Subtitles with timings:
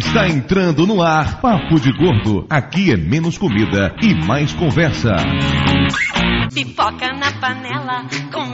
[0.00, 2.46] Está entrando no ar Papo de Gordo.
[2.48, 5.14] Aqui é menos comida e mais conversa.
[6.54, 8.06] Pipoca na panela,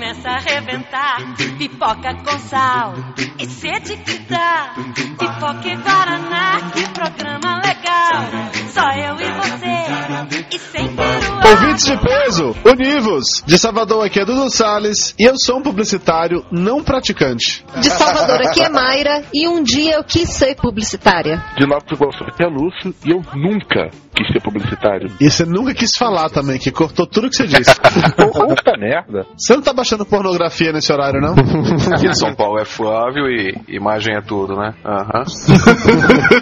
[0.07, 1.37] começa a arrebentar.
[1.59, 2.95] Pipoca com sal
[3.39, 4.75] e sede que dá.
[5.19, 8.57] Pipoca e Guaraná, que programa legal.
[8.69, 11.51] Só eu e você, e sem peruá.
[11.51, 13.43] Ouvintes de peso, univos!
[13.47, 17.65] De Salvador aqui é Dudu Salles e eu sou um publicitário não praticante.
[17.80, 21.43] De Salvador aqui é Mayra e um dia eu quis ser publicitária.
[21.57, 25.11] De Nova Iguaçu aqui é Lúcio e eu nunca quis ser publicitário.
[25.21, 27.75] E você nunca quis falar também, que cortou tudo que você disse.
[28.16, 29.27] Puta merda.
[29.37, 31.35] Você não tá baixando pornografia nesse horário, não?
[31.95, 34.75] Aqui em São Paulo é Flávio e imagem é tudo, né?
[34.85, 35.25] Aham.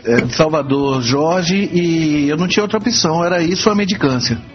[0.04, 4.38] É de Salvador, Jorge, e eu não tinha outra opção, era isso ou a medicância.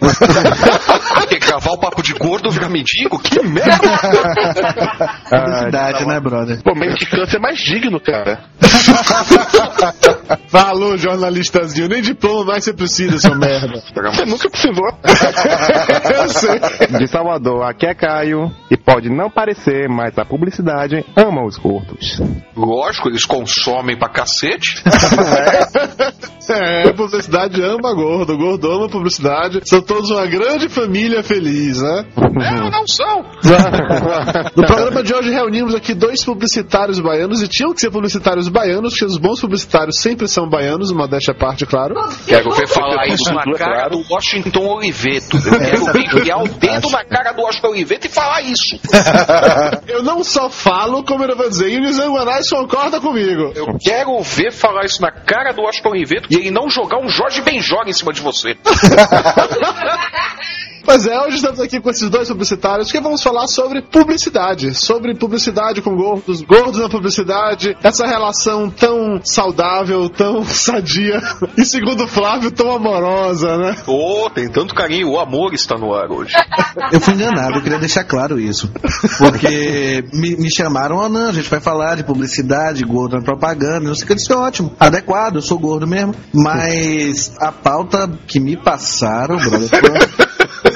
[1.14, 3.18] Porque gravar o papo de gordo virar mendigo?
[3.18, 3.78] Que merda!
[5.28, 6.62] Publicidade, né, brother?
[6.62, 8.44] Pô, mendicância é mais digno, cara.
[10.48, 11.88] Falou, jornalistazinho.
[11.88, 13.82] Nem diploma mais você precisa, seu merda.
[13.94, 14.88] Você nunca precisou.
[16.14, 16.98] eu sei.
[16.98, 18.50] De Salvador, aqui é Caio.
[18.70, 22.20] E pode não parecer, mas a publicidade ama os gordos.
[22.56, 24.82] Lógico, eles consomem pra cacete.
[26.52, 29.60] É, publicidade ama gordo, gordo ama publicidade.
[29.64, 32.04] São todos uma grande família feliz, né?
[32.16, 33.24] Não, não são.
[34.56, 38.94] No programa de hoje reunimos aqui dois publicitários baianos e tinham que ser publicitários baianos,
[38.94, 41.94] porque os bons publicitários sempre são baianos, modéstia à parte, claro.
[42.26, 45.36] Quero ver falar isso na é cara do Washington Oliveto.
[45.36, 48.79] Eu quero ver enfiar o dedo na cara do Washington Oliveto e falar isso.
[49.86, 53.52] Eu não só falo, como eu vou dizer, e o Nizam Guanais concorda comigo.
[53.54, 57.08] Eu quero ver falar isso na cara do Washington Oliveto e ele não jogar um
[57.08, 58.56] Jorge Benjor em cima de você.
[60.84, 65.14] Pois é, hoje estamos aqui com esses dois publicitários que vamos falar sobre publicidade, sobre
[65.14, 71.20] publicidade com gordos, gordos na publicidade, essa relação tão saudável, tão sadia
[71.56, 73.76] e, segundo o Flávio, tão amorosa, né?
[73.86, 76.34] Ô, tem tanto carinho, o amor está no ar hoje.
[76.92, 78.70] Eu fui enganado, eu queria deixar claro isso.
[79.18, 83.80] Porque me, me chamaram, ah não, a gente vai falar de publicidade, gordo na propaganda,
[83.80, 86.14] não sei o que, eu disse, ótimo, adequado, eu sou gordo mesmo.
[86.32, 90.29] Mas a pauta que me passaram, brother, foi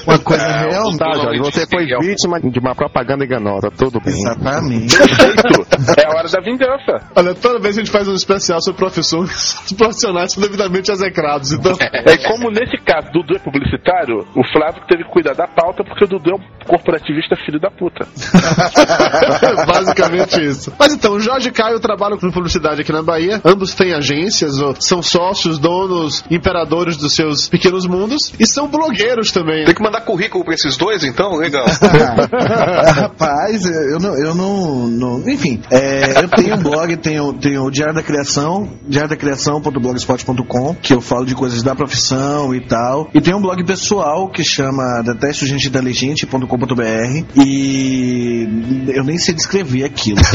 [0.06, 0.98] uma coisa É, realmente...
[0.98, 4.14] Tá, Jorge, você foi vítima de uma propaganda enganosa, tudo bem.
[4.14, 4.96] Exatamente.
[4.96, 5.64] Perfeito.
[5.96, 7.08] É a hora da vingança.
[7.14, 10.90] Olha, toda vez que a gente faz um especial sobre profissões, os profissionais são devidamente
[10.90, 11.72] execrados, então...
[11.80, 16.04] É como nesse caso, Dudu é publicitário, o Flávio teve que cuidar da pauta porque
[16.04, 18.06] o Dudu é um corporativista filho da puta.
[19.66, 20.72] Basicamente isso.
[20.78, 23.40] Mas então, o Jorge e Caio trabalham com publicidade aqui na Bahia.
[23.44, 28.32] Ambos têm agências, são sócios, donos, imperadores dos seus pequenos mundos.
[28.38, 29.64] E são blogueiros também.
[29.64, 31.34] Tem que mandar currículo pra esses dois, então?
[31.36, 31.66] Legal.
[32.94, 37.70] Rapaz, eu não, eu não, não- enfim, é, eu tenho um blog, tenho, tenho o
[37.70, 43.34] Diário da Criação, diariodacriação.blogspot.com, que eu falo de coisas da profissão e tal, e tem
[43.34, 48.46] um blog pessoal que chama detestogenteinteligente.com.br e
[48.94, 50.20] eu nem sei descrever aquilo.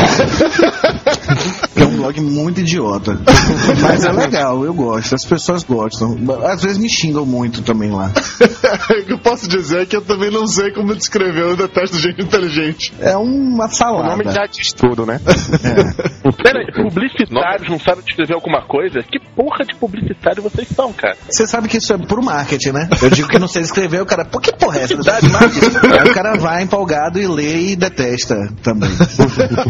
[1.75, 3.19] É um blog muito idiota.
[3.81, 6.17] Mas é legal, eu gosto, as pessoas gostam.
[6.45, 8.11] Às vezes me xingam muito também lá.
[8.11, 11.41] o que eu posso dizer é que eu também não sei como descrever.
[11.41, 12.93] Eu detesto gente inteligente.
[12.99, 14.09] É uma O salada.
[14.09, 15.19] nome já diz tudo, né?
[16.43, 18.99] Pera aí, publicitários não sabem descrever alguma coisa?
[19.01, 21.17] Que porra de publicitário vocês são, cara?
[21.29, 22.89] Você sabe que isso é puro marketing, né?
[23.01, 24.95] Eu digo que não sei escrever, o cara, por que porra é essa?
[24.95, 28.89] Aí o cara vai empolgado e lê e detesta também.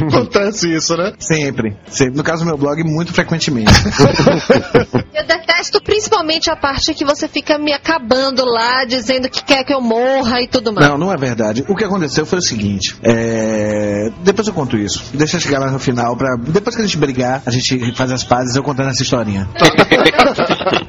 [0.08, 1.14] Acontece isso, né?
[1.20, 1.76] Sempre.
[1.88, 2.19] Sempre.
[2.20, 3.72] No caso do meu blog, muito frequentemente.
[5.16, 9.74] Eu detesto principalmente a parte que você fica me acabando lá, dizendo que quer que
[9.74, 10.88] eu morra e tudo mais.
[10.88, 11.64] Não, não é verdade.
[11.68, 12.96] O que aconteceu foi o seguinte.
[13.04, 15.04] é, Depois eu conto isso.
[15.14, 16.36] Deixa eu chegar lá no final pra.
[16.36, 19.48] Depois que a gente brigar, a gente faz as pazes, eu contando essa historinha.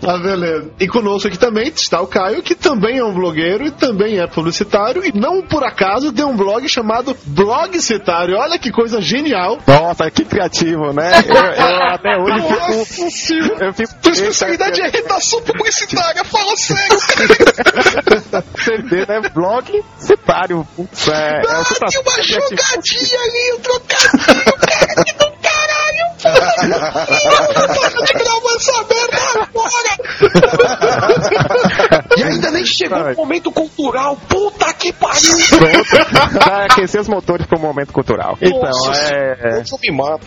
[0.07, 0.71] Ah, beleza.
[0.81, 4.27] E conosco aqui também está o Caio, que também é um blogueiro e também é
[4.27, 5.05] publicitário.
[5.05, 8.37] E não por acaso tem um blog chamado Blogcitário.
[8.37, 9.59] Olha que coisa genial.
[9.67, 11.20] Nossa, que criativo, né?
[11.29, 13.11] Eu, eu até hoje Nossa fico.
[13.11, 13.67] senhora.
[13.67, 13.95] Eu fico.
[14.03, 16.99] Tua especialidade é irritação publicitária, fala sério.
[18.65, 19.21] CD, né?
[19.35, 20.67] Blog citário.
[20.77, 25.33] Putz, É, é o que tá Ah, uma jogadinha ali, um trocadilho, cara, que do
[25.43, 26.11] caralho.
[26.23, 29.93] Para de gravar essa merda agora.
[32.17, 33.15] E ainda nem chegou Vai.
[33.15, 34.17] o momento cultural.
[34.29, 35.33] Puta que pariu!
[35.49, 36.51] Pronto.
[36.65, 38.37] Aquecer os motores pro momento cultural.
[38.41, 39.61] Então, Nossa é.
[39.61, 40.27] Eu me mato.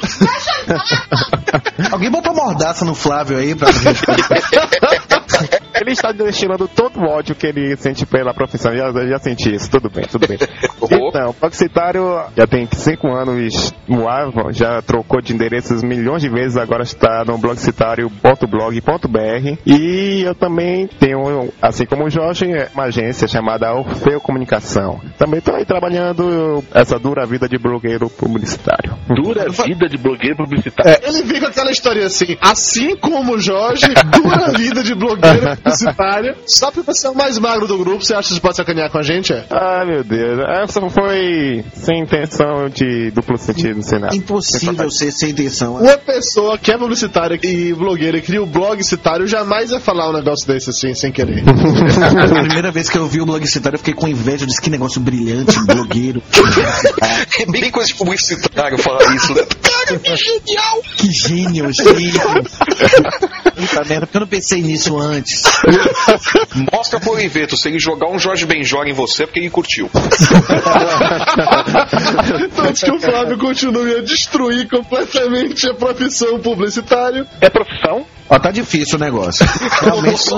[1.92, 4.02] Alguém botou mordaça no Flávio aí pra gente.
[5.80, 8.76] Ele está destilando todo o ódio que ele sente pela profissão.
[8.76, 10.38] Já, já senti isso, tudo bem, tudo bem.
[10.94, 16.30] Então, o Publicitário já tem 5 anos no ar, já trocou de endereços milhões de
[16.30, 19.58] vezes, agora está no blogcitário.blog.br.
[19.66, 25.00] E eu também tenho, assim como o Jorge, uma agência chamada Orfeu Comunicação.
[25.18, 28.96] Também estou aí trabalhando essa dura vida de blogueiro publicitário.
[29.08, 30.92] Dura vida de blogueiro publicitário.
[30.92, 35.23] É, ele vem com aquela história assim, assim como o Jorge, dura vida de blogueiro
[35.64, 36.36] publicitário.
[36.48, 38.92] Só porque você é o mais magro do grupo, você acha que você pode sacanear
[38.92, 39.34] com a gente?
[39.34, 39.46] É?
[39.50, 40.40] Ah, meu Deus.
[40.62, 44.16] Essa foi sem intenção de duplo sentido, sem nada.
[44.16, 45.76] Impossível ser sem intenção.
[45.76, 50.10] Uma pessoa que é publicitária e blogueira e cria o blog citário jamais vai falar
[50.10, 51.44] um negócio desse assim, sem querer.
[51.48, 54.44] A primeira vez que eu vi o blog citário, eu fiquei com inveja.
[54.44, 56.22] Eu disse que negócio brilhante, blogueiro.
[57.40, 59.42] É bem coisa de publicitário falar isso, né?
[59.62, 60.82] Cara, que genial!
[60.98, 62.44] Que gênio, gênio.
[63.56, 65.13] Puta merda, porque eu não pensei nisso antes.
[66.72, 69.90] Mostra pro Oliveto, se ele jogar um Jorge Benjor em você, é porque ele curtiu.
[72.44, 77.26] Então, antes que o Flávio continue a destruir completamente a profissão publicitário.
[77.42, 78.06] É profissão?
[78.30, 79.46] Ó, tá difícil o negócio.
[79.82, 80.30] Realmente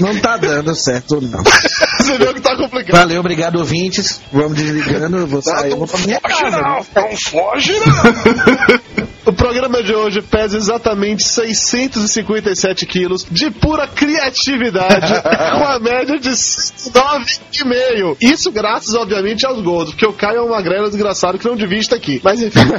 [0.00, 1.42] não, não tá dando certo, não.
[1.42, 2.96] Você viu que tá complicado.
[2.96, 4.20] Valeu, obrigado, ouvintes.
[4.32, 6.62] Vamos desligando, eu vou sair, eu vou pra minha Foge casa.
[6.62, 8.99] não, não foge não.
[9.26, 15.12] O programa de hoje pesa exatamente 657 quilos de pura criatividade,
[15.58, 18.16] com a média de 9,5.
[18.20, 21.78] Isso graças, obviamente, aos gordos, porque o Caio é um magrelo desgraçado que não devia
[21.78, 22.20] estar aqui.
[22.24, 22.60] Mas enfim.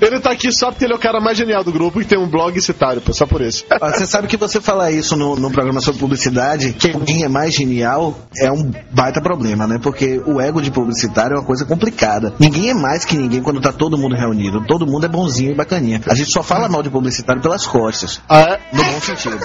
[0.00, 2.18] ele tá aqui só porque ele é o cara mais genial do grupo e tem
[2.18, 3.64] um blog citário, pô, só por isso.
[3.80, 7.28] Ó, Você sabe que você falar isso no, no programa sobre publicidade, que alguém é
[7.28, 9.78] mais genial, é um baita problema, né?
[9.82, 12.34] Porque o ego de publicitário é uma coisa complicada.
[12.38, 14.64] Ninguém é mais que ninguém quando tá todo mundo reunido.
[14.66, 16.00] Todo mundo é bonzinho e bacaninha.
[16.08, 18.20] A gente só fala mal de publicitário pelas costas.
[18.28, 18.60] Ah, é?
[18.72, 19.38] No bom sentido.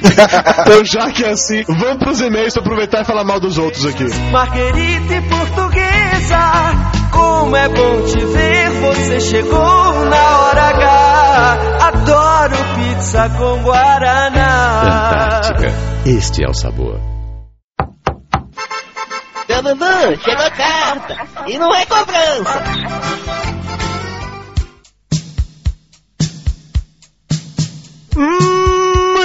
[0.00, 3.84] Então, já que é assim, vamos pros e-mails pra aproveitar e falar mal dos outros
[3.84, 4.04] aqui.
[4.30, 6.38] Marguerita e portuguesa,
[7.10, 11.58] como é bom te ver, você chegou na hora H.
[11.88, 14.82] Adoro pizza com guaraná.
[14.84, 15.72] Fantástica.
[16.06, 17.00] Este é o sabor.
[19.62, 21.16] Dudu, chegou a carta.
[21.46, 23.57] E não é cobrança.
[28.16, 28.67] 嗯。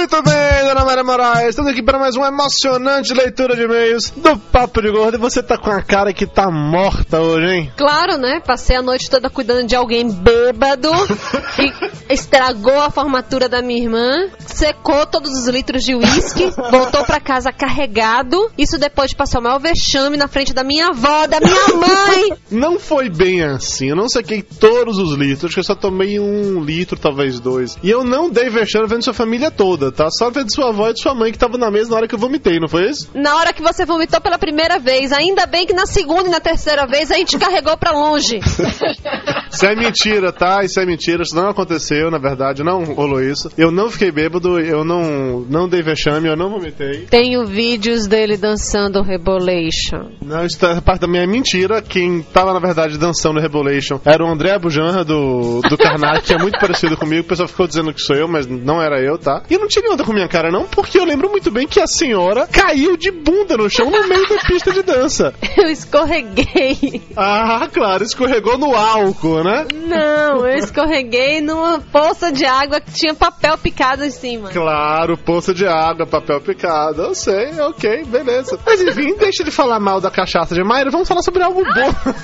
[0.04, 1.48] Muito bem, dona Maria Moraes.
[1.48, 5.16] Estamos aqui para mais uma emocionante leitura de e-mails do Papo de Gordo.
[5.16, 7.72] E você tá com a cara que tá morta hoje, hein?
[7.74, 8.38] Claro, né?
[8.38, 10.90] Passei a noite toda cuidando de alguém bêbado
[11.58, 17.18] e estragou a formatura da minha irmã, secou todos os litros de uísque, voltou pra
[17.18, 18.52] casa carregado.
[18.58, 22.36] Isso depois de passar o maior vexame na frente da minha avó, da minha mãe.
[22.50, 23.88] Não foi bem assim.
[23.88, 27.78] Eu não sequei todos os litros, acho que eu só tomei um litro, talvez dois.
[27.82, 30.10] E eu não dei vexame vendo sua família toda, tá?
[30.10, 32.14] Só vendo sua avó e de sua mãe que tava na mesa na hora que
[32.14, 33.10] eu vomitei, não foi isso?
[33.14, 36.40] Na hora que você vomitou pela primeira vez, ainda bem que na segunda e na
[36.40, 38.40] terceira vez a gente carregou pra longe.
[39.54, 40.64] Isso é mentira, tá?
[40.64, 41.22] Isso é mentira.
[41.22, 42.64] Isso não aconteceu, na verdade.
[42.64, 43.48] Não rolou isso.
[43.56, 47.06] Eu não fiquei bêbado, eu não, não dei vexame, eu não vomitei.
[47.06, 50.10] Tenho vídeos dele dançando Rebolation.
[50.20, 51.80] Não, isso é parte da minha mentira.
[51.80, 56.38] Quem tava, na verdade, dançando Rebolation era o André Abujanra do, do Karnak, que é
[56.38, 57.22] muito parecido comigo.
[57.22, 59.44] O pessoal ficou dizendo que sou eu, mas não era eu, tá?
[59.48, 61.86] E não tinha onda com minha cara, não, porque eu lembro muito bem que a
[61.86, 65.34] senhora caiu de bunda no chão no meio da pista de dança.
[65.56, 67.02] Eu escorreguei.
[67.16, 69.66] Ah, claro, escorregou no álcool, né?
[69.72, 74.50] Não, eu escorreguei numa poça de água que tinha papel picado em cima.
[74.50, 77.02] Claro, poça de água, papel picado.
[77.02, 78.58] Eu sei, ok, beleza.
[78.66, 82.14] Mas enfim, deixa de falar mal da cachaça de Mayra, vamos falar sobre algo bom.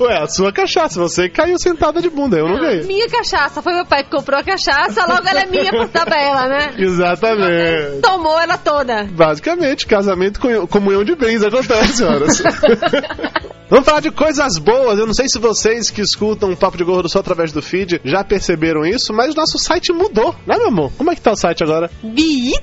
[0.04, 2.82] Ué, a sua cachaça, você caiu sentada de bunda, eu não ganhei.
[2.84, 6.19] Minha cachaça, foi meu pai que comprou a cachaça, logo ela é minha por tabela,
[6.48, 6.74] né?
[6.78, 8.00] Exatamente.
[8.02, 9.04] Tomou ela toda.
[9.04, 12.42] Basicamente, casamento com comunhão de bens acontece, senhoras.
[13.70, 14.98] Vamos falar de coisas boas.
[14.98, 18.00] Eu não sei se vocês que escutam o Papo de Gordo só através do feed
[18.04, 20.92] já perceberam isso, mas o nosso site mudou, né, meu amor?
[20.98, 21.88] Como é que tá o site agora?
[22.02, 22.60] Bito?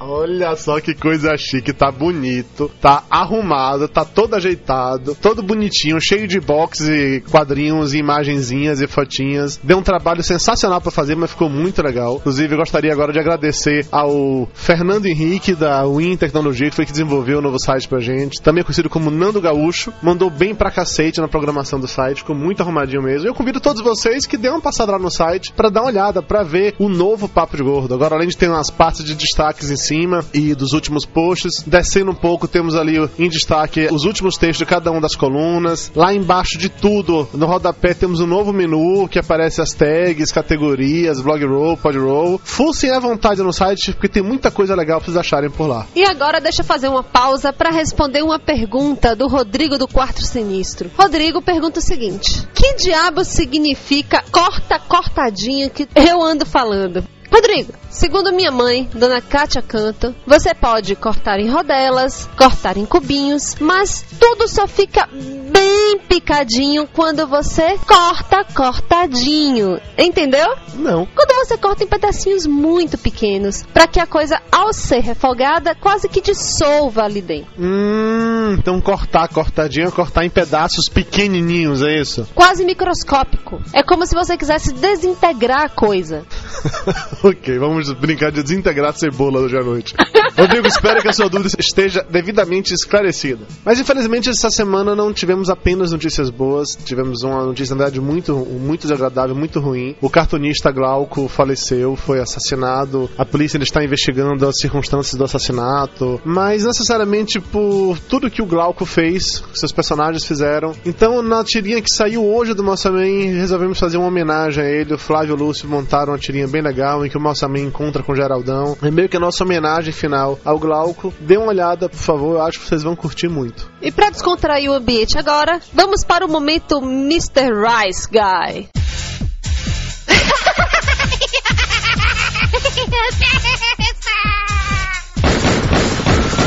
[0.00, 6.28] Olha só que coisa chique, tá bonito, tá arrumado, tá todo ajeitado, todo bonitinho, cheio
[6.28, 9.58] de boxes e quadrinhos e imagenzinhas e fotinhas.
[9.62, 12.16] Deu um trabalho sensacional pra fazer, mas ficou muito legal.
[12.16, 16.92] Inclusive, eu gostaria agora de agradecer ao Fernando Henrique da Win Tecnologia, que foi que
[16.92, 18.40] desenvolveu o novo site pra gente.
[18.40, 22.62] Também conhecido como Nando Gaúcho, mandou bem pra cacete na programação do site, ficou muito
[22.62, 23.26] arrumadinho mesmo.
[23.26, 26.22] Eu convido todos vocês que dêem uma passada lá no site pra dar uma olhada,
[26.22, 27.94] pra ver o novo Papo de Gordo.
[27.94, 31.62] Agora, além de ter umas partes de destaques em cima e dos últimos posts.
[31.66, 35.90] Descendo um pouco, temos ali em destaque os últimos textos de cada uma das colunas.
[35.94, 41.20] Lá embaixo de tudo, no rodapé, temos um novo menu que aparece as tags, categorias,
[41.20, 42.40] blog roll, pod roll.
[42.42, 45.86] Fussem à vontade no site, porque tem muita coisa legal pra vocês acharem por lá.
[45.94, 50.24] E agora deixa eu fazer uma pausa para responder uma pergunta do Rodrigo do Quarto
[50.24, 50.90] Sinistro.
[50.96, 57.04] Rodrigo pergunta o seguinte: Que diabo significa corta cortadinha que eu ando falando?
[57.30, 63.56] Rodrigo, segundo minha mãe, Dona Kátia Canto, você pode cortar em rodelas, cortar em cubinhos,
[63.60, 69.80] mas tudo só fica bem picadinho quando você corta cortadinho.
[69.96, 70.54] Entendeu?
[70.74, 71.06] Não.
[71.06, 76.08] Quando você corta em pedacinhos muito pequenos, para que a coisa, ao ser refogada, quase
[76.08, 77.50] que dissolva ali dentro.
[77.58, 82.28] Hum, então cortar cortadinho é cortar em pedaços pequenininhos, é isso?
[82.34, 83.60] Quase microscópico.
[83.72, 86.24] É como se você quisesse desintegrar a coisa.
[87.22, 89.94] ok, vamos brincar de desintegrar cebola hoje à noite.
[90.38, 93.44] Rodrigo, espero que a sua dúvida esteja devidamente esclarecida.
[93.64, 98.36] Mas infelizmente essa semana não tivemos apenas notícias boas, tivemos uma notícia, na verdade, muito,
[98.36, 99.96] muito desagradável, muito ruim.
[100.00, 103.10] O cartunista Glauco faleceu, foi assassinado.
[103.18, 108.46] A polícia ainda está investigando as circunstâncias do assassinato, mas necessariamente por tudo que o
[108.46, 110.72] Glauco fez, seus personagens fizeram.
[110.86, 114.94] Então, na tirinha que saiu hoje do Massaman, resolvemos fazer uma homenagem a ele.
[114.94, 118.02] O Flávio e o Lúcio montaram uma tirinha bem legal em que o Massaman encontra
[118.02, 118.76] com o Geraldão.
[118.82, 121.14] É meio que a nossa homenagem final ao Glauco.
[121.20, 123.70] Dê uma olhada, por favor, eu acho que vocês vão curtir muito.
[123.80, 127.52] E para descontrair o ambiente agora, vamos para o momento Mr.
[127.52, 128.68] Rice Guy.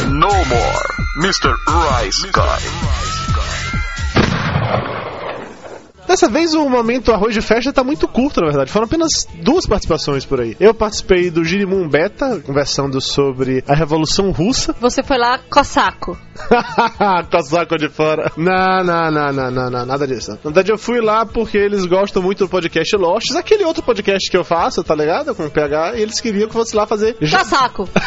[0.09, 0.87] No more,
[1.17, 1.55] Mr.
[1.67, 3.11] Rice Guy.
[6.12, 8.70] Dessa vez o momento arroz de festa tá muito curto, na verdade.
[8.70, 10.58] Foram apenas duas participações por aí.
[10.60, 14.75] Eu participei do Girimum Beta, conversando sobre a Revolução Russa.
[14.82, 16.18] Você foi lá cosaco.
[17.32, 18.30] Cosaco de fora.
[18.36, 20.32] Não, não, não, não, não, não, nada disso.
[20.32, 24.30] Na verdade, eu fui lá porque eles gostam muito do podcast Losts, aquele outro podcast
[24.30, 25.34] que eu faço, tá ligado?
[25.34, 27.13] Com o PH, e eles queriam que eu fosse lá fazer.
[27.20, 27.88] Cosaco.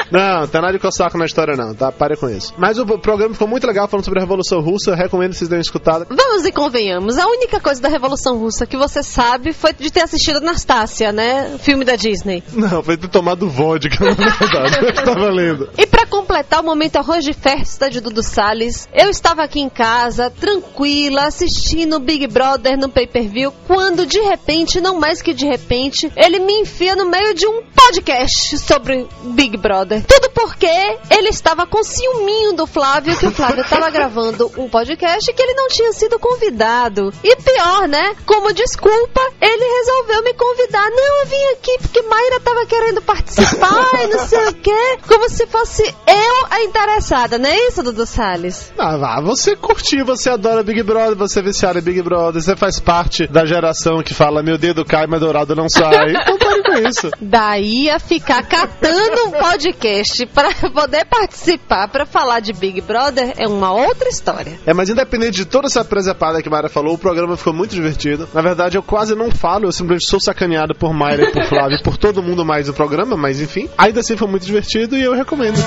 [0.10, 1.90] Não, não tem nada de cosaco na história, não, tá?
[1.90, 2.52] Pare com isso.
[2.56, 4.90] Mas o programa ficou muito legal falando sobre a Revolução Russa.
[4.90, 6.06] Eu recomendo que vocês dêem uma escutada.
[6.08, 10.02] Vamos e convenhamos, a única coisa da Revolução Russa que você sabe foi de ter
[10.02, 11.56] assistido Anastácia, né?
[11.58, 12.42] Filme da Disney.
[12.52, 14.86] Não, foi ter tomado vodka, na verdade.
[14.86, 15.68] Eu tava lendo.
[15.78, 19.68] E pra completar o momento arroz de festa de Dudu Salles, eu estava aqui em
[19.68, 25.46] casa, tranquila, assistindo o Big Brother no pay-per-view, quando de repente, não mais que de
[25.46, 30.03] repente, ele me enfia no meio de um podcast sobre Big Brother.
[30.06, 30.66] Tudo porque
[31.10, 35.42] ele estava com ciúminho do Flávio, que o Flávio estava gravando um podcast e que
[35.42, 37.12] ele não tinha sido convidado.
[37.22, 38.14] E pior, né?
[38.26, 40.90] Como desculpa, ele resolveu me convidar.
[40.90, 44.98] Não, eu vim aqui porque Mayra tava querendo participar e não sei o quê.
[45.06, 48.72] Como se fosse eu a interessada, não é isso, Dudu Salles?
[48.78, 52.56] Ah, vá, você curtiu, você adora Big Brother, você é viciado em Big Brother, você
[52.56, 56.10] faz parte da geração que fala meu dedo cai, mas dourado não sai.
[56.10, 57.10] Então pare com isso.
[57.20, 59.83] Daí a ficar catando um podcast
[60.32, 64.58] para poder participar, para falar de Big Brother, é uma outra história.
[64.64, 68.28] É, mas independente de toda essa presepada que Mayra falou, o programa ficou muito divertido.
[68.32, 71.96] Na verdade, eu quase não falo, eu simplesmente sou sacaneado por Mayra por Flávio por
[71.96, 73.68] todo mundo mais do programa, mas enfim.
[73.76, 75.58] Ainda assim foi muito divertido e eu recomendo.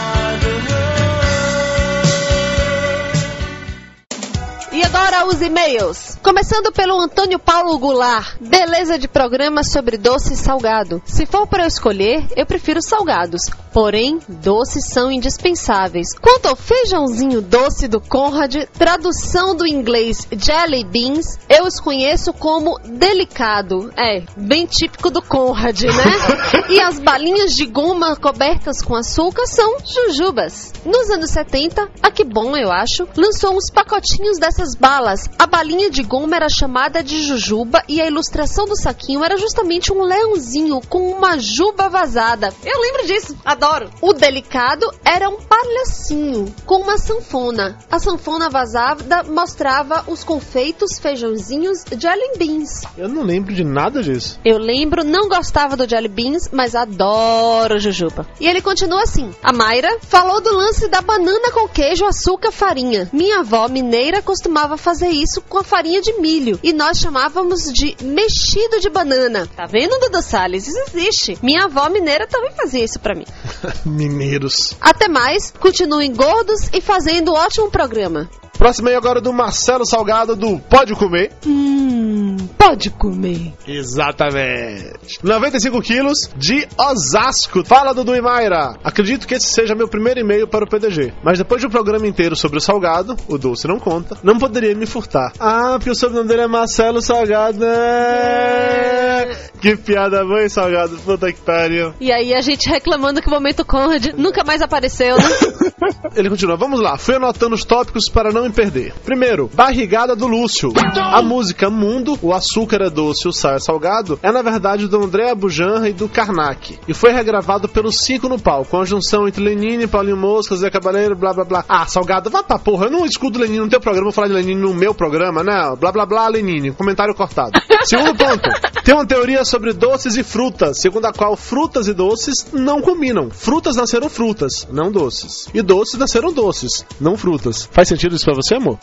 [4.87, 6.17] Agora os e-mails.
[6.23, 8.37] Começando pelo Antônio Paulo Goulart.
[8.39, 11.01] Beleza de programa sobre doce e salgado.
[11.05, 13.41] Se for para eu escolher, eu prefiro salgados.
[13.73, 16.17] Porém, doces são indispensáveis.
[16.17, 22.79] Quanto ao feijãozinho doce do Conrad, tradução do inglês jelly beans, eu os conheço como
[22.79, 23.91] delicado.
[23.95, 26.67] É, bem típico do Conrad, né?
[26.71, 30.73] e as balinhas de goma cobertas com açúcar são jujubas.
[30.85, 35.29] Nos anos 70, a que bom eu acho, lançou uns pacotinhos dessas balas.
[35.37, 39.91] A balinha de goma era chamada de jujuba e a ilustração do saquinho era justamente
[39.91, 42.53] um leãozinho com uma juba vazada.
[42.63, 43.89] Eu lembro disso, adoro.
[44.01, 47.77] O delicado era um palhacinho com uma sanfona.
[47.89, 52.83] A sanfona vazada mostrava os confeitos feijãozinhos jelly beans.
[52.97, 54.39] Eu não lembro de nada disso.
[54.43, 58.27] Eu lembro, não gostava do jelly beans, mas adoro jujuba.
[58.39, 59.31] E ele continua assim.
[59.41, 63.09] A Mayra falou do lance da banana com queijo, açúcar, farinha.
[63.13, 67.95] Minha avó mineira costumava fazer isso com a farinha de milho e nós chamávamos de
[68.03, 69.47] mexido de banana.
[69.55, 70.67] Tá vendo, Dudu Salles?
[70.67, 71.37] Isso existe.
[71.41, 73.25] Minha avó mineira também fazia isso pra mim.
[73.85, 74.75] Mineiros.
[74.81, 78.29] Até mais, continuem gordos e fazendo um ótimo programa.
[78.57, 81.31] Próximo aí agora do Marcelo Salgado do Pode Comer.
[81.45, 83.53] Hum, pode comer.
[83.67, 85.19] Exatamente.
[85.23, 87.63] 95 quilos de Osasco.
[87.63, 88.75] Fala, Dudu e Mayra.
[88.83, 91.13] Acredito que esse seja meu primeiro e-mail para o PDG.
[91.23, 94.73] Mas depois de um programa inteiro sobre o salgado, o doce não conta, não poderia
[94.75, 95.31] me furtar.
[95.39, 97.59] Ah, porque o sobrenome dele é Marcelo Salgado.
[97.59, 99.35] né?
[99.61, 100.97] Que piada boa, hein, Salgado.
[100.97, 101.93] Puta que pariu.
[101.99, 105.23] E aí a gente reclamando que o momento Conrad nunca mais apareceu, né?
[106.15, 108.93] Ele continua, vamos lá, fui anotando os tópicos para não me perder.
[109.05, 110.73] Primeiro, barrigada do Lúcio.
[110.95, 115.03] A música Mundo, o açúcar é doce, o sal é salgado, é na verdade do
[115.03, 116.79] André Abujanra e do Karnak.
[116.87, 120.69] E foi regravado pelo Cinco no Pau, com a junção entre Lenine, Paulinho Mosca, Zé
[120.69, 121.65] Cabaleiro, blá blá blá.
[121.67, 124.33] Ah, salgado, vá pra porra, eu não escuto Lenine no teu programa, vou falar de
[124.33, 125.75] Lenine no meu programa, né?
[125.79, 127.51] Blá blá blá, Lenine, comentário cortado.
[127.83, 128.49] Segundo ponto,
[128.83, 133.29] tem uma teoria sobre doces e frutas, segundo a qual frutas e doces não combinam.
[133.29, 135.47] Frutas nasceram frutas, não doces.
[135.53, 137.69] E doces nasceram doces, não frutas.
[137.71, 138.79] Faz sentido isso pra você, amor?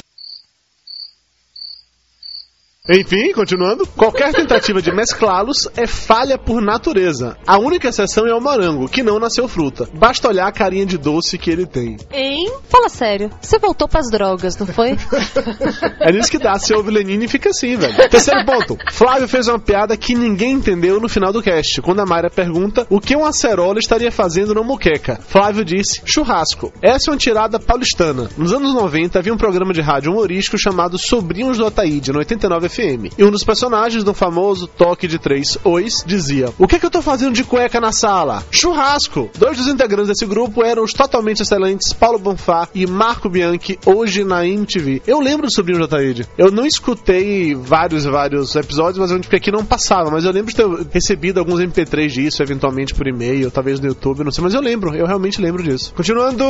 [2.87, 3.87] Enfim, continuando.
[3.87, 7.35] Qualquer tentativa de mesclá-los é falha por natureza.
[7.47, 9.89] A única exceção é o morango, que não nasceu fruta.
[9.95, 11.97] Basta olhar a carinha de doce que ele tem.
[12.13, 12.53] Hein?
[12.69, 13.31] Fala sério.
[13.41, 14.99] Você voltou pras drogas, não foi?
[16.01, 17.97] É nisso que dá, se ouve Lenine e fica assim, velho.
[18.11, 18.77] Terceiro ponto.
[18.93, 22.87] Flávio fez uma piada que ninguém entendeu no final do cast, quando a Mayra pergunta
[22.91, 25.19] o que um acerola estaria fazendo na moqueca.
[25.27, 26.71] Flávio disse, churrasco.
[26.83, 28.29] Essa é uma tirada paulistana.
[28.37, 32.69] Nos anos 90 havia um programa de rádio humorístico chamado Sobrinhos do Ataíde, no 89
[32.75, 33.15] FM.
[33.17, 36.87] E um dos personagens do famoso Toque de Três Ois dizia: O que, é que
[36.87, 38.43] eu tô fazendo de cueca na sala?
[38.51, 39.31] Churrasco!
[39.39, 44.25] Dois dos integrantes desse grupo eram os totalmente excelentes Paulo Bonfá e Marco Bianchi, hoje
[44.25, 45.03] na MTV.
[45.07, 46.27] Eu lembro do Sobrinho Ataíde.
[46.37, 50.11] Eu não escutei vários, vários episódios, mas porque aqui não passava.
[50.11, 54.25] Mas eu lembro de ter recebido alguns MP3 disso, eventualmente por e-mail, talvez no YouTube,
[54.25, 54.43] não sei.
[54.43, 55.93] Mas eu lembro, eu realmente lembro disso.
[55.95, 56.45] Continuando,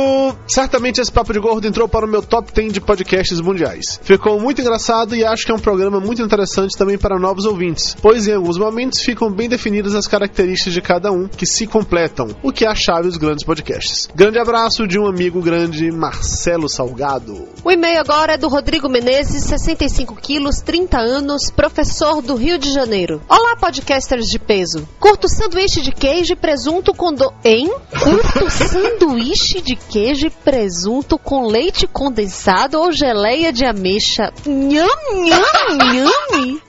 [0.47, 3.99] certamente esse Papo de Gordo entrou para o meu top 10 de podcasts mundiais.
[4.03, 7.95] Ficou muito engraçado e acho que é um programa muito interessante também para novos ouvintes,
[8.01, 12.35] pois em alguns momentos ficam bem definidas as características de cada um que se completam,
[12.43, 14.07] o que é a chave dos grandes podcasts.
[14.15, 17.47] Grande abraço de um amigo grande, Marcelo Salgado.
[17.63, 22.71] O e-mail agora é do Rodrigo Menezes, 65 quilos, 30 anos, professor do Rio de
[22.71, 23.21] Janeiro.
[23.27, 24.87] Olá, podcasters de peso.
[24.99, 27.33] Curto sanduíche de queijo e presunto com do...
[27.43, 27.71] Hein?
[27.91, 34.31] Curto sanduíche de queijo e presunto com leite condensado ou geleia de ameixa.
[34.45, 36.04] Nham, nham, nham.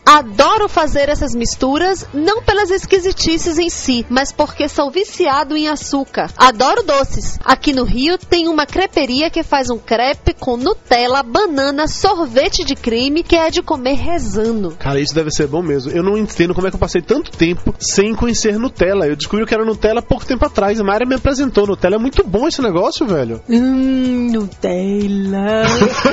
[0.04, 6.30] Adoro fazer essas misturas, não pelas esquisitices em si, mas porque sou viciado em açúcar.
[6.36, 7.38] Adoro doces.
[7.44, 12.74] Aqui no Rio tem uma creperia que faz um crepe com Nutella, banana, sorvete de
[12.74, 14.76] creme, que é de comer rezando.
[14.78, 15.92] Cara, isso deve ser bom mesmo.
[15.92, 19.06] Eu não entendo como é que eu passei tanto tempo sem conhecer Nutella.
[19.06, 20.80] Eu descobri que era Nutella pouco tempo atrás.
[20.80, 21.66] A Mayra me apresentou.
[21.66, 23.42] Nutella é muito bom esse negócio, velho.
[23.50, 25.64] Hum, Nutella.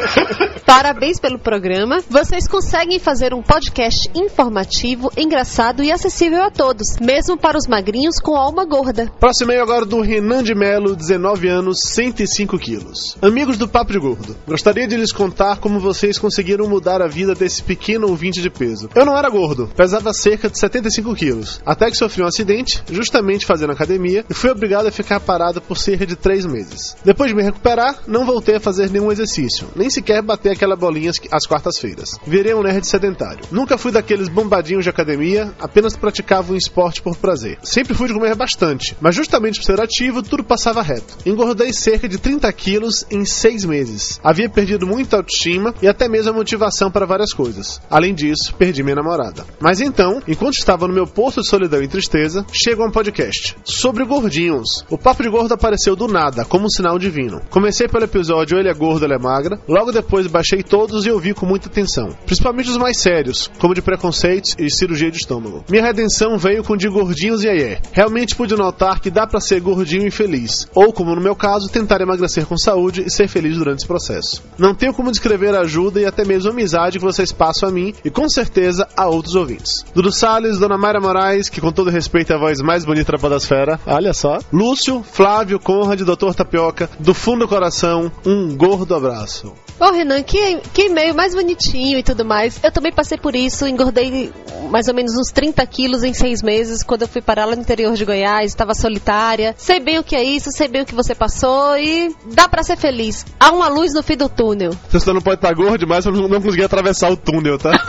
[0.65, 1.99] Parabéns pelo programa.
[2.09, 8.19] Vocês conseguem fazer um podcast informativo, engraçado e acessível a todos, mesmo para os magrinhos
[8.19, 9.12] com alma gorda.
[9.19, 13.15] Próximo e-mail agora do Renan de Melo, 19 anos, 105 quilos.
[13.21, 17.36] Amigos do Papo de Gordo, gostaria de lhes contar como vocês conseguiram mudar a vida
[17.36, 18.89] desse pequeno ouvinte de peso.
[18.95, 23.45] Eu não era gordo, pesava cerca de 75 quilos, até que sofri um acidente, justamente
[23.45, 26.95] fazendo academia, e fui obrigado a ficar parado por cerca de 3 meses.
[27.06, 31.12] Depois de me recuperar, não voltei a fazer nenhum exercício, nem sequer bater aquela bolinha
[31.12, 32.17] às- às quartas-feiras.
[32.26, 33.02] Virei um nerd sedentário.
[33.51, 37.57] Nunca fui daqueles bombadinhos de academia, apenas praticava um esporte por prazer.
[37.61, 41.17] Sempre fui de comer bastante, mas justamente por ser ativo, tudo passava reto.
[41.25, 44.19] Engordei cerca de 30 quilos em 6 meses.
[44.23, 47.81] Havia perdido muita autoestima e até mesmo a motivação para várias coisas.
[47.89, 49.45] Além disso, perdi minha namorada.
[49.59, 54.05] Mas então, enquanto estava no meu posto de solidão e tristeza, chega um podcast sobre
[54.05, 54.83] gordinhos.
[54.89, 57.41] O Papo de Gordo apareceu do nada, como um sinal divino.
[57.49, 61.33] Comecei pelo episódio Ele é Gordo, Ela é Magra, logo depois baixei todos e ouvi
[61.33, 62.15] com muita atenção.
[62.25, 65.63] Principalmente os mais sérios, como de preconceitos e cirurgia de estômago.
[65.69, 67.77] Minha redenção veio com de gordinhos e aí.
[67.91, 70.67] Realmente pude notar que dá pra ser gordinho e feliz.
[70.73, 74.43] Ou, como no meu caso, tentar emagrecer com saúde e ser feliz durante esse processo.
[74.58, 77.71] Não tenho como descrever a ajuda e até mesmo a amizade que vocês passam a
[77.71, 79.86] mim e com certeza a outros ouvintes.
[79.93, 83.17] Dudu Salles, Dona Mayra Moraes, que com todo respeito é a voz mais bonita da
[83.17, 83.79] podosfera.
[83.86, 84.39] Olha só.
[84.51, 89.53] Lúcio, Flávio, Conrad, Doutor Tapioca, do fundo do coração, um gordo abraço.
[89.79, 92.63] Ô Renan, que, que e-mail mais bonitinho e tudo mais.
[92.63, 94.29] Eu também passei por isso, engordei
[94.69, 97.61] mais ou menos uns 30 quilos em seis meses quando eu fui parar lá no
[97.61, 99.55] interior de Goiás, estava solitária.
[99.57, 102.61] Sei bem o que é isso, sei bem o que você passou e dá pra
[102.61, 103.25] ser feliz.
[103.39, 104.71] Há uma luz no fim do túnel.
[104.89, 107.71] Você só não pode estar gordo demais pra não não conseguir atravessar o túnel, tá?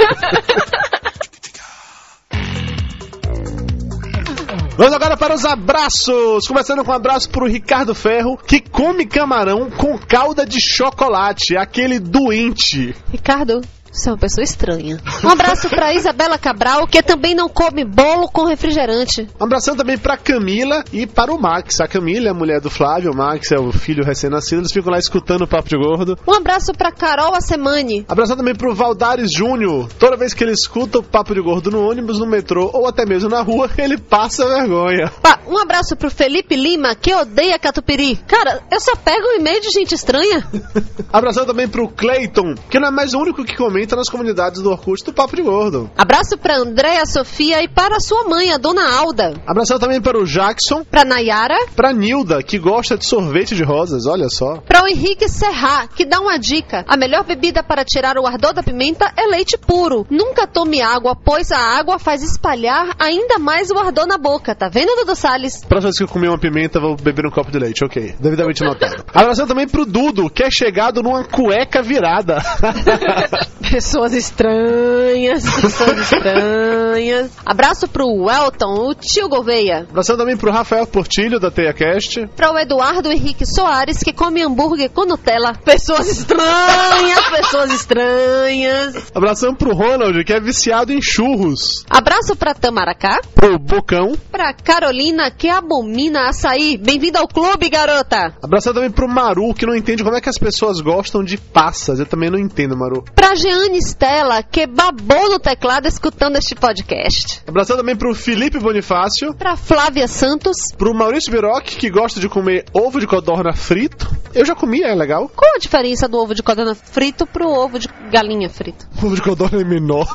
[4.76, 6.46] Vamos agora para os abraços.
[6.46, 11.98] Começando com um abraço pro Ricardo Ferro, que come camarão com calda de chocolate, aquele
[11.98, 12.94] doente.
[13.10, 13.60] Ricardo,
[13.94, 14.98] você é uma pessoa estranha.
[15.22, 19.28] Um abraço pra Isabela Cabral, que também não come bolo com refrigerante.
[19.40, 21.80] Um abração também pra Camila e para o Max.
[21.80, 24.62] A Camila é a mulher do Flávio, o Max é o filho recém-nascido.
[24.62, 26.18] Eles ficam lá escutando o Papo de Gordo.
[26.26, 28.04] Um abraço pra Carol Assemani.
[28.08, 29.88] Abração também pro Valdares Júnior.
[29.98, 33.06] Toda vez que ele escuta o Papo de Gordo no ônibus, no metrô ou até
[33.06, 35.10] mesmo na rua, ele passa vergonha.
[35.22, 38.16] Pá, um abraço pro Felipe Lima, que odeia catupiry.
[38.26, 40.44] Cara, eu só pego um e-mail de gente estranha.
[41.12, 44.70] Abração também pro Clayton, que não é mais o único que comenta nas comunidades do
[44.70, 45.90] Orkut do Papo de Gordo.
[45.96, 49.34] Abraço pra Andréa Sofia e para sua mãe, a dona Alda.
[49.46, 51.56] Abração também para o Jackson, Pra Nayara.
[51.76, 54.56] pra Nilda, que gosta de sorvete de rosas, olha só.
[54.66, 56.84] Pra o Henrique Serra, que dá uma dica.
[56.88, 60.06] A melhor bebida para tirar o ardor da pimenta é leite puro.
[60.10, 64.54] Nunca tome água, pois a água faz espalhar ainda mais o ardor na boca.
[64.54, 65.64] Tá vendo, Dudu Salles?
[65.64, 68.14] Próxima vez que eu comer uma pimenta, vou beber um copo de leite, ok.
[68.20, 69.04] Devidamente notado.
[69.12, 72.42] Abração também pro Dudo, que é chegado numa cueca virada.
[73.74, 77.32] Pessoas estranhas, pessoas estranhas.
[77.44, 79.84] Abraço pro Welton, o tio Gouveia.
[79.90, 82.28] Abração também pro Rafael Portilho, da TeiaCast.
[82.36, 85.54] Pra o Eduardo Henrique Soares, que come hambúrguer com Nutella.
[85.64, 89.10] Pessoas estranhas, pessoas estranhas.
[89.12, 91.84] Abração pro Ronald, que é viciado em churros.
[91.90, 93.22] Abraço pra Tamaracá.
[93.34, 94.12] Pro Bocão.
[94.30, 96.78] Pra Carolina, que abomina açaí.
[96.78, 98.36] Bem-vinda ao clube, garota.
[98.40, 101.98] Abração também pro Maru, que não entende como é que as pessoas gostam de passas.
[101.98, 103.04] Eu também não entendo, Maru.
[103.16, 107.40] Pra Jeane Stella, que babou no teclado escutando este podcast.
[107.46, 109.34] Abração também pro Felipe Bonifácio.
[109.34, 110.72] Pra Flávia Santos.
[110.76, 114.06] Pro Maurício Biroc, que gosta de comer ovo de codorna frito.
[114.34, 115.30] Eu já comi, é legal.
[115.34, 118.86] Qual a diferença do ovo de codorna frito pro ovo de galinha frito?
[119.02, 120.06] O ovo de codorna é menor.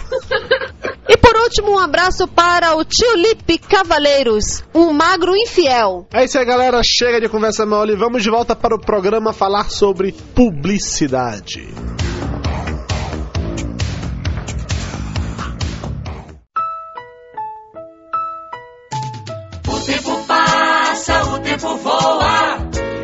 [1.08, 6.06] E por último, um abraço para o tio Lipe Cavaleiros, um magro infiel.
[6.14, 6.82] É isso aí, galera.
[6.84, 7.96] Chega de conversa mole.
[7.96, 11.68] Vamos de volta para o programa falar sobre publicidade.
[21.60, 22.58] Tempo voa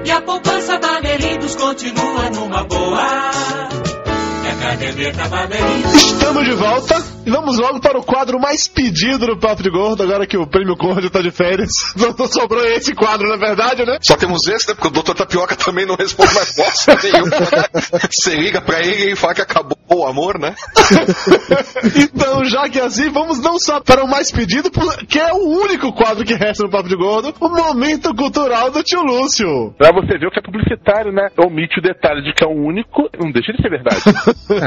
[0.05, 3.74] E a poupança Bamerindos continua numa boa
[5.95, 10.03] Estamos de volta e vamos logo para o quadro mais pedido do Papo de Gordo,
[10.03, 11.69] agora que o Prêmio Gordo tá de férias.
[11.95, 13.97] Não sobrou esse quadro, na verdade, né?
[14.01, 14.75] Só temos esse, né?
[14.75, 15.13] Porque o Dr.
[15.13, 17.29] Tapioca também não responde mais bosta nenhuma.
[17.29, 18.07] né?
[18.11, 20.53] Você liga pra ele e fala que acabou o amor, né?
[21.95, 24.69] Então, já que é assim, vamos não só para o mais pedido,
[25.07, 28.81] que é o único quadro que resta no Papo de Gordo, o Momento Cultural do
[28.83, 29.73] Tio Lúcio.
[29.77, 31.29] Pra você ver o que é publicitário, né?
[31.37, 33.09] Omite o detalhe de que é o único.
[33.19, 34.01] Não deixa de ser verdade.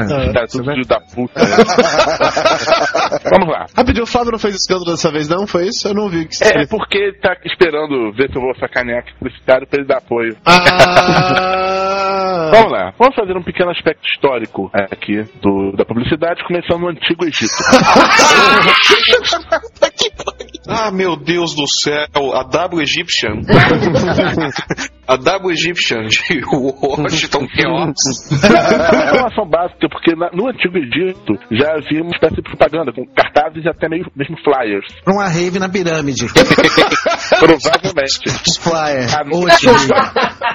[0.07, 1.39] Tá tudo filho da puta.
[1.41, 1.49] né?
[3.31, 3.65] Vamos lá.
[3.75, 5.47] Rapidinho, o Flávio não fez escândalo dessa vez, não?
[5.47, 5.87] Foi isso?
[5.87, 8.55] Eu não vi o que você É porque ele tá esperando ver se eu vou
[8.59, 10.35] sacanear aqui publicitário pra ele dar apoio.
[10.45, 11.79] Ah!
[12.51, 16.89] Vamos lá, vamos fazer um pequeno aspecto histórico é, aqui do, da publicidade, começando no
[16.89, 17.51] Antigo Egito.
[20.67, 23.41] Ah, meu Deus do céu, a W Egyptian.
[25.07, 28.43] a W Egyptian de Washington Keops.
[28.43, 32.91] É uma informação básica, porque na- no Antigo Egito já havia uma espécie de propaganda
[32.93, 34.85] com cartazes e até meio, mesmo flyers.
[35.07, 36.25] Uma rave na pirâmide.
[37.39, 38.27] Provavelmente.
[38.47, 39.15] Os flyers.
[39.31, 39.67] Hoje.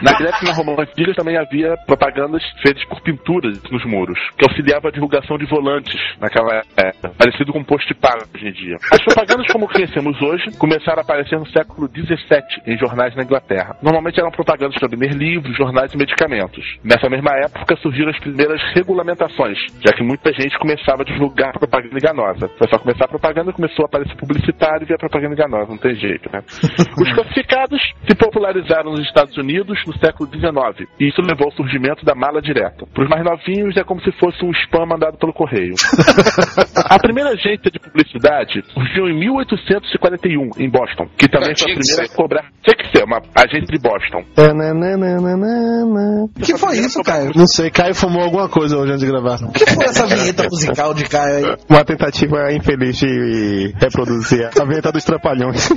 [0.02, 4.44] Na Grécia e na Roma Antiga também havia propagandas feitas por pinturas nos muros, que
[4.48, 8.76] auxiliava a divulgação de volantes naquela época, parecido com postipar hoje em dia.
[8.92, 13.77] As propagandas como conhecemos hoje começaram a aparecer no século XVII em jornais na Inglaterra.
[13.83, 16.64] Normalmente eram propagandas para vender livros, jornais e medicamentos.
[16.83, 21.97] Nessa mesma época surgiram as primeiras regulamentações, já que muita gente começava a divulgar propaganda
[21.97, 22.49] enganosa.
[22.57, 25.94] Foi só começar a propaganda começou a aparecer publicitário e a propaganda enganosa, não tem
[25.94, 26.40] jeito, né?
[26.99, 32.05] Os classificados se popularizaram nos Estados Unidos no século XIX, e isso levou ao surgimento
[32.05, 32.87] da mala direta.
[32.92, 35.75] Para os mais novinhos, é como se fosse um spam mandado pelo correio.
[36.76, 41.76] a primeira agência de publicidade surgiu em 1841, em Boston, que também Ah, foi a
[41.76, 42.44] primeira a cobrar.
[42.62, 44.22] Tinha que ser, uma agência de Boston.
[46.37, 47.30] O que foi isso, Caio?
[47.34, 49.38] Não sei, Caio fumou alguma coisa hoje antes de gravar.
[49.42, 51.56] O que foi essa vinheta musical de Caio aí?
[51.68, 55.68] Uma tentativa infeliz de reproduzir a vinheta dos Trapalhões.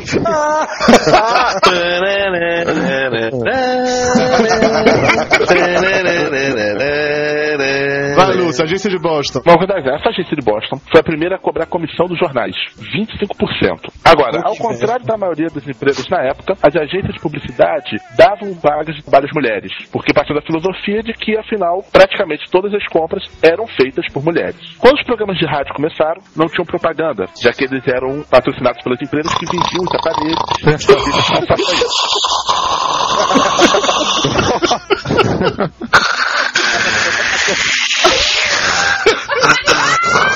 [8.17, 9.41] Vai, Lúcio, agência de Boston.
[9.41, 13.93] Coisa, essa agência de Boston foi a primeira a cobrar comissão dos jornais, 25%.
[14.03, 18.95] Agora, ao contrário da maioria dos empregos na época, as agências de publicidade davam vagas
[18.95, 23.21] de trabalho às mulheres, porque partiu da filosofia de que, afinal, praticamente todas as compras
[23.43, 24.57] eram feitas por mulheres.
[24.79, 28.99] Quando os programas de rádio começaram, não tinham propaganda, já que eles eram patrocinados pelas
[28.99, 31.85] empresas que vendiam os aparelhos e as revistas com façanha.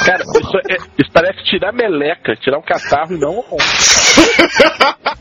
[0.06, 3.58] Cara, isso, é- isso parece tirar meleca, tirar um catarro e não um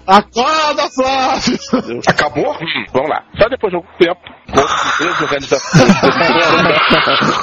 [0.06, 2.00] Acorda, Flávio!
[2.06, 2.52] Acabou?
[2.54, 3.22] Hum, vamos lá.
[3.40, 4.20] Só depois de algum tempo,
[4.58, 5.90] outras empresas organizações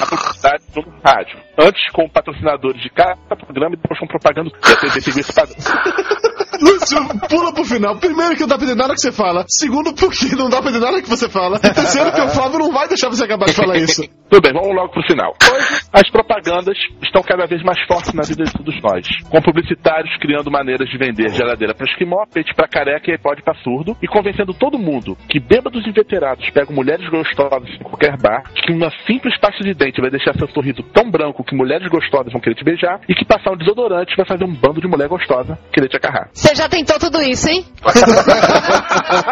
[0.01, 1.39] a publicidade no rádio.
[1.59, 4.49] Antes com patrocinadores de cada programa e depois com propaganda.
[4.67, 5.55] E a TV seguiu esse padrão.
[6.61, 6.97] Lúcio,
[7.29, 7.97] pula pro final.
[7.97, 9.45] Primeiro que não dá pra entender nada que você fala.
[9.47, 11.57] Segundo, porque não dá pra entender nada que você fala.
[11.57, 14.03] E terceiro, que o Flávio não vai deixar você acabar de falar isso.
[14.29, 15.33] Tudo bem, vamos logo pro final.
[15.41, 19.07] Hoje, as propagandas estão cada vez mais fortes na vida de todos nós.
[19.29, 23.55] Com publicitários criando maneiras de vender geladeira para esquimó, peixe para careca e iPod para
[23.63, 28.71] surdo, e convencendo todo mundo que bêbados inveterados pegam mulheres gostosas em qualquer bar, que
[28.71, 32.41] uma simples pasta de dente vai deixar seu sorriso tão branco que mulheres gostosas vão
[32.41, 35.57] querer te beijar, e que passar um desodorante vai fazer um bando de mulher gostosa
[35.73, 36.29] querer te agarrar.
[36.33, 37.65] Você já tentou tudo isso, hein?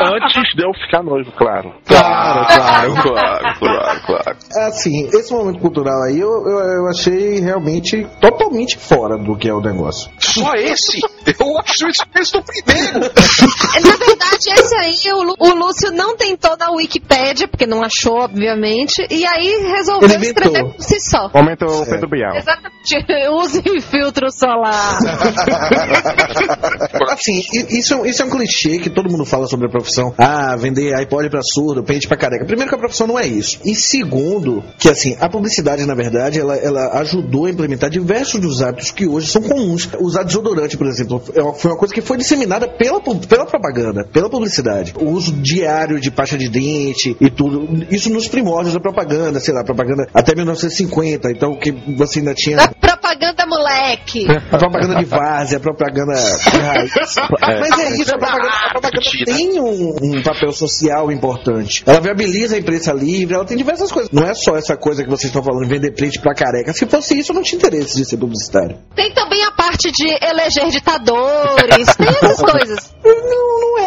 [0.02, 1.74] Antes de eu ficar noivo, claro.
[1.86, 4.38] Claro, claro, claro, claro, claro.
[4.68, 9.54] Assim, esse momento cultural aí eu, eu, eu achei realmente totalmente fora do que é
[9.54, 10.10] o negócio.
[10.20, 11.00] Só esse?
[11.40, 13.00] Eu acho isso desde o primeiro.
[13.00, 18.18] Na verdade, esse aí o, Lu- o Lúcio não tentou na Wikipédia, porque não achou,
[18.20, 20.44] obviamente, e aí resolveu Ele inventou.
[20.52, 21.30] escrever por si só.
[21.34, 22.36] Momento Pedro Bial.
[22.36, 22.76] Exatamente.
[23.32, 25.00] Use filtro solar.
[27.10, 30.14] Assim, isso, é um- isso é um clichê que todo mundo fala sobre a profissão.
[30.18, 32.46] Ah, vender iPod pra surdo, pente pra careca.
[32.46, 33.60] Primeiro que a profissão não é isso.
[33.66, 38.62] E segundo, que assim, a publicidade, na verdade, ela, ela ajudou a implementar diversos dos
[38.62, 39.90] hábitos que hoje são comuns.
[40.00, 44.08] Usar desodorante, por exemplo, é uma- foi uma coisa que foi disseminada pela, pela propaganda,
[44.12, 44.94] pela publicidade.
[45.00, 47.45] O uso diário de pasta de dente e tudo.
[47.90, 51.32] Isso nos primórdios da propaganda, sei lá, propaganda até 1950.
[51.32, 54.26] Então, que você ainda tinha A propaganda, moleque.
[54.52, 56.92] a propaganda de várzea, a propaganda de raiz.
[57.42, 61.84] Mas é isso, a propaganda, a propaganda tem um, um papel social importante.
[61.86, 64.12] Ela viabiliza a imprensa livre, ela tem diversas coisas.
[64.12, 66.74] Não é só essa coisa que vocês estão falando, vender print pra careca.
[66.74, 68.78] Se fosse isso, eu não tinha interesse de ser publicitário.
[68.96, 72.96] Tem também a parte de eleger ditadores, tem essas coisas.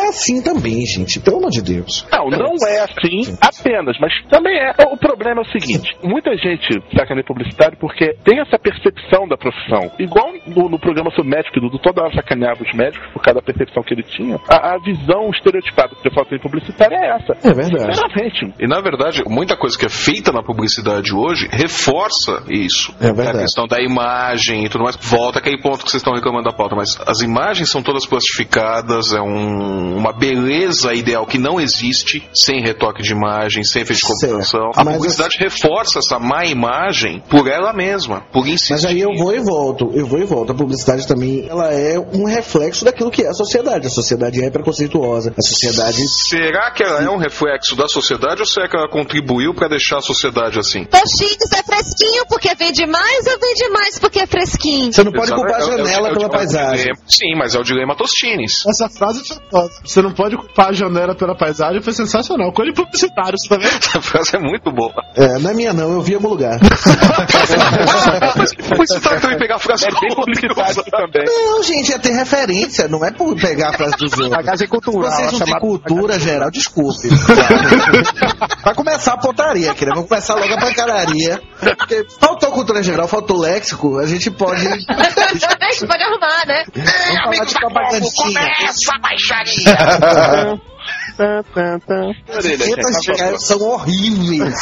[0.09, 1.21] É assim também, gente.
[1.21, 2.07] Pelo amor de Deus.
[2.11, 4.73] Não, não é assim apenas, mas também é.
[4.91, 9.91] O problema é o seguinte: muita gente sacaneia publicitário porque tem essa percepção da profissão.
[9.99, 13.45] Igual no, no programa sobre médico, Dudu toda hora sacaneava os médicos por causa da
[13.45, 14.39] percepção que ele tinha.
[14.49, 17.33] A, a visão estereotipada do pessoal que tem publicitário é essa.
[17.47, 17.95] É verdade.
[17.95, 18.55] Sinceramente.
[18.61, 22.95] E na verdade, muita coisa que é feita na publicidade hoje reforça isso.
[23.01, 23.39] É verdade.
[23.39, 24.97] A questão da imagem e tudo mais.
[24.97, 29.13] Volta aquele ponto que vocês estão reclamando da pauta, mas as imagens são todas plastificadas,
[29.13, 34.07] é um- uma beleza ideal que não existe sem retoque de imagem, sem efeito de
[34.07, 34.21] Certo.
[34.33, 34.71] computação.
[34.77, 38.73] A Mas publicidade reforça essa má imagem por ela mesma, por insistir.
[38.73, 40.53] Mas aí eu vou e volto, eu vou e volto.
[40.53, 43.87] A publicidade também, ela é um reflexo daquilo que é a sociedade.
[43.87, 45.35] A sociedade é preconceituosa.
[45.37, 49.55] A sociedade Será que ela é um reflexo da sociedade ou será que ela contribuiu
[49.55, 50.85] para deixar a sociedade assim?
[50.85, 54.93] Tochitos é fresquinho porque vende mais ou vende mais porque é fresquinho?
[54.93, 56.77] Você não pode culpar a É o- é janela é pela é o paisagem.
[56.79, 58.65] dilema- Sim, mas é o dilema Tostines.
[58.67, 59.71] Essa frase foi foda.
[59.89, 62.53] Você não pode culpar a janela pela paisagem, foi sensacional.
[62.53, 63.81] Coisa de publicitário, você tá vendo?
[63.97, 64.93] A frase é muito boa.
[65.17, 66.61] É, não é minha não, eu vi em algum lugar.
[68.37, 71.25] Mas publicitário também pegar a frase É bem publicitário também.
[71.25, 74.29] Não, gente, é ter referência, não é por pegar a frase dos outros.
[74.29, 75.11] Bagagem cultural.
[75.11, 77.09] Vocês não têm cultura geral, desculpe.
[78.63, 79.93] Vai começar a pontaria aqui, né?
[79.95, 81.41] Vamos começar logo a pancadaria.
[81.79, 84.69] Porque faltou cultura geral, faltou léxico, a gente pode.
[84.69, 86.65] A gente pode arrumar, né?
[86.75, 88.51] Vamos falar de propagandinha.
[88.65, 89.78] Essa baixaria!
[93.17, 94.55] Caio são horríveis.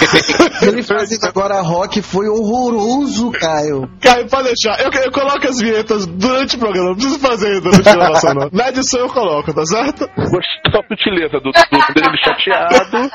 [0.62, 3.88] Ele fazendo agora rock foi horroroso, Caio.
[4.00, 4.80] Caio, pode deixar.
[4.80, 8.48] Eu, eu coloco as vinhetas durante o programa, não preciso fazer durante a gravação, não.
[8.52, 10.08] Na edição eu coloco, tá certo?
[10.16, 13.10] Gostei da sutileza do, do dele chateado.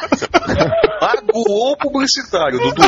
[1.01, 2.83] Magoou o publicitário, Dudu.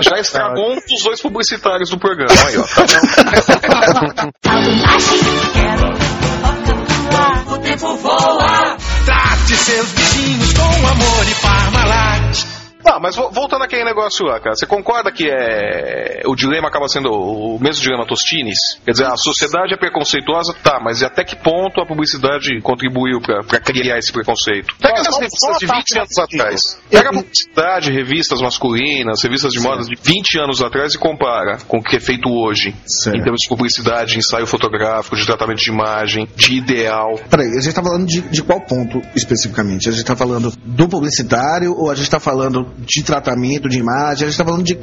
[0.00, 2.32] Já estragou um dos dois publicitários do programa.
[2.46, 2.62] Aí, ó.
[4.42, 5.98] Tá
[7.62, 8.76] Tempo voa.
[9.04, 12.47] Trate seus bichinhos com amor e Parmalat.
[12.88, 16.88] Tá, mas vo- voltando àquele negócio lá, cara, você concorda que é o dilema acaba
[16.88, 18.58] sendo o mesmo dilema Tostines?
[18.82, 23.42] Quer dizer, a sociedade é preconceituosa, tá, mas até que ponto a publicidade contribuiu pra,
[23.44, 24.74] pra criar esse preconceito?
[24.80, 26.80] Pega as revistas de 20 anos atrás.
[26.90, 31.78] Pega a publicidade, revistas masculinas, revistas de moda de 20 anos atrás e compara com
[31.78, 32.74] o que é feito hoje.
[33.14, 37.18] Em termos de publicidade, de ensaio fotográfico, de tratamento de imagem, de ideal.
[37.28, 39.90] Peraí, a gente tá falando de, de qual ponto especificamente?
[39.90, 44.26] A gente tá falando do publicitário ou a gente tá falando de tratamento de imagem?
[44.26, 44.78] A gente tá falando de.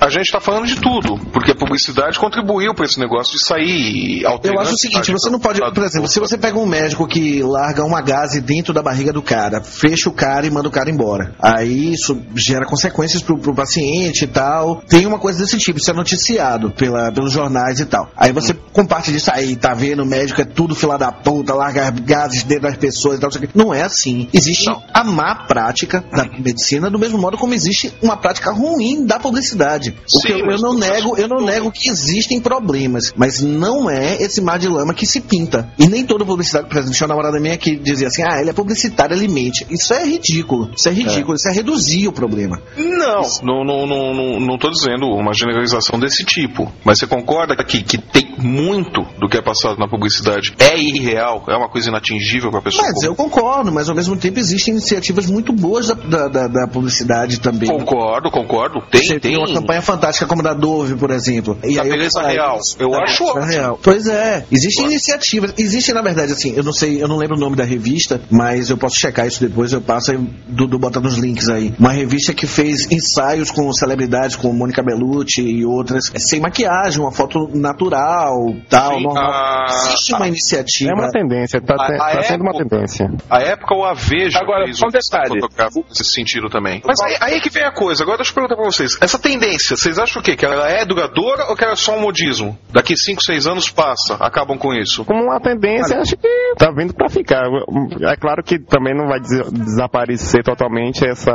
[0.00, 4.22] A gente tá falando de tudo, porque a publicidade contribuiu pra esse negócio de sair
[4.22, 4.60] Eu alterando.
[4.60, 7.84] acho o seguinte, você não pode, por exemplo, se você pega um médico que larga
[7.84, 11.34] uma gase dentro da barriga do cara, fecha o cara e manda o cara embora.
[11.40, 14.82] Aí isso gera consequências pro, pro paciente e tal.
[14.88, 18.10] Tem uma coisa desse tipo, isso é noticiado pela, pelos jornais e tal.
[18.16, 20.02] Aí você compartilha isso aí, tá vendo?
[20.02, 23.30] O médico é tudo fila da puta, larga gases dentro das pessoas e tal.
[23.54, 23.72] não o.
[23.72, 24.28] Não é assim.
[24.32, 29.18] Existe a má prática da medicina, do mesmo modo como existe uma prática ruim da
[29.18, 29.94] publicidade.
[30.14, 33.40] O que Sim, eu, eu mas não nego, eu não nego que existem problemas, mas
[33.40, 35.68] não é esse mar de lama que se pinta.
[35.78, 38.50] E nem toda publicidade, por exemplo, tinha uma namorada minha que dizia assim: ah, ele
[38.50, 39.66] é publicitário, ele mente.
[39.70, 40.70] Isso é ridículo.
[40.76, 41.34] Isso é ridículo.
[41.36, 42.60] Isso é reduzir o problema.
[42.76, 46.70] Não, não, não, não, não, não tô dizendo uma generalização desse tipo.
[46.84, 51.44] Mas você concorda que, que tem muito do que é passado na publicidade é irreal,
[51.48, 52.82] é uma coisa inatingível pra pessoa.
[52.86, 56.66] Mas eu concordo, mas ao mesmo tempo existem iniciativas muito boas da, da, da- da
[56.68, 57.68] publicidade também.
[57.68, 58.80] Concordo, concordo.
[58.90, 59.36] Tem, Você tem tem.
[59.36, 61.58] uma campanha fantástica como a da Dove, por exemplo.
[61.62, 62.58] E Da aí eu- beleza ah, real.
[62.78, 63.78] Eu da acho beleza real.
[63.82, 65.54] Pois é, existem iniciativas.
[65.58, 68.70] Existe, na verdade, assim, eu não sei, eu não lembro o nome da revista, mas
[68.70, 71.74] eu posso checar isso depois, eu passo aí, Dudu bota nos links aí.
[71.78, 77.00] Uma revista que fez ensaios com celebridades, como Mônica Bellucci e outras, é, sem maquiagem,
[77.00, 78.34] uma foto natural,
[78.68, 79.30] tal, Sim, normal.
[79.32, 80.90] a- Existe uma iniciativa.
[80.90, 83.10] É uma tendência, tá, A- te- tá sendo uma época- tendência.
[83.30, 85.40] A época o Aveja Agora, fez só um detalhe.
[85.88, 86.82] nesse sentido também.
[86.86, 88.02] Mas aí, aí que vem a coisa.
[88.02, 88.96] Agora deixa eu perguntar pra vocês.
[89.00, 90.36] Essa tendência, vocês acham o quê?
[90.36, 92.58] Que ela é duradoura ou que ela é só um modismo?
[92.72, 95.04] Daqui 5, 6 anos passa, acabam com isso.
[95.04, 97.42] Como uma tendência, acho que tá vindo pra ficar.
[98.02, 101.32] É claro que também não vai des- desaparecer totalmente essa,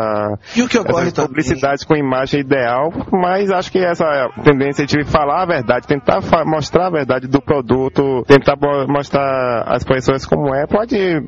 [0.55, 4.05] E o que ocorre essa também- publicidade com imagem ideal, mas acho que essa
[4.43, 8.55] tendência de falar a verdade, tentar fa- mostrar a verdade do produto, tentar
[8.87, 11.19] mostrar as pessoas como é, pode é,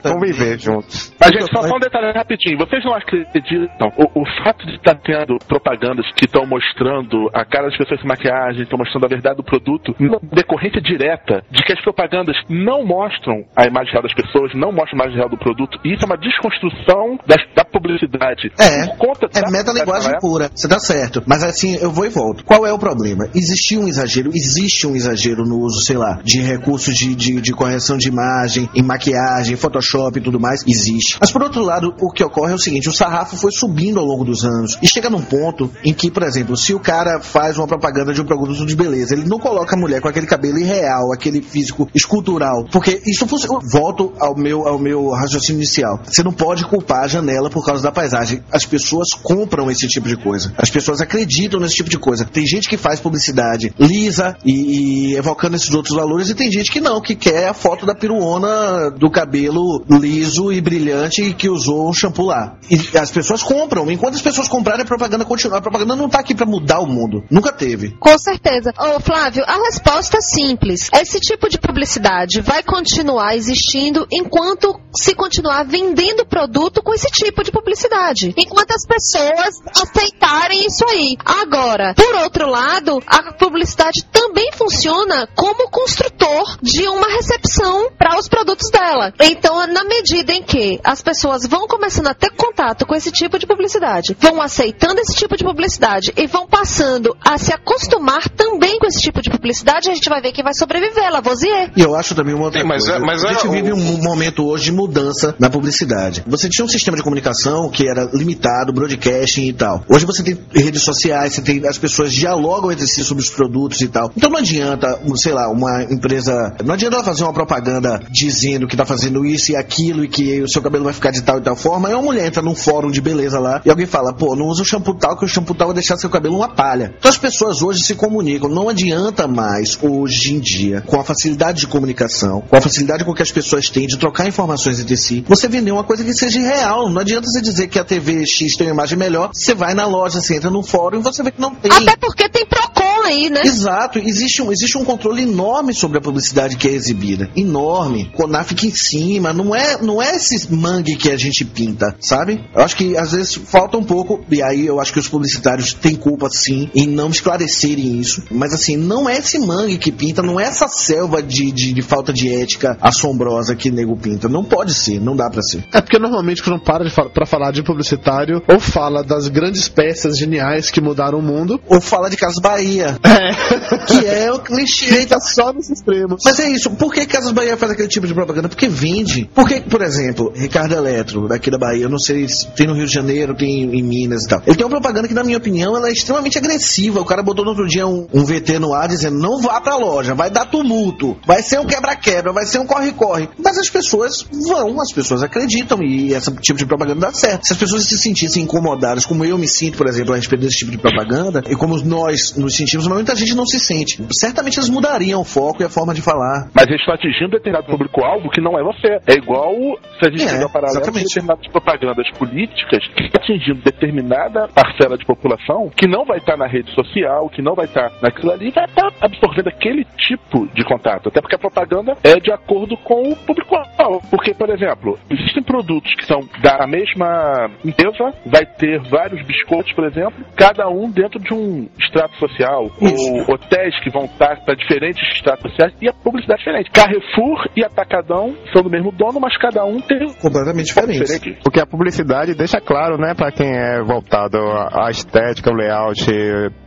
[0.14, 1.12] conviver juntos.
[1.20, 2.58] Mas, gente, só, só um detalhe rapidinho.
[2.58, 3.57] Vocês não acreditam?
[3.96, 8.08] O, o fato de estar tendo propagandas que estão mostrando a cara das pessoas sem
[8.08, 9.94] maquiagem, estão mostrando a verdade do produto,
[10.32, 14.98] decorrência direta de que as propagandas não mostram a imagem real das pessoas, não mostram
[15.00, 15.78] a imagem real do produto.
[15.84, 18.50] E isso é uma desconstrução das- da publicidade.
[18.58, 21.22] É, Por conta é metalinguagem pura, você tá certo.
[21.26, 22.44] Mas assim, eu vou e volto.
[22.44, 23.28] Qual é o problema?
[23.34, 27.52] Existia um exagero, existe um exagero no uso, sei lá, de recursos de, de, de
[27.52, 31.18] correção de imagem, em maquiagem, Photoshop e tudo mais, existe.
[31.20, 34.06] Mas por outro lado, o que ocorre é o seguinte, o sarrafo foi subindo ao
[34.06, 34.78] longo dos anos.
[34.82, 38.20] E chega num ponto em que, por exemplo, se o cara faz uma propaganda de
[38.20, 41.88] um produto de beleza, ele não coloca a mulher com aquele cabelo irreal, aquele físico
[41.94, 42.66] escultural.
[42.70, 43.60] Porque isso funciona.
[43.70, 46.00] Volto ao meu, ao meu raciocínio inicial.
[46.04, 48.42] Você não pode culpar a janela por causa da paisagem.
[48.52, 50.52] As pessoas compram esse tipo de coisa.
[50.56, 52.24] As pessoas acreditam nesse tipo de coisa.
[52.24, 56.70] Tem gente que faz publicidade lisa e, e evocando esses outros valores, e tem gente
[56.70, 61.88] que não, que quer a foto da peruona do cabelo liso e brilhante que usou
[61.88, 62.56] um shampoo lá.
[62.70, 63.90] E as pessoas compram.
[63.90, 65.58] Enquanto as pessoas comprarem, a propaganda continua.
[65.58, 67.24] A propaganda não tá aqui pra mudar o mundo.
[67.30, 67.96] Nunca teve.
[67.98, 68.72] Com certeza.
[68.78, 70.88] Ô, Flávio, a resposta é simples.
[70.92, 77.42] Esse tipo de publicidade vai continuar existindo enquanto se continuar vendendo produto com esse tipo
[77.42, 78.34] de publicidade.
[78.36, 81.16] Enquanto as pessoas aceitarem isso aí.
[81.24, 88.28] Agora, por outro lado, a publicidade também funciona como construtor de uma recepção para os
[88.28, 89.12] produtos dela.
[89.20, 93.27] Então, na medida em que as pessoas vão começando a ter contato com esse tipo
[93.36, 98.78] de publicidade, vão aceitando esse tipo de publicidade e vão passando a se acostumar também
[98.78, 101.72] com esse tipo de publicidade, a gente vai ver quem vai sobreviver, Lavoisier.
[101.76, 102.98] E eu acho também uma outra Sim, mas coisa.
[102.98, 106.22] é- mas a gente é o- vive um momento hoje de mudança na publicidade.
[106.26, 109.82] Você tinha um sistema de comunicação que era limitado, broadcasting e tal.
[109.88, 113.80] Hoje você tem redes sociais, você tem as pessoas dialogam entre si sobre os produtos
[113.80, 114.12] e tal.
[114.16, 118.76] Então não adianta, sei lá, uma empresa, não adianta ela fazer uma propaganda dizendo que
[118.76, 121.40] tá fazendo isso e aquilo e que o seu cabelo vai ficar de tal e
[121.42, 121.88] tal forma.
[121.88, 124.62] Aí uma mulher entra num fórum de beleza lá e alguém fala, pô, não usa
[124.62, 126.94] o shampoo tal que o shampoo tal vai deixar seu cabelo uma palha.
[126.98, 128.48] Então as pessoas hoje se comunicam.
[128.48, 133.14] Não adianta mais hoje em dia, com a facilidade de comunicação, com a facilidade com
[133.14, 136.40] que as pessoas têm de trocar informações entre si, você vender uma coisa que seja
[136.40, 136.88] real.
[136.88, 139.86] Não adianta você dizer que a TV X tem uma imagem melhor, você vai na
[139.86, 141.72] loja, você entra num fórum e você vê que não tem.
[141.72, 143.42] Até porque tem Procon aí, né?
[143.44, 147.30] Exato, existe um, existe um controle enorme sobre a publicidade que é exibida.
[147.36, 148.10] Enorme.
[148.14, 152.44] Conar fica em cima, não é, não é esse mangue que a gente pinta, sabe?
[152.54, 155.72] Eu acho que às vezes falta um pouco, e aí eu acho que os publicitários
[155.72, 158.22] têm culpa sim em não esclarecerem isso.
[158.30, 161.82] Mas assim, não é esse mangue que pinta, não é essa selva de, de, de
[161.82, 164.28] falta de ética assombrosa que nego pinta.
[164.28, 165.64] Não pode ser, não dá pra ser.
[165.72, 169.68] É porque normalmente quando para de fa pra falar de publicitário, ou fala das grandes
[169.68, 173.78] peças geniais que mudaram o mundo, Ou fala de Casas Bahia, é.
[173.86, 176.20] que é o clichê tá só nos extremos.
[176.24, 178.48] Mas é isso, por que Casas Bahia faz aquele tipo de propaganda?
[178.48, 179.28] Porque vende.
[179.34, 182.86] Porque, por exemplo, Ricardo Eletro, daqui da Bahia, eu não sei se tem no Rio
[182.88, 184.42] de Janeiro, tem em Minas e tal.
[184.46, 187.00] Ele tem uma propaganda que, na minha opinião, ela é extremamente agressiva.
[187.00, 189.76] O cara botou no outro dia um, um VT no ar dizendo: não vá pra
[189.76, 193.28] loja, vai dar tumulto, vai ser um quebra-quebra, vai ser um corre-corre.
[193.42, 197.46] Mas as pessoas vão, as pessoas acreditam e esse tipo de propaganda dá certo.
[197.46, 200.58] Se as pessoas se sentissem incomodadas, como eu me sinto, por exemplo, a respeito desse
[200.58, 204.00] tipo de propaganda, e como nós nos sentimos, mas muita gente não se sente.
[204.12, 206.48] Certamente eles mudariam o foco e a forma de falar.
[206.54, 208.98] Mas eles estão atingindo determinado público-alvo que não é você.
[209.06, 209.52] É igual
[209.98, 214.96] se a gente É, pegar paralelo de determinadas propagandas políticas que estão atingindo determinada parcela
[214.96, 218.50] de população que não vai estar na rede social, que não vai estar naquilo ali,
[218.50, 221.08] vai estar absorvendo aquele tipo de contato.
[221.08, 224.02] Até porque a propaganda é de acordo com o público-alvo.
[224.10, 229.84] Porque, por exemplo, existem produtos que são da mesma empresa, vai ter vários biscoitos, por
[229.84, 235.02] exemplo, cada um dentro de um extrato social, ou hotéis que vão estar para diferentes
[235.14, 236.70] estratos sociais e a publicidade é diferente.
[236.70, 240.98] Carrefour e Atacadão são do mesmo dono, mas cada um tem Completamente diferente.
[241.00, 241.40] diferente.
[241.42, 246.04] Porque a publicidade deixa claro, né, pra quem é voltado à estética, o layout,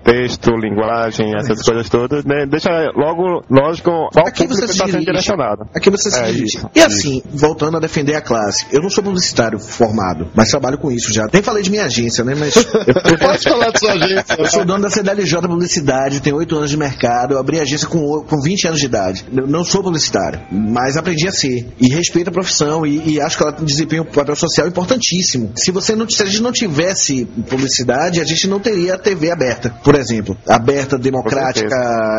[0.04, 5.06] texto, linguagem, essas coisas todas, né, deixa logo lógico qual Aqui público se está sendo
[5.06, 5.66] direcionado.
[5.76, 6.58] Aqui você se É dirige.
[6.58, 10.78] isso, E assim, voltando a defender a classe, eu não sou publicitário formado, mas trabalho
[10.78, 11.28] com isso já.
[11.32, 12.34] Nem falei de minha agência, né?
[12.38, 14.36] Mas eu, Pode falar de sua agência.
[14.38, 17.88] eu sou dono da CDLJ Publicidade, tenho 8 anos de mercado, eu abri a agência
[17.88, 19.26] com, com 20 anos de idade.
[19.36, 21.68] Eu não sou publicitário, mas aprendi a ser.
[21.80, 25.52] E respeito a profissão e, e acho que ela desempenha um papel social importantíssimo.
[25.56, 29.32] Se você não, se a gente não tivesse publicidade, a gente não teria a TV
[29.32, 30.38] aberta, por exemplo.
[30.48, 31.76] Aberta, democrática,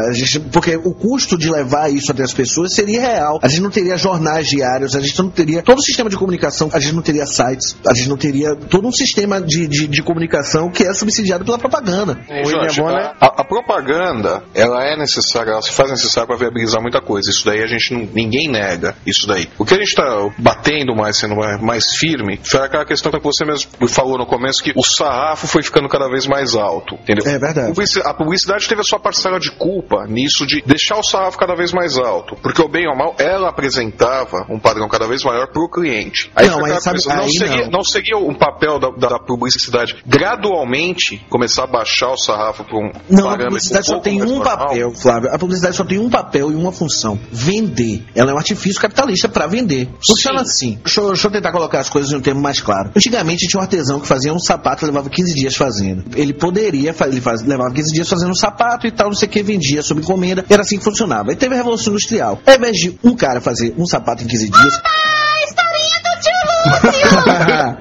[0.08, 3.38] a gente, porque o custo de levar isso até as pessoas seria real.
[3.42, 6.70] A gente não teria jornais diários, a gente não teria todo o sistema de comunicação,
[6.72, 10.02] a gente não teria sites, a gente não teria todo um sistema de, de, de
[10.02, 12.18] comunicação que é subsidiado pela propaganda.
[12.28, 12.80] Ei, Jorge,
[13.20, 17.30] a, a- a propaganda, ela é necessária, ela se faz necessária para viabilizar muita coisa.
[17.30, 18.94] Isso daí a gente não, ninguém nega.
[19.06, 19.48] Isso daí.
[19.58, 20.04] O que a gente está
[20.38, 24.62] batendo mais, sendo mais, mais firme, foi aquela questão que você mesmo falou no começo
[24.62, 27.24] que o sarrafo foi ficando cada vez mais alto, entendeu?
[27.26, 27.61] É verdade.
[28.04, 31.72] A publicidade teve a sua parcela de culpa nisso de deixar o sarrafo cada vez
[31.72, 35.62] mais alto, porque o bem ou mal, ela apresentava um padrão cada vez maior para
[35.62, 36.30] o cliente.
[36.34, 37.70] Aí Não, mas sabe- não, seria, não.
[37.70, 42.90] não seria um papel da, da publicidade gradualmente começar a baixar o sarrafo para um
[43.08, 44.58] Não, a publicidade um só tem um normal?
[44.58, 45.30] papel, Flávio.
[45.32, 48.04] A publicidade só tem um papel e uma função: vender.
[48.14, 49.88] Ela é um artifício capitalista para vender.
[50.06, 50.78] Funciona assim.
[50.84, 52.90] Deixa eu, deixa eu tentar colocar as coisas em um termo mais claro.
[52.96, 56.04] Antigamente tinha um artesão que fazia um sapato e levava 15 dias fazendo.
[56.16, 59.30] Ele poderia, ele faz, levava 15 dias fazendo um sapato e tal, não sei o
[59.30, 60.44] que, vendia sob encomenda.
[60.48, 61.30] Era assim que funcionava.
[61.30, 62.40] Aí teve a Revolução Industrial.
[62.46, 64.80] Ao invés de um cara fazer um sapato em 15 dias,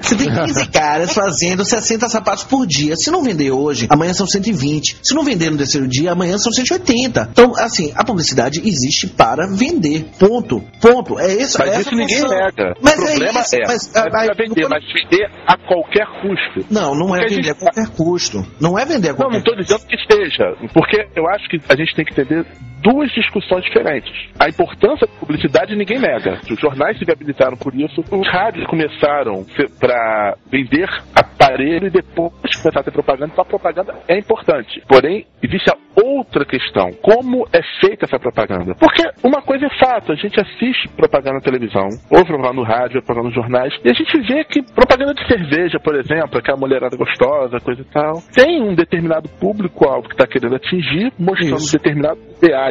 [0.00, 2.96] Você tem 15 caras fazendo 60 sapatos por dia.
[2.96, 4.98] Se não vender hoje, amanhã são 120.
[5.02, 7.28] Se não vender no terceiro dia, amanhã são 180.
[7.32, 10.04] Então, assim, a publicidade existe para vender.
[10.18, 10.62] Ponto.
[10.80, 11.18] Ponto.
[11.18, 11.58] É isso.
[11.58, 12.38] Mas é isso ninguém função.
[12.38, 12.74] nega.
[12.80, 13.56] Mas o problema é isso.
[13.56, 16.66] é, Mas, não ah, é aí, vender, não- mas vender a qualquer custo.
[16.72, 18.46] Não, não é Porque a vender a gente- qualquer custo.
[18.60, 21.60] Não é vender a Não, qualquer não estou dizendo que esteja, porque eu acho que
[21.68, 22.46] a gente tem que entender
[22.82, 24.12] duas discussões diferentes.
[24.38, 26.40] A importância da publicidade ninguém nega.
[26.50, 29.44] Os jornais se viabilizaram por isso, os rádios começaram
[29.78, 34.82] para vender aparelho e depois começar a ter propaganda, então a propaganda é importante.
[34.88, 38.74] Porém, existe a outra questão: como é feita essa propaganda?
[38.74, 42.96] Porque uma coisa é fato, a gente assiste propaganda na televisão, ou propaganda no rádio,
[42.96, 46.58] ou propaganda nos jornais, e a gente vê que propaganda de cerveja, por exemplo, aquela
[46.58, 51.76] mulherada gostosa, coisa e tal, tem um determinado público-alvo que está querendo atingir, mostrando Isso.
[51.76, 52.22] determinados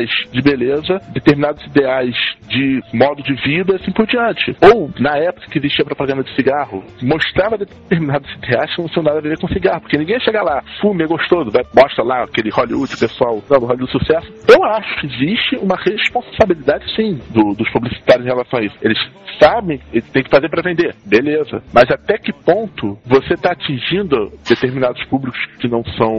[0.01, 2.15] ideais de beleza, determinados ideais
[2.47, 4.55] de modo de vida, assim por diante.
[4.73, 9.19] Ou, na época que existia propaganda de cigarro, mostrava determinados ideais que não tinham nada
[9.19, 12.23] a ver com cigarro, porque ninguém ia chegar lá, fume, é gostoso, vai, mostra lá
[12.23, 17.53] aquele Hollywood, o pessoal, o Hollywood sucesso, Eu acho que existe uma responsabilidade, sim, do-
[17.55, 18.75] dos publicitários em relação a isso.
[18.81, 18.97] Eles
[19.39, 21.61] sabem, eles têm que fazer para vender, beleza.
[21.73, 26.13] Mas até que ponto você está atingindo determinados públicos que não são,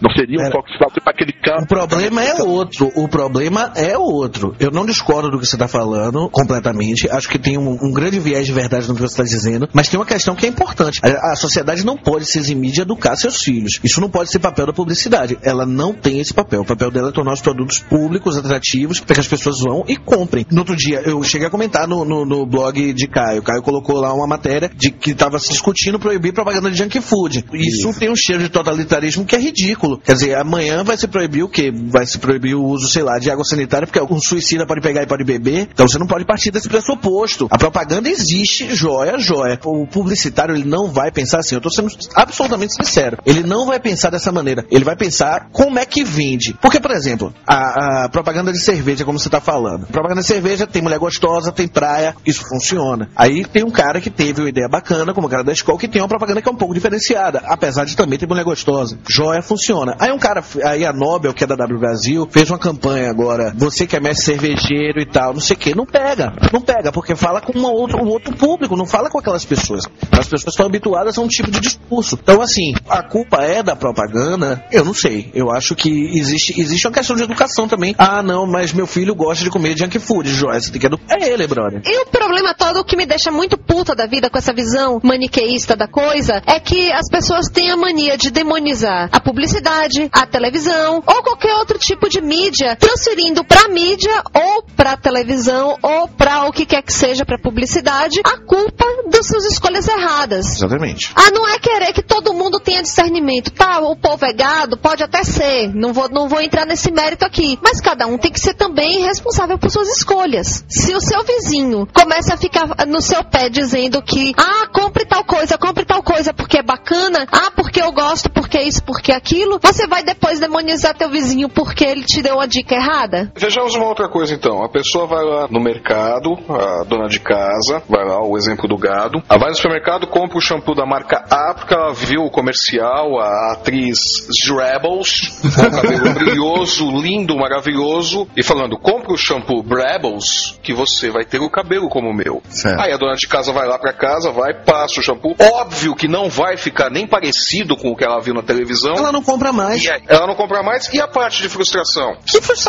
[0.00, 0.52] não seriam Pera.
[0.52, 0.68] foco
[1.02, 1.62] para aquele campo?
[1.62, 2.88] O problema é outro.
[2.96, 4.54] O problema é outro.
[4.58, 7.08] Eu não discordo do que você está falando completamente.
[7.08, 9.68] Acho que tem um, um grande viés de verdade no que você está dizendo.
[9.72, 10.98] Mas tem uma questão que é importante.
[11.04, 13.78] A, a sociedade não pode se eximir de educar seus filhos.
[13.84, 15.38] Isso não pode ser papel da publicidade.
[15.42, 16.62] Ela não tem esse papel.
[16.62, 19.96] O papel dela é tornar os produtos públicos atrativos para que as pessoas vão e
[19.96, 20.44] comprem.
[20.50, 23.40] No outro dia, eu cheguei a comentar no, no- no blog de Caio.
[23.42, 27.44] Caio colocou lá uma matéria de que estava se discutindo proibir propaganda de junk food.
[27.52, 29.98] Isso, tem um cheiro de totalitarismo que é ridículo.
[29.98, 31.70] Quer dizer, amanhã vai se proibir o quê?
[31.72, 35.02] Vai se proibir o uso, sei lá, de água sanitária, porque um suicida pode pegar
[35.02, 35.68] e pode beber.
[35.72, 37.48] Então você não pode partir desse pressuposto.
[37.50, 39.58] A propaganda existe, joia, joia.
[39.64, 41.54] O publicitário, ele não vai pensar assim.
[41.54, 43.18] Eu tô sendo absolutamente sincero.
[43.24, 44.64] Ele não vai pensar dessa maneira.
[44.70, 46.54] Ele vai pensar como é que vende.
[46.60, 49.86] Porque, por exemplo, a, a propaganda de cerveja, como você tá falando.
[49.86, 53.10] Propaganda de cerveja tem mulher gostosa, tem praia, isso funciona.
[53.16, 55.88] Aí tem um cara que teve uma ideia bacana, como o cara da escola, que
[55.88, 58.98] tem uma propaganda que é um pouco diferenciada, apesar de também ter mulher gostosa.
[59.08, 59.96] Joia funciona.
[59.98, 63.52] Aí um cara, aí a Nobel, que é da W Brasil, fez uma campanha agora,
[63.56, 66.92] você que é mestre cervejeiro e tal, não sei o que, não pega, não pega,
[66.92, 69.84] porque fala com uma um outro público, não fala com aquelas pessoas.
[70.12, 72.18] As pessoas estão habituadas a um tipo de discurso.
[72.20, 74.64] Então, assim, a culpa é da propaganda?
[74.70, 75.30] Eu não sei.
[75.34, 77.94] Eu acho que existe, existe uma questão de educação também.
[77.98, 81.46] Ah, não, mas meu filho gosta de comer junk food, você tem que educar ele,
[81.46, 81.82] brother.
[81.84, 85.76] E o problema todo, que me deixa muito puta da vida com essa visão maniqueísta
[85.76, 91.02] da coisa, é que as pessoas têm a mania de demonizar a publicidade, a televisão
[91.06, 96.52] ou qualquer outro tipo de mídia, transferindo pra mídia ou pra televisão ou pra o
[96.52, 100.56] que quer que seja pra publicidade a culpa das suas escolhas erradas.
[100.56, 101.12] Exatamente.
[101.14, 103.52] Ah, não é querer que todo mundo tenha discernimento.
[103.52, 105.72] Tá, o povo é gado, pode até ser.
[105.72, 107.56] Não vou, não vou entrar nesse mérito aqui.
[107.62, 110.64] Mas cada um tem que ser também responsável por suas escolhas.
[110.68, 115.24] Se o seu vizinho começa a ficar no seu pé dizendo que, ah, compre tal
[115.24, 119.60] coisa, compre tal coisa porque é bacana, ah, porque eu gosto, porque isso, porque aquilo,
[119.62, 123.32] você vai depois demonizar teu vizinho porque ele te deu uma dica errada?
[123.36, 124.62] Vejamos uma outra coisa então.
[124.62, 128.76] A pessoa vai lá no mercado, a dona de casa, vai lá, o exemplo do
[128.76, 129.22] gado.
[129.28, 133.20] Ela vai no supermercado, compra o shampoo da marca A, porque ela viu o comercial,
[133.20, 140.58] a atriz Drabbles, com o cabelo brilhoso, lindo, maravilhoso, e falando: compra o shampoo Brabbles,
[140.62, 142.42] que você vai ter o cabelo como o meu.
[142.48, 142.80] Certo.
[142.80, 145.34] Aí a dona de casa vai lá pra casa, vai, passa o shampoo.
[145.40, 148.94] Óbvio que não vai ficar nem parecido com o que ela viu na televisão.
[148.96, 149.82] Ela não compra mais.
[149.82, 150.92] E aí, ela não compra mais.
[150.92, 152.16] E a parte de frustração?
[152.24, 152.61] Que frustração.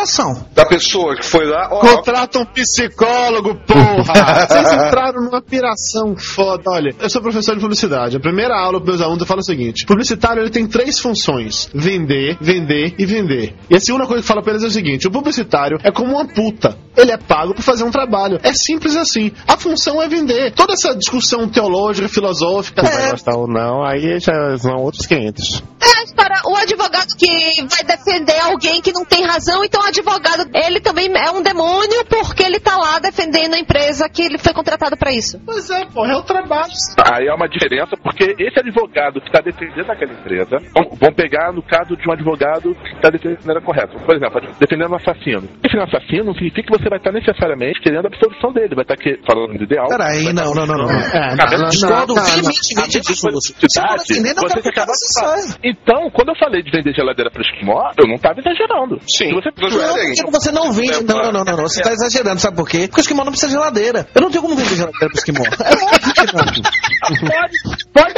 [0.53, 4.47] Da pessoa que foi lá, ó, Contrata um psicólogo, porra!
[4.47, 6.63] Vocês entraram numa piração foda.
[6.67, 8.17] Olha, eu sou professor de publicidade.
[8.17, 11.69] A primeira aula para meus alunos eu falo o seguinte: publicitário ele tem três funções:
[11.73, 13.55] vender, vender e vender.
[13.69, 15.91] E a segunda coisa que eu falo pra eles é o seguinte: o publicitário é
[15.91, 16.77] como uma puta.
[16.95, 18.39] Ele é pago por fazer um trabalho.
[18.43, 19.31] É simples assim.
[19.47, 20.51] A função é vender.
[20.51, 22.83] Toda essa discussão teológica, filosófica.
[22.83, 25.63] Vai gostar ou não, aí já são outros 500.
[25.81, 27.27] É a história, o advogado que
[27.67, 32.05] vai defender alguém que não tem razão, então o advogado, ele também é um demônio
[32.09, 35.39] porque ele tá lá defendendo a empresa que ele foi contratado pra isso.
[35.45, 36.71] Pois é, porra, é o trabalho.
[37.11, 41.51] Aí é uma diferença, porque esse advogado que está defendendo aquela empresa, vão, vão pegar
[41.51, 43.99] no caso de um advogado que está defendendo a maneira correta.
[43.99, 45.47] Por exemplo, defendendo um assassino.
[45.61, 48.83] Defendendo um assassino não significa que você vai estar necessariamente querendo a absolvição dele, vai
[48.83, 49.87] estar que, falando do ideal.
[49.87, 50.89] Peraí, não, não, não, não.
[50.89, 53.21] É, Cara, não, Discordo não, não, veementemente disso.
[53.23, 55.33] Você não Cidade, defendendo a você que acabou própria de falar.
[55.33, 58.99] classe Então, quando eu falei de vender geladeira para esquimó, eu não estava exagerando.
[59.07, 61.03] Sim, Se você não Não, porque você não vende.
[61.03, 61.63] Não, não, não, não, não.
[61.63, 62.87] Você tá exagerando, sabe por quê?
[62.87, 64.07] Porque o esquimó não precisa de geladeira.
[64.13, 65.43] Eu não tenho como vender geladeira pro esquimó.
[65.43, 66.45] É óbvio que não.
[67.93, 68.13] pode,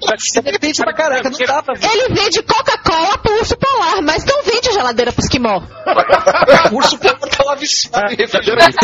[0.00, 0.20] pode.
[0.20, 1.74] Você depende pra caraca, não dá pra.
[1.74, 5.60] Ele vende Coca-Cola pro urso polar, mas não vende geladeira pro esquimó.
[6.70, 8.76] O urso polar tava viciado em refrigerante.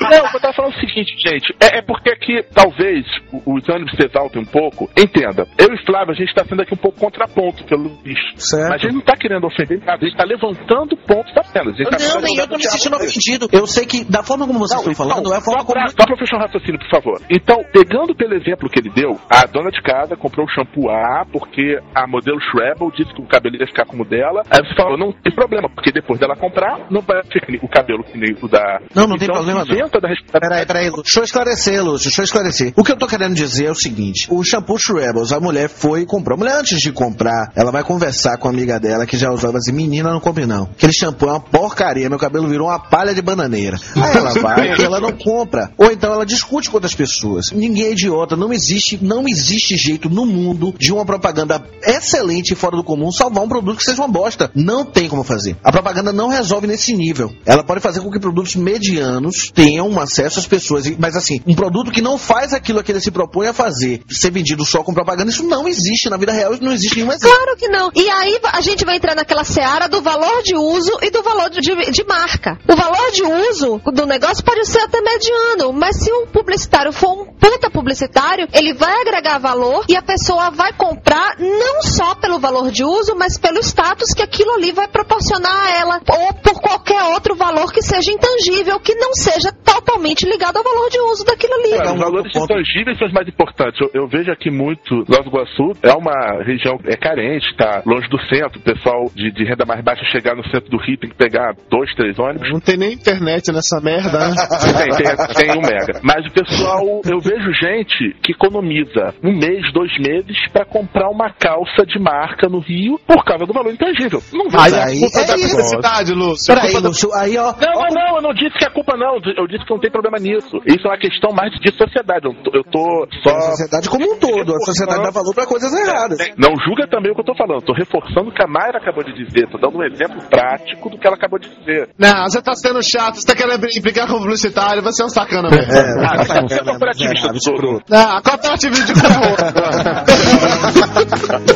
[0.00, 1.54] Não, eu tava falando o seguinte, gente.
[1.60, 4.88] É, é porque aqui, talvez, os ânimos se exaltem um pouco.
[4.96, 8.20] Entenda, eu e Flávio, a gente tá sendo aqui um pouco contraponto pelo bicho.
[8.36, 8.70] Certo.
[8.70, 11.70] Mas a gente não tá querendo ofender nada, a gente tá levantando pontos da tela.
[11.70, 13.48] A gente tá Não, nem eu tô me sentindo ofendido.
[13.52, 15.88] Eu sei que, da forma como vocês estão falando, é a forma só como.
[15.90, 17.20] só pra fechar o raciocínio, por favor.
[17.30, 21.24] Então, pegando pelo exemplo que ele deu, a dona de casa comprou o shampoo A
[21.32, 24.42] porque a modelo Shrebel disse que o cabelo ia ficar como o dela.
[24.50, 28.04] Aí você falou, não tem problema, porque depois dela comprar, não vai ficar o cabelo
[28.04, 28.80] que nem o da.
[28.94, 29.88] Não, não tem Então, problema não.
[29.88, 30.40] da.
[30.40, 30.90] Peraí, peraí.
[30.90, 32.08] Deixa eu esclarecer, Lúcio.
[32.08, 32.72] Deixa eu esclarecer.
[32.76, 36.02] O que eu tô querendo dizer é o seguinte: o shampoo Rebels, a mulher foi
[36.02, 36.36] e comprou.
[36.36, 39.58] A mulher, antes de comprar, ela vai conversar com a amiga dela que já usava
[39.58, 40.64] assim: menina, não compre não.
[40.64, 43.78] Aquele shampoo é uma porcaria, meu cabelo virou uma palha de bananeira.
[43.96, 45.70] Aí ela vai e ela não compra.
[45.76, 47.50] Ou então ela discute com outras pessoas.
[47.50, 52.56] Ninguém é idiota, não existe, não existe jeito no mundo de uma propaganda excelente e
[52.56, 54.50] fora do comum salvar um produto que seja uma bosta.
[54.54, 55.56] Não tem como fazer.
[55.62, 57.32] A propaganda não resolve nesse nível.
[57.44, 60.90] Ela pode fazer com que produtos medianos tenham um acesso às pessoas.
[60.98, 64.30] Mas assim, um produto que não faz aquilo que ele se propõe a fazer, ser
[64.30, 66.08] vendido só com propaganda, isso não existe.
[66.08, 67.36] Na vida real, isso não existe nenhum exemplo.
[67.36, 67.90] Claro que não.
[67.94, 71.50] E aí a gente vai entrar naquela seara do valor de uso e do valor
[71.50, 72.58] de, de- de marca.
[72.68, 77.10] O valor de uso do negócio pode ser até mediano, mas se um publicitário for
[77.22, 82.38] um puta publicitário, ele vai agregar valor e a pessoa vai comprar não só pelo
[82.38, 86.60] valor de uso, mas pelo status que aquilo ali vai proporcionar a ela, ou por
[86.60, 91.24] qualquer outro valor que seja intangível, que não seja totalmente ligado ao valor de uso
[91.24, 91.70] daquilo ali.
[91.76, 93.80] Cara, os valores intangíveis são os mais importantes.
[93.80, 98.18] Eu, eu vejo aqui muito, Nova Iguaçu é uma região é carente, tá longe do
[98.28, 98.58] centro.
[98.58, 101.54] O pessoal de, de renda mais baixa chegar no centro do Rio tem que pegar
[101.70, 102.50] dois, três ônibus.
[102.52, 104.34] Não tem nem internet nessa merda, né?
[104.60, 106.00] Tem, tem, tem um mega.
[106.02, 111.30] Mas o pessoal, eu vejo gente que economiza um mês, dois meses pra comprar uma
[111.32, 114.22] calça de marca no Rio por causa do valor intangível.
[114.32, 114.72] Não vai.
[114.74, 115.50] aí- Culpa da é isso.
[115.56, 116.54] publicidade, Lúcio.
[116.54, 117.54] Peraí, da- Lúcio, aí ó.
[117.60, 119.16] Não, não, não, eu não disse que é culpa não.
[119.36, 120.60] Eu disse que não tem problema nisso.
[120.66, 122.26] Isso é uma questão mais de sociedade.
[122.26, 123.40] Eu tô, eu tô A só.
[123.50, 124.54] sociedade como um todo.
[124.54, 126.18] A sociedade dá valor pra coisas erradas.
[126.36, 127.62] Não julga também o que eu tô falando.
[127.62, 129.48] Tô reforçando o que a Mayra acabou de dizer.
[129.48, 131.90] Tô dando um exemplo prático do que ela acabou de dizer.
[131.98, 135.08] Não, você tá sendo chato, você tá querendo implicar com o publicitário, você é um
[135.08, 135.72] sacana mesmo.
[135.72, 137.82] É, Ah, tá você é corporativista do todo.
[137.90, 139.20] Ah, corporativismo de ferro.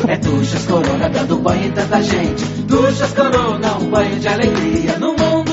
[0.07, 2.43] É duchas corona dando banho em tanta gente.
[2.63, 5.44] Duchas corona, um banho de alegria no mundo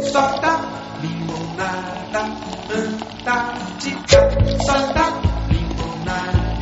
[0.00, 0.52] salta,
[1.02, 2.22] limonada,
[2.70, 4.20] anda, chica,
[4.66, 6.57] salta, limonada.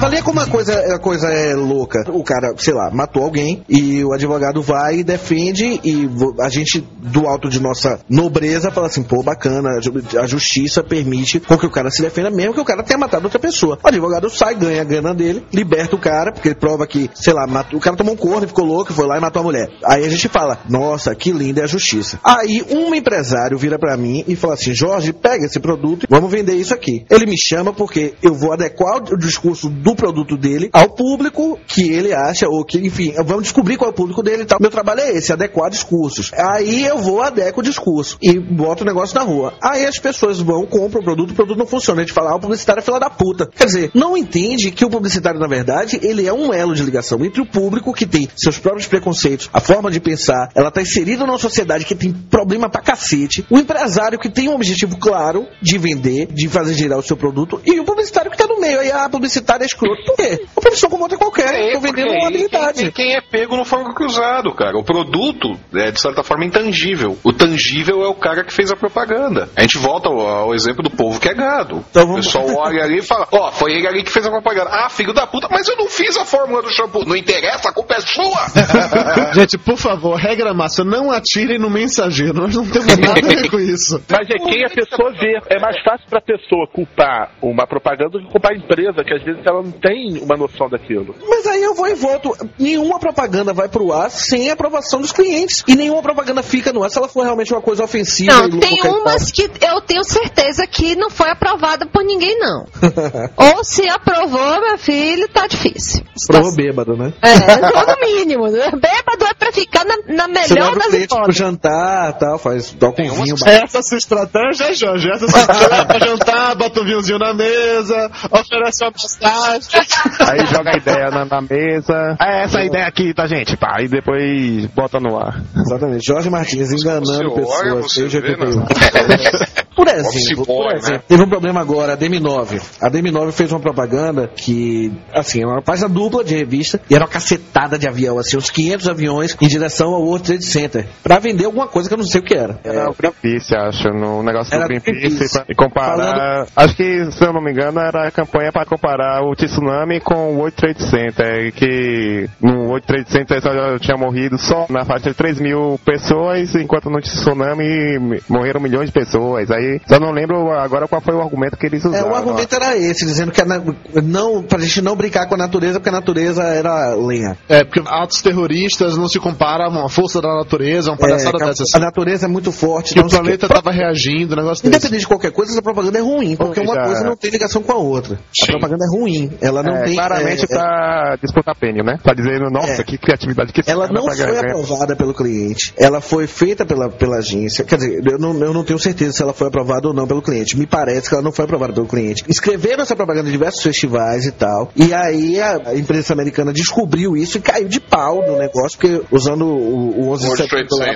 [0.00, 2.04] Valia como uma coisa, a coisa é louca.
[2.12, 6.08] O cara, sei lá, matou alguém e o advogado vai e defende e
[6.40, 10.82] a gente, do alto de nossa nobreza, fala assim, pô, bacana, a ju- a justiça
[10.84, 13.78] permite que o cara se defenda mesmo que o cara tenha matado outra pessoa.
[13.82, 17.32] O advogado sai, ganha a grana dele, liberta o cara, porque ele prova que, sei
[17.32, 19.68] lá, matou, o cara tomou um corno ficou louco, foi lá e matou a mulher.
[19.84, 22.20] Aí a gente fala, nossa, que linda é a justiça.
[22.22, 26.54] Aí um empresário vira pra mim e fala assim, Jorge, pega esse produto vamos vender
[26.54, 27.04] isso aqui.
[27.10, 31.88] Ele me chama porque eu vou adequar o discurso do produto dele ao público que
[31.88, 34.58] ele acha, ou que, enfim, vamos descobrir qual é o público dele e tal.
[34.60, 36.32] Meu trabalho é esse, adequar discursos.
[36.34, 39.54] Aí eu vou, adequo o discurso e boto o negócio na rua.
[39.62, 42.00] Aí as pessoas vão, compram o produto, o produto não funciona.
[42.00, 43.46] A gente fala, ah, o publicitário é fila da puta.
[43.46, 47.24] Quer dizer, não entende que o publicitário, na verdade, ele é um elo de ligação
[47.24, 51.24] entre o público que tem seus próprios preconceitos, a forma de pensar, ela tá inserida
[51.24, 55.78] numa sociedade que tem problema pra cacete, o empresário que tem um objetivo claro de
[55.78, 58.80] vender, de fazer girar o seu produto, e o publicitário que tá no meio.
[58.80, 60.02] Aí a publicitária é escroto.
[60.04, 60.40] Por quê?
[60.56, 61.72] Uma profissão como outra qualquer.
[61.72, 62.82] Tô vendendo uma habilidade.
[62.82, 64.76] Quem, quem é pego no fogo cruzado, cara.
[64.78, 67.16] O produto é, de certa forma, intangível.
[67.24, 69.48] O tangível é o cara que fez a propaganda.
[69.56, 71.84] A gente volta ao, ao exemplo do povo que é gado.
[71.90, 74.30] Então O vamos- pessoal olha ali e fala: Ó, foi ele ali que fez a
[74.30, 74.70] propaganda.
[74.72, 77.04] Ah, filho da puta, mas eu não fiz a fórmula do shampoo.
[77.04, 78.46] Não interessa, a culpa é sua.
[79.34, 83.50] Gente, por favor, regra massa, não atirem no mensageiro, nós não temos nada a ver
[83.50, 84.02] com isso.
[84.10, 85.38] Mas é quem a pessoa vê.
[85.48, 89.22] É mais fácil pra pessoa culpar uma propaganda do que culpar a empresa, que às
[89.22, 91.14] vezes ela não tem uma noção daquilo.
[91.28, 92.36] Mas aí eu vou e volto.
[92.58, 95.62] Nenhuma propaganda vai pro ar sem a aprovação dos clientes.
[95.66, 98.80] E nenhuma propaganda fica no ar se ela for realmente uma coisa ofensiva Não, tem
[98.82, 102.66] umas que eu tenho certeza que não foi aprovada por ninguém, não.
[103.36, 106.04] Ou se aprovou, meu filho, tá difícil.
[106.26, 107.12] Prova bêbado, né?
[107.22, 108.48] É, no mínimo.
[108.48, 108.70] né?
[108.70, 111.36] Bêbado é pra ficar na, na melhor das cliente pro hipóteses.
[111.36, 113.36] jantar tal, faz, toca um vinho.
[113.44, 115.08] Essa é sua estratégia, é, Jorge.
[115.10, 119.55] Essa é sua estratégia pra jantar, bota um vinhozinho na mesa, oferece uma massagem.
[120.28, 122.16] Aí joga a ideia na, na mesa.
[122.20, 123.56] É essa a ideia aqui, tá, gente?
[123.56, 125.40] Pá, e depois bota no ar.
[125.56, 126.06] Exatamente.
[126.06, 127.36] Jorge Martins enganando Você olha,
[127.76, 127.92] pessoas.
[127.92, 129.46] você desde vê, 81.
[129.76, 130.78] Por exemplo, boy, por né?
[130.78, 132.60] exemplo, teve um problema agora, a DM9.
[132.80, 137.04] A DM9 fez uma propaganda que, assim, era uma página dupla de revista e era
[137.04, 141.18] uma cacetada de avião, assim, uns 500 aviões em direção ao World Trade Center, pra
[141.18, 142.58] vender alguma coisa que eu não sei o que era.
[142.64, 144.98] Era o Greenpeace, acho, no negócio Era do Greenpeace.
[145.00, 145.32] Greenpeace.
[145.34, 145.96] pra- E comparar.
[145.96, 150.00] Falando- Acho que, se eu não me engano, era a campanha para comparar o tsunami
[150.00, 151.52] com o World Trade Center.
[151.52, 156.54] Que no World Trade Center só tinha morrido só na faixa de 3 mil pessoas,
[156.54, 159.50] enquanto no tsunami morreram milhões de pessoas.
[159.50, 159.80] Aí aí.
[159.88, 162.10] Só não lembro agora qual foi o argumento que eles É, usaram.
[162.10, 163.62] o argumento era esse, dizendo que a na-
[164.02, 167.36] não, pra gente não brincar com a natureza, porque a natureza era lenha.
[167.48, 171.38] É, porque atos terroristas não se comparam a uma força da natureza, uma palhaçada É,
[171.38, 171.76] que a- dessa.
[171.76, 172.94] a natureza é muito forte.
[172.94, 173.54] Que o planeta quê.
[173.54, 174.76] tava reagindo, um negócio desse.
[174.76, 177.62] Independente de qualquer coisa, essa propaganda é ruim, porque uma Já- coisa não tem ligação
[177.62, 178.18] com a outra.
[178.42, 179.94] A propaganda é ruim, ela não É, tem.
[179.94, 181.98] claramente é, pra disputar prêmio, né?
[182.02, 182.84] Tá dizendo, nossa, É.
[182.84, 184.40] que criatividade que Ela não pra foi ganhar.
[184.40, 185.72] aprovada pelo cliente.
[185.78, 187.64] Ela foi feita pela, pela agência.
[187.64, 189.55] Quer dizer, eu não, eu não tenho certeza se ela foi aprovada
[189.88, 190.56] ou não pelo cliente.
[190.58, 192.24] Me parece que ela não foi aprovada pelo cliente.
[192.28, 194.70] Escreveram essa propaganda em diversos festivais e tal.
[194.76, 199.44] E aí a, imprensa americana descobriu isso e caiu de pau no negócio, porque usando
[199.46, 200.42] o, o 11 de World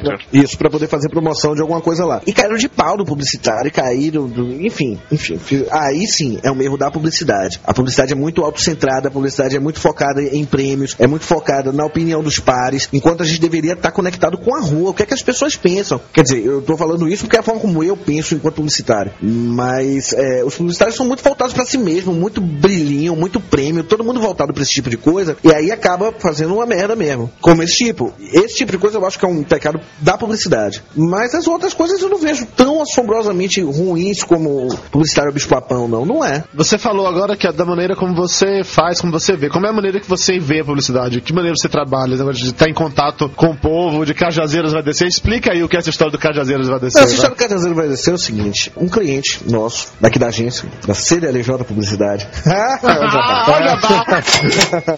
[0.02, 2.20] pra- isso, pra poder fazer promoção de alguma coisa lá.
[2.26, 5.38] E caíram de pau no publicitário, caíram, do, enfim, enfim.
[5.38, 7.60] fi- Aí sim é um erro da publicidade.
[7.64, 11.72] A publicidade é muito autocentrada, a publicidade é muito focada em prêmios, é muito focada
[11.72, 14.90] na opinião dos pares, enquanto a gente deveria estar conectado com a rua.
[14.90, 16.00] O que é que as pessoas pensam?
[16.12, 19.12] Quer dizer, eu tô falando isso porque é a forma como eu penso enquanto publicitário.
[19.20, 24.04] Mas é, os publicitários são muito voltados para si mesmo, muito brilhinho, muito prêmio, todo
[24.04, 27.30] mundo voltado para esse tipo de coisa, e aí acaba fazendo uma merda mesmo.
[27.40, 28.12] Como esse tipo.
[28.32, 30.82] Esse tipo de coisa eu acho que é um pecado da publicidade.
[30.94, 36.04] Mas as outras coisas eu não vejo tão assombrosamente ruins como o publicitário bicho-papão, não.
[36.04, 36.44] Não é.
[36.54, 39.48] Você falou agora que é da maneira como você faz, como você vê.
[39.48, 41.20] Como é a maneira que você vê a publicidade?
[41.20, 42.16] Que maneira você trabalha?
[42.32, 45.06] De estar em contato com o povo, de Cajazeiras vai descer.
[45.06, 46.98] Explica aí o que é essa história do Cajazeiras vai descer.
[46.98, 48.39] Não, essa história do Cajazeiro vai ser o seguinte:
[48.76, 52.28] um cliente nosso, daqui da agência, da CDLJ Publicidade.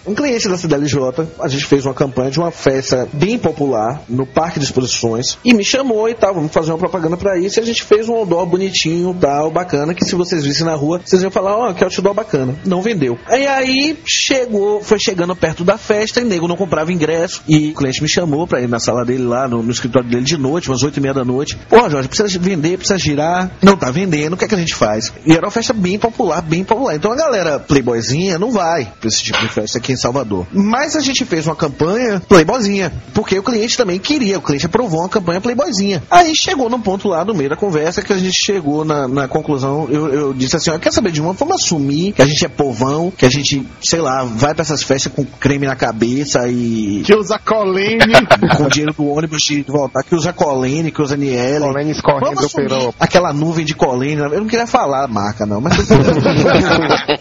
[0.05, 0.97] um cliente da CDLJ,
[1.39, 5.53] a gente fez uma campanha de uma festa bem popular no Parque de Exposições e
[5.53, 7.59] me chamou e tal, vamos fazer uma propaganda pra isso.
[7.59, 11.01] E a gente fez um outdoor bonitinho, tal, bacana, que se vocês vissem na rua,
[11.03, 12.55] vocês iam falar, ó, que outdoor bacana.
[12.65, 13.17] Não vendeu.
[13.29, 17.41] E aí chegou, foi chegando perto da festa e nego não comprava ingresso.
[17.47, 20.23] E o cliente me chamou pra ir na sala dele lá, no, no escritório dele
[20.23, 21.57] de noite, umas oito e meia da noite.
[21.69, 23.32] Pô, Jorge, precisa vender, precisa girar.
[23.61, 25.13] Não tá vendendo, o que é que a gente faz?
[25.25, 26.95] E era uma festa bem popular, bem popular.
[26.95, 30.45] Então a galera playboyzinha não vai pra esse tipo de festa aqui em Salvador.
[30.51, 35.01] Mas a gente fez uma campanha playboyzinha, porque o cliente também queria, o cliente aprovou
[35.01, 36.03] uma campanha playboyzinha.
[36.09, 39.27] Aí chegou num ponto lá no meio da conversa que a gente chegou na, na
[39.27, 41.33] conclusão, eu, eu disse assim, ó, quer saber de uma?
[41.33, 44.83] Vamos assumir que a gente é povão, que a gente, sei lá, vai pra essas
[44.83, 48.13] festas com creme na cabeça e Que usa colene.
[48.57, 51.59] com dinheiro do ônibus de voltar, que usa colene, que usa NL.
[51.65, 55.61] Colene escorrendo assumir pelo- aquela nuvem de colene, eu não queria falar a marca não,
[55.61, 55.73] mas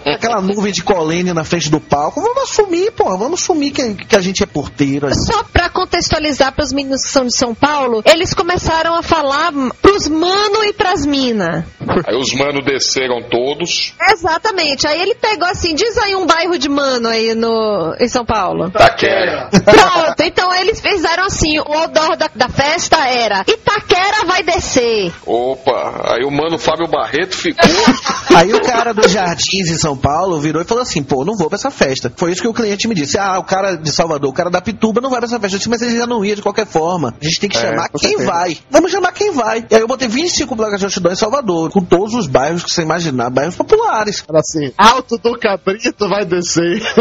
[0.07, 4.16] aquela nuvem de colene na frente do palco, vamos assumir, porra, vamos assumir que, que
[4.16, 5.07] a gente é porteiro.
[5.07, 5.30] assim.
[5.30, 10.09] Só pra contextualizar pros meninos que são de São Paulo, eles começaram a falar pros
[10.09, 11.66] mano e pras mina.
[12.07, 13.95] Aí os manos desceram todos.
[14.11, 14.86] Exatamente.
[14.86, 18.70] Aí ele pegou assim, diz aí um bairro de mano aí no, em São Paulo.
[18.70, 19.51] Taquera.
[19.51, 25.12] Pronto, então eles fizeram assim, o odor da, da festa era Itaquera vai descer.
[25.26, 27.62] Opa, aí o mano Fábio Barreto ficou.
[28.35, 31.49] Aí o cara dos Jardins em São Paulo virou e falou assim: pô, não vou
[31.49, 32.11] pra essa festa.
[32.16, 33.18] Foi isso que o cliente me disse.
[33.18, 35.55] Ah, o cara de Salvador, o cara da Pituba não vai pra essa festa.
[35.57, 37.14] Eu disse, mas ele já não ia de qualquer forma.
[37.20, 38.30] A gente tem que É, chamar quem certeza.
[38.30, 38.57] vai.
[38.70, 39.66] Vamos chamar quem vai.
[39.70, 42.70] E aí eu botei 25 placas de outdoor em Salvador, com todos os bairros que
[42.70, 44.24] você imaginar, bairros populares.
[44.26, 46.80] Era assim, alto do cabrito vai descer.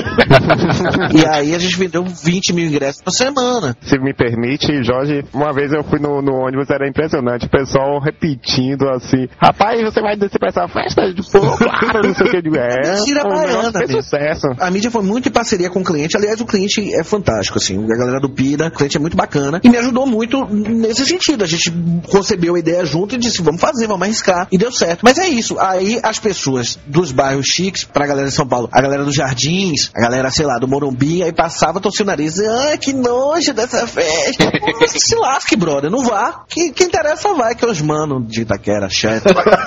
[1.14, 3.76] E aí a gente vendeu 20 mil ingressos por semana.
[3.82, 8.00] Se me permite, Jorge, uma vez eu fui no, no ônibus, era impressionante, o pessoal
[8.00, 12.30] repetindo assim, rapaz, você vai descer pra essa festa de fogo, claro, não sei o
[12.30, 14.48] que, eu digo, é, Mentira o negócio baiana, sucesso.
[14.60, 16.18] A mídia foi muito em parceria com o cliente.
[16.18, 17.84] Aliás, o cliente é fantástico, assim.
[17.84, 19.60] A galera do Pira, o cliente é muito bacana.
[19.64, 21.44] E me ajudou muito nesse sentido.
[21.44, 21.72] A gente
[22.10, 24.48] concebeu a ideia junto e disse, vamos fazer, vamos arriscar.
[24.52, 25.02] E deu certo.
[25.04, 25.60] Mas é isso.
[25.60, 29.92] Aí as pessoas dos bairros chiques, pra galera de São Paulo, a galera dos Jardins,
[29.96, 33.86] a galera, sei lá, do Morumbi, aí passava, torcia o nariz ah, que nojo dessa
[33.88, 34.52] festa.
[34.60, 35.92] Pô, se lasque, brother.
[35.92, 36.44] Não vá.
[36.48, 39.26] Que, que interessa vai, que os mano de Itaquera, chato.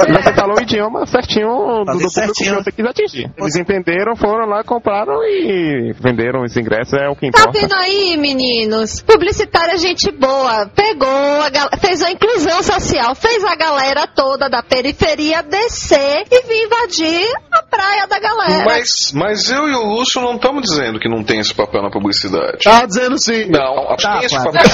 [0.09, 2.57] E você falou o idioma certinho do, do certinho.
[2.59, 3.31] que você quis atingir.
[3.37, 7.59] Eles entenderam, foram lá, compraram e venderam os ingressos, é o que Tá importa.
[7.61, 9.01] vendo aí, meninos?
[9.03, 10.67] Publicitária gente boa.
[10.75, 16.43] Pegou, a gal- fez a inclusão social, fez a galera toda da periferia descer e
[16.47, 18.65] vir invadir a praia da galera.
[18.65, 21.91] Mas, mas eu e o Lúcio não estamos dizendo que não tem esse papel na
[21.91, 22.59] publicidade.
[22.63, 23.47] Tá dizendo sim.
[23.51, 24.53] Não, acho Tá, que esse claro.
[24.53, 24.71] papel.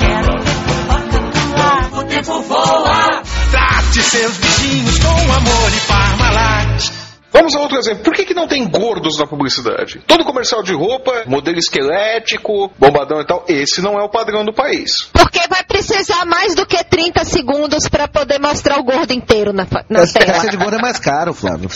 [2.21, 3.23] tempo voa.
[3.51, 6.91] Trate seus bichinhos com amor e Parmalat.
[7.33, 8.03] Vamos a outro exemplo.
[8.03, 10.01] Por que, que não tem gordos na publicidade?
[10.05, 14.53] Todo comercial de roupa, modelo esquelético, bombadão e tal, esse não é o padrão do
[14.53, 15.09] país.
[15.13, 19.65] Porque vai precisar mais do que 30 segundos pra poder mostrar o gordo inteiro na,
[19.89, 20.49] na Essa tela.
[20.49, 21.69] de gordo é mais caro, Flávio.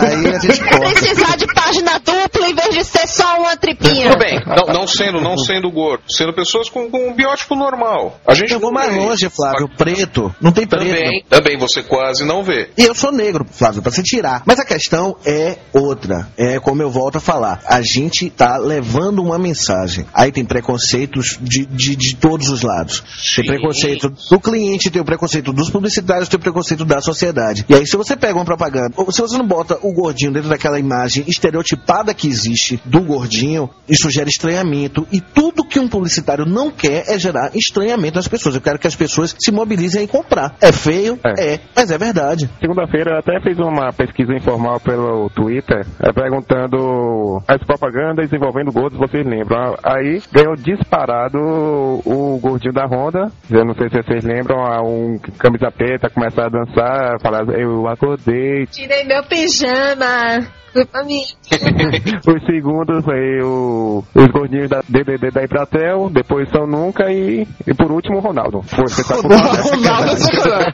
[0.00, 4.10] Aí a gente precisar de página dupla em vez de ser só uma tripinha.
[4.10, 8.18] Tudo bem, não, não sendo, não sendo gordo, sendo pessoas com, com um biótipo normal.
[8.26, 9.30] A gente Eu vou não mais vê longe.
[9.30, 9.68] Flávio.
[9.76, 10.34] Preto.
[10.40, 10.86] Não tem preto.
[10.86, 12.70] Também, também você quase não vê.
[12.76, 14.42] E eu sou negro, Flávio, pra se tirar.
[14.44, 16.28] Mas a questão é outra.
[16.36, 17.60] É como eu volto a falar.
[17.66, 20.06] A gente tá levando uma mensagem.
[20.12, 23.02] Aí tem preconceitos de, de, de todos os lados.
[23.36, 27.64] Tem preconceito do cliente, tem o preconceito dos publicitários, tem o preconceito da sociedade.
[27.68, 30.48] E aí, se você pega uma propaganda, ou se você não bota o gordinho dentro
[30.48, 35.06] daquela imagem estereotipada que existe do gordinho, isso gera estranhamento.
[35.12, 38.54] E tudo que um publicitário não quer é gerar estranhamento nas pessoas.
[38.54, 40.56] Eu quero que as pessoas se mobilizem em comprar.
[40.60, 41.18] É feio?
[41.24, 41.54] É.
[41.54, 42.48] é mas é verdade.
[42.60, 48.98] Segunda-feira eu até fiz uma pesquisa informal pelo Twitter, eh, perguntando as propagandas envolvendo gordos,
[48.98, 49.76] vocês lembram?
[49.82, 55.18] Aí ganhou disparado o gordinho da Honda, eu não sei se vocês lembram, a um
[55.38, 58.66] camisa preta começar a dançar, falar, eu acordei.
[58.66, 60.59] Tirei meu pijama.
[60.72, 61.22] Foi pra mim.
[62.26, 67.74] Os segundos foi o, os gordinhos da DDD da Ibratel, depois São Nunca e, e
[67.74, 68.62] por último o Ronaldo.
[68.62, 70.72] Foi, você tá Ronaldo é sacanagem.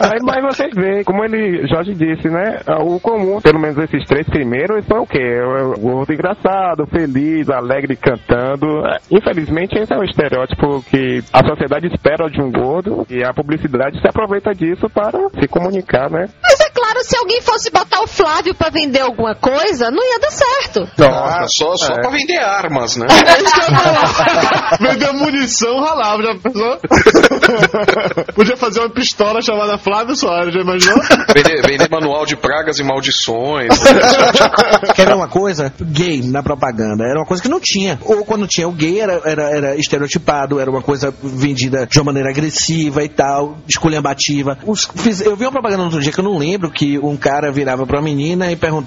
[0.00, 2.60] Aí, mas vocês veem, como ele, Jorge disse, né?
[2.80, 5.40] O comum, pelo menos esses três primeiros, são o quê?
[5.76, 8.86] O gordo engraçado, feliz, alegre, cantando.
[8.86, 13.32] É, Infelizmente, esse é um estereótipo que a sociedade espera de um gordo e a
[13.32, 16.28] publicidade se aproveita disso para se comunicar, né?
[16.42, 20.18] Mas é claro, se alguém fosse botar o Flávio pra vender alguma coisa, não ia
[20.18, 20.88] dar certo.
[21.02, 22.00] Ah, só, só É.
[22.00, 23.06] pra vender armas, né?
[24.80, 26.78] Vender munição ralava, já pensou?
[28.34, 30.98] Podia fazer uma pistola chamada Flávio Soares, já imaginou?
[31.34, 33.68] vender, vender manual de pragas e maldições.
[34.94, 35.72] Quer ver uma coisa?
[35.80, 37.04] Gay na propaganda.
[37.04, 37.98] Era uma coisa que não tinha.
[38.02, 42.06] Ou quando tinha o gay, era, era, era estereotipado, era uma coisa vendida de uma
[42.06, 44.58] maneira agressiva e tal, esculhambativa.
[44.66, 47.16] Os- fiz- eu vi uma propaganda no outro dia que eu não lembro, que um
[47.16, 48.83] cara virava pra uma menina e perguntava,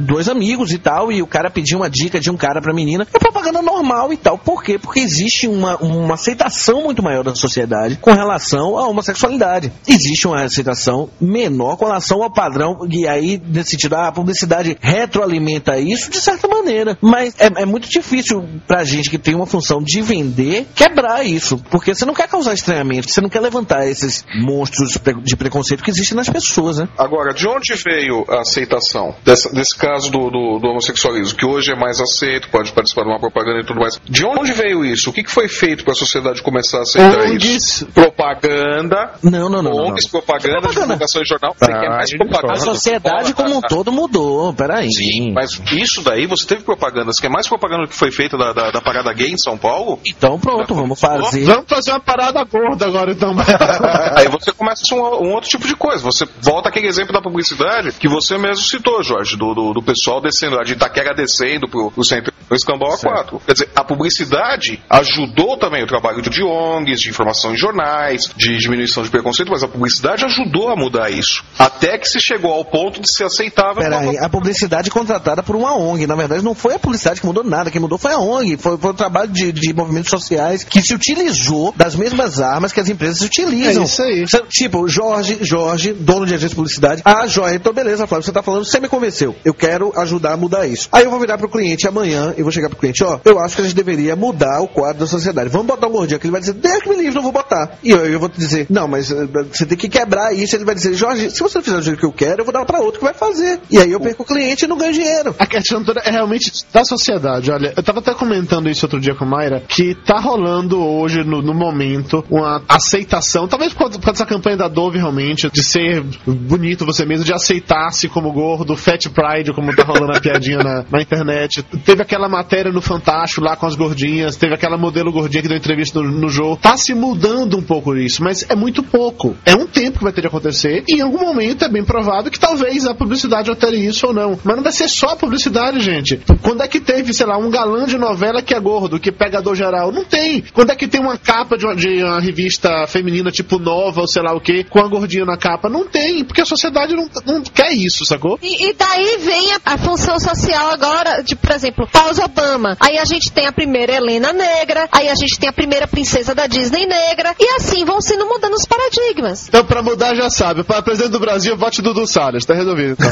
[0.00, 3.06] dois amigos e tal, e o cara pedia uma dica de um cara pra menina.
[3.12, 4.38] É propaganda normal e tal.
[4.38, 4.78] Por quê?
[4.78, 9.72] Porque existe uma, uma aceitação muito maior da sociedade com relação à homossexualidade.
[9.86, 15.78] Existe uma aceitação menor com relação ao padrão, e aí, nesse sentido, a publicidade retroalimenta
[15.78, 16.96] isso de certa maneira.
[17.00, 21.58] Mas é, é muito difícil pra gente que tem uma função de vender quebrar isso.
[21.70, 25.90] Porque você não quer causar estranhamento, você não quer levantar esses monstros de preconceito que
[25.90, 26.88] existem nas pessoas, né?
[26.98, 31.72] Agora, de onde veio a aceitação dessa- desse caso do, do- do homossexualismo, que hoje
[31.72, 33.98] é mais aceito, pode participar de uma propaganda e tudo mais?
[34.04, 35.10] De onde veio isso?
[35.10, 37.86] O que, que foi feito para a sociedade começar a aceitar isso?
[37.86, 39.62] Propaganda, Não, não, não.
[39.62, 39.84] não, não.
[39.92, 40.86] ONGs, propaganda, Propaganda.
[40.86, 41.54] divulgação em jornal.
[41.58, 42.52] Você quer mais Ah, propaganda?
[42.52, 44.90] A sociedade como um todo mudou, peraí.
[44.92, 47.12] Sim, mas isso daí, você teve propaganda.
[47.12, 49.98] Você quer mais propaganda que foi feita da, da, da parada gay em São Paulo?
[50.06, 51.44] Então pronto, vamos fazer.
[51.44, 53.32] Vamos fazer uma parada gorda agora, então.
[54.16, 56.02] Aí você começa um, um outro tipo de coisa.
[56.04, 60.20] Você volta aquele exemplo da publicidade que você mesmo citou, Jorge, do, do, do pessoal
[60.20, 63.40] descendo, lá de Itaquera descendo pro, pro centro do Escambau A4.
[63.46, 68.56] Quer dizer, a publicidade ajudou também o trabalho de ONGs, de informação em jornais, de
[68.58, 71.44] diminuição de preconceito, mas a publicidade ajudou a mudar isso.
[71.58, 73.82] Até que se chegou ao ponto de ser aceitável.
[73.82, 76.06] Peraí, a publicidade contratada por uma ONG.
[76.06, 77.70] Na verdade, não foi a publicidade que mudou nada.
[77.70, 78.56] Quem mudou foi a ONG.
[78.56, 82.80] Foi, foi o trabalho de, de movimentos sociais que se utilizou das mesmas armas que
[82.80, 83.82] as empresas utilizam.
[83.82, 84.24] É isso aí.
[84.48, 87.02] Tipo, Jorge, Jorge, dono de agência de publicidade.
[87.04, 89.11] Ah, Jorge, então beleza, Flávio, você tá falando, você me convenceu.
[89.44, 90.88] Eu quero ajudar a mudar isso.
[90.92, 93.56] Aí eu vou virar pro cliente amanhã e vou chegar pro cliente, ó, eu acho
[93.56, 95.48] que a gente deveria mudar o quadro da sociedade.
[95.48, 96.26] Vamos botar um gordinho aqui.
[96.26, 97.78] Ele vai dizer, Deus que me livre, não vou botar.
[97.82, 100.56] E eu, eu vou te dizer, não, mas eh, você tem que quebrar isso.
[100.56, 102.52] Ele vai dizer, Jorge, se você não fizer do jeito que eu quero, eu vou
[102.52, 103.60] dar pra outro que vai fazer.
[103.70, 105.34] E aí eu perco o cliente e não ganho dinheiro.
[105.38, 107.50] A questão toda é realmente da sociedade.
[107.50, 111.22] Olha, eu tava até comentando isso outro dia com a Mayra, que tá rolando hoje,
[111.24, 115.50] no, no momento, uma aceitação, talvez por causa por causa dessa campanha da Dove realmente,
[115.50, 120.20] de ser bonito você mesmo, de aceitar-se como gordo, Fat Pride, como tá rolando a
[120.20, 121.62] piadinha na, na internet.
[121.84, 125.56] Teve aquela matéria no Fantástico lá com as gordinhas, teve aquela modelo gordinha que deu
[125.56, 126.56] entrevista no, no jogo.
[126.56, 129.36] Tá se mudando um pouco isso, mas é muito pouco.
[129.44, 132.30] É um tempo que vai ter de acontecer, e em algum momento é bem provável
[132.30, 134.38] que talvez a publicidade altere isso ou não.
[134.44, 136.20] Mas não vai ser só a publicidade, gente.
[136.42, 139.42] Quando é que teve, sei lá, um galã de novela que é gordo, que pega
[139.42, 139.92] dor geral?
[139.92, 140.42] Não tem.
[140.52, 144.06] Quando é que tem uma capa de uma, de uma revista feminina tipo Nova ou
[144.06, 145.68] sei lá o que, com a gordinha na capa?
[145.68, 148.38] Não tem, porque a sociedade não, não quer isso, sacou?
[148.42, 152.76] E, e daí vem a, a função social agora, de, por exemplo, pós-Obama.
[152.80, 156.34] Aí a gente tem a primeira Helena negra, aí a gente tem a primeira princesa
[156.34, 159.48] da Disney negra, e assim vão sendo mudando os paradigmas.
[159.48, 160.64] Então, pra mudar, já sabe.
[160.64, 162.44] Para presidente do Brasil, vote Dudu Salles.
[162.44, 162.96] Tá resolvido.
[162.98, 163.10] Então.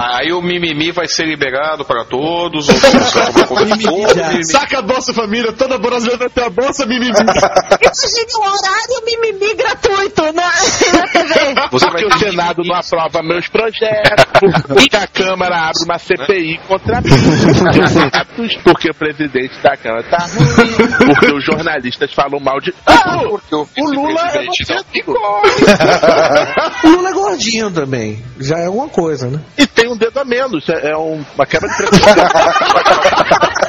[0.00, 2.68] Ah, aí o mimimi vai ser liberado para todos.
[2.68, 4.44] ou seja, vai cobrar todo mimimi.
[4.44, 7.10] Saca a Bolsa Família, toda brasileira vai ter a Bolsa Mimimi.
[7.10, 11.54] Imagine um horário mimimi gratuito na, na TV.
[11.70, 15.98] Você vai o ter Senado que- não aprova meus projetos, porque a Câmara abre uma
[15.98, 17.10] CPI contra mim,
[18.62, 22.72] porque o presidente da Câmara tá ruim, porque os jornalistas falam mal de.
[22.86, 24.46] Ah, Porque o o Lula é.
[26.84, 28.22] O Lula é gordinho também.
[28.38, 29.40] Já é alguma coisa, né?
[29.56, 32.18] E tem um dedo a menos, é, é um- uma quebra de preconceito.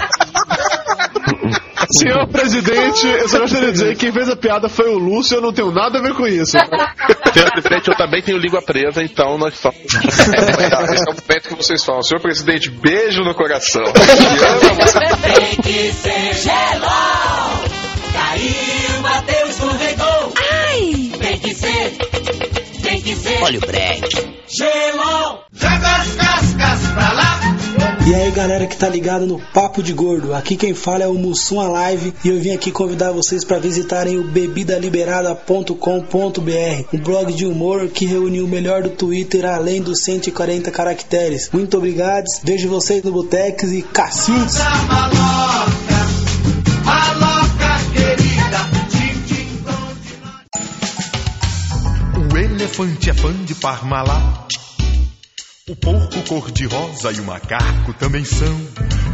[1.92, 5.38] Senhor presidente, eu só gostaria de dizer que quem fez a piada foi o Lúcio,
[5.38, 6.52] eu não tenho nada a ver com isso.
[7.34, 9.78] Senhor presidente, eu também tenho língua presa, então nós somos.
[10.06, 12.04] Esse é o momento que vocês falam.
[12.04, 13.84] Senhor presidente, beijo no coração.
[13.84, 17.80] Tem que ser gelol.
[18.14, 20.34] Caiu, bateu, escorregou.
[20.38, 21.12] Ai!
[21.20, 22.19] Tem que ser
[23.42, 24.10] Olha o break.
[24.48, 25.40] gelol.
[25.52, 27.40] Joga as cascas pra lá.
[28.08, 31.14] E aí galera que tá ligado no Papo de Gordo, aqui quem fala é o
[31.14, 37.46] Mussum Alive e eu vim aqui convidar vocês para visitarem o bebidaliberada.com.br, um blog de
[37.46, 41.52] humor que reúne o melhor do Twitter além dos 140 caracteres.
[41.54, 44.58] Muito obrigado, vejo vocês no Botex e cacildes!
[52.80, 54.56] Elefante é fã de Parmalat.
[55.68, 58.56] O porco cor-de-rosa e o macaco também são.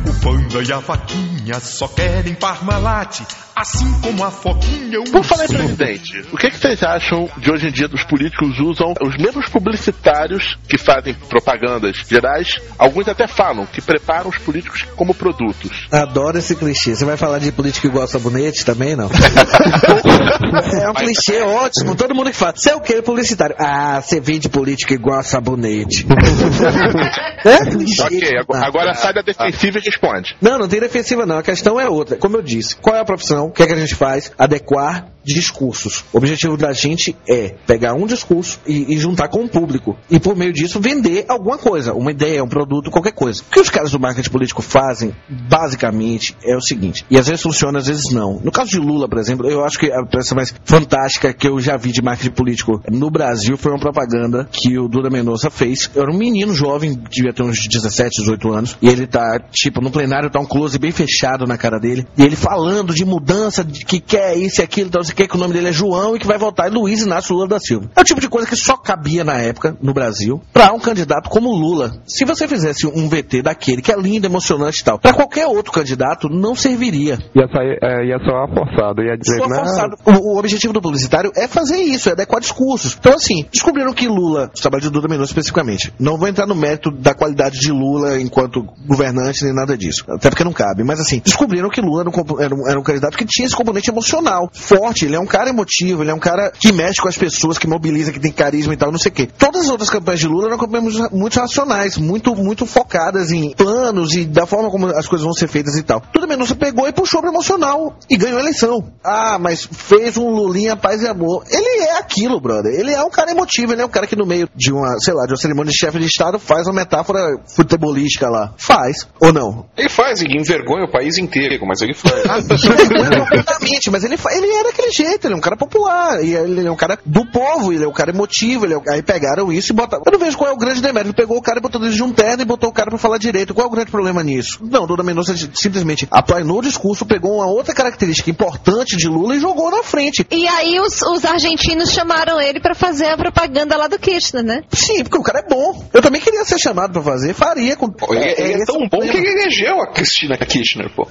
[0.08, 3.22] O panda e a vaquinha só querem Parmalat.
[3.56, 5.00] Assim como a foquinha.
[5.00, 8.04] O Por falar em presidente, o que, que vocês acham de hoje em dia dos
[8.04, 12.60] políticos usam os mesmos publicitários que fazem propagandas gerais?
[12.78, 15.88] Alguns até falam que preparam os políticos como produtos.
[15.90, 16.98] Adoro esse clichê.
[16.98, 19.10] Você vai falar de político igual sabonete também, não?
[20.82, 21.96] é um clichê ótimo.
[21.96, 23.56] Todo mundo que fala, você é o que publicitário?
[23.58, 26.06] Ah, você vende político igual sabonete.
[27.46, 28.02] é clichê.
[28.02, 30.36] Ok, agora, agora sai da defensiva e responde.
[30.42, 31.38] Não, não tem defensiva não.
[31.38, 32.18] A questão é outra.
[32.18, 33.45] Como eu disse, qual é a profissão?
[33.46, 34.32] O que é que a gente faz?
[34.38, 36.06] Adequar discursos.
[36.14, 39.98] O objetivo da gente é pegar um discurso e, e juntar com o público.
[40.10, 43.42] E por meio disso vender alguma coisa, uma ideia, um produto, qualquer coisa.
[43.42, 47.06] O que os caras do marketing político fazem, basicamente, é o seguinte.
[47.10, 48.40] E às vezes funciona, às vezes não.
[48.44, 51.60] No caso de Lula, por exemplo, eu acho que a peça mais fantástica que eu
[51.60, 55.90] já vi de marketing político no Brasil foi uma propaganda que o Duda Mendonça fez.
[55.96, 59.92] Era um menino jovem, devia ter uns 17, 18 anos, e ele tá, tipo, no
[59.92, 63.86] plenário tá um close bem fechado na cara dele, e ele falando de mudança, de
[63.86, 66.38] que quer isso e aquilo, então, que, o nome dele é João e que vai
[66.38, 67.90] votar em Luiz Inácio Lula da Silva.
[67.96, 71.30] É o tipo de coisa que só cabia na época, no Brasil, pra um candidato
[71.30, 71.92] como Lula.
[72.08, 75.72] Se você fizesse um VT daquele, que é lindo, emocionante e tal, pra qualquer outro
[75.72, 77.18] candidato, não serviria.
[77.36, 79.96] Ia, sair, é, ia soar forçado, ia dizer, Só não, forçado.
[80.06, 82.96] O, o objetivo do publicitário é fazer isso, é adequar discursos.
[83.00, 86.56] Então, assim, descobriram que Lula, o trabalho de Duda Mendonça especificamente, não vou entrar no
[86.56, 91.00] mérito da qualidade de Lula enquanto governante nem nada disso, até porque não cabe, mas
[91.00, 93.90] assim, descobriram que Lula era um, era um- era um candidato que tinha esse componente
[93.90, 97.18] emocional forte, ele é um cara emotivo, ele é um cara que mexe com as
[97.18, 99.30] pessoas, que mobiliza, que tem carisma e tal, não sei o quê.
[99.38, 104.14] Todas as outras campanhas de Lula eram campanhas muito racionais, muito, muito focadas em planos
[104.14, 106.02] e da forma como as coisas vão ser feitas e tal.
[106.14, 108.92] Duda Mendonça pegou e puxou pro emocional e ganhou a eleição.
[109.04, 111.44] Ah, mas fez um Lulinha paz e amor.
[111.50, 112.74] Ele é aquilo, brother.
[112.74, 115.14] Ele é um cara emotivo, ele é um cara que no meio de uma, sei
[115.14, 117.20] lá, de uma cerimônia de chefe de estado faz uma metáfora
[117.56, 118.54] futebolística lá.
[118.58, 119.08] Faz.
[119.20, 119.66] Ou não?
[119.78, 122.24] Ele faz e envergonha o país inteiro, mas ele faz.
[122.46, 126.72] Completamente, mas ele, ele é daquele jeito, ele é um cara popular, e ele é
[126.72, 129.72] um cara do povo, ele é um cara emotivo, ele é um- aí pegaram isso
[129.72, 130.04] e botaram.
[130.06, 131.14] Eu não vejo qual é o grande demérito.
[131.16, 133.18] Pegou o cara e botou dentro de um terno e botou o cara pra falar
[133.18, 133.54] direito.
[133.54, 134.60] Qual é o grande problema nisso?
[134.62, 139.40] Não, Duda Mendonça simplesmente aplanou o discurso, pegou uma outra característica importante de Lula e
[139.40, 140.26] jogou na frente.
[140.32, 144.64] E aí os, os argentinos chamaram ele pra fazer a propaganda lá do Kirchner, né?
[144.72, 145.84] Sim, porque o cara é bom.
[145.94, 147.76] Eu também queria ser chamado pra fazer, faria.
[147.76, 147.90] Com...
[147.90, 151.04] Pô, Ele, ele é tão bom que ele elegeu a Cristina Kirchner, pô.
[151.04, 151.08] O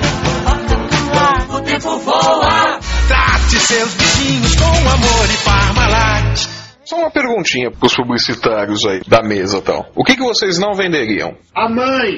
[1.74, 2.78] tempo voa.
[3.08, 6.13] Trate seus bichinhos com amor e Parmalat.
[7.04, 9.84] Uma perguntinha pros publicitários aí da mesa e tal.
[9.94, 11.36] O que, que vocês não venderiam?
[11.54, 12.16] A mãe!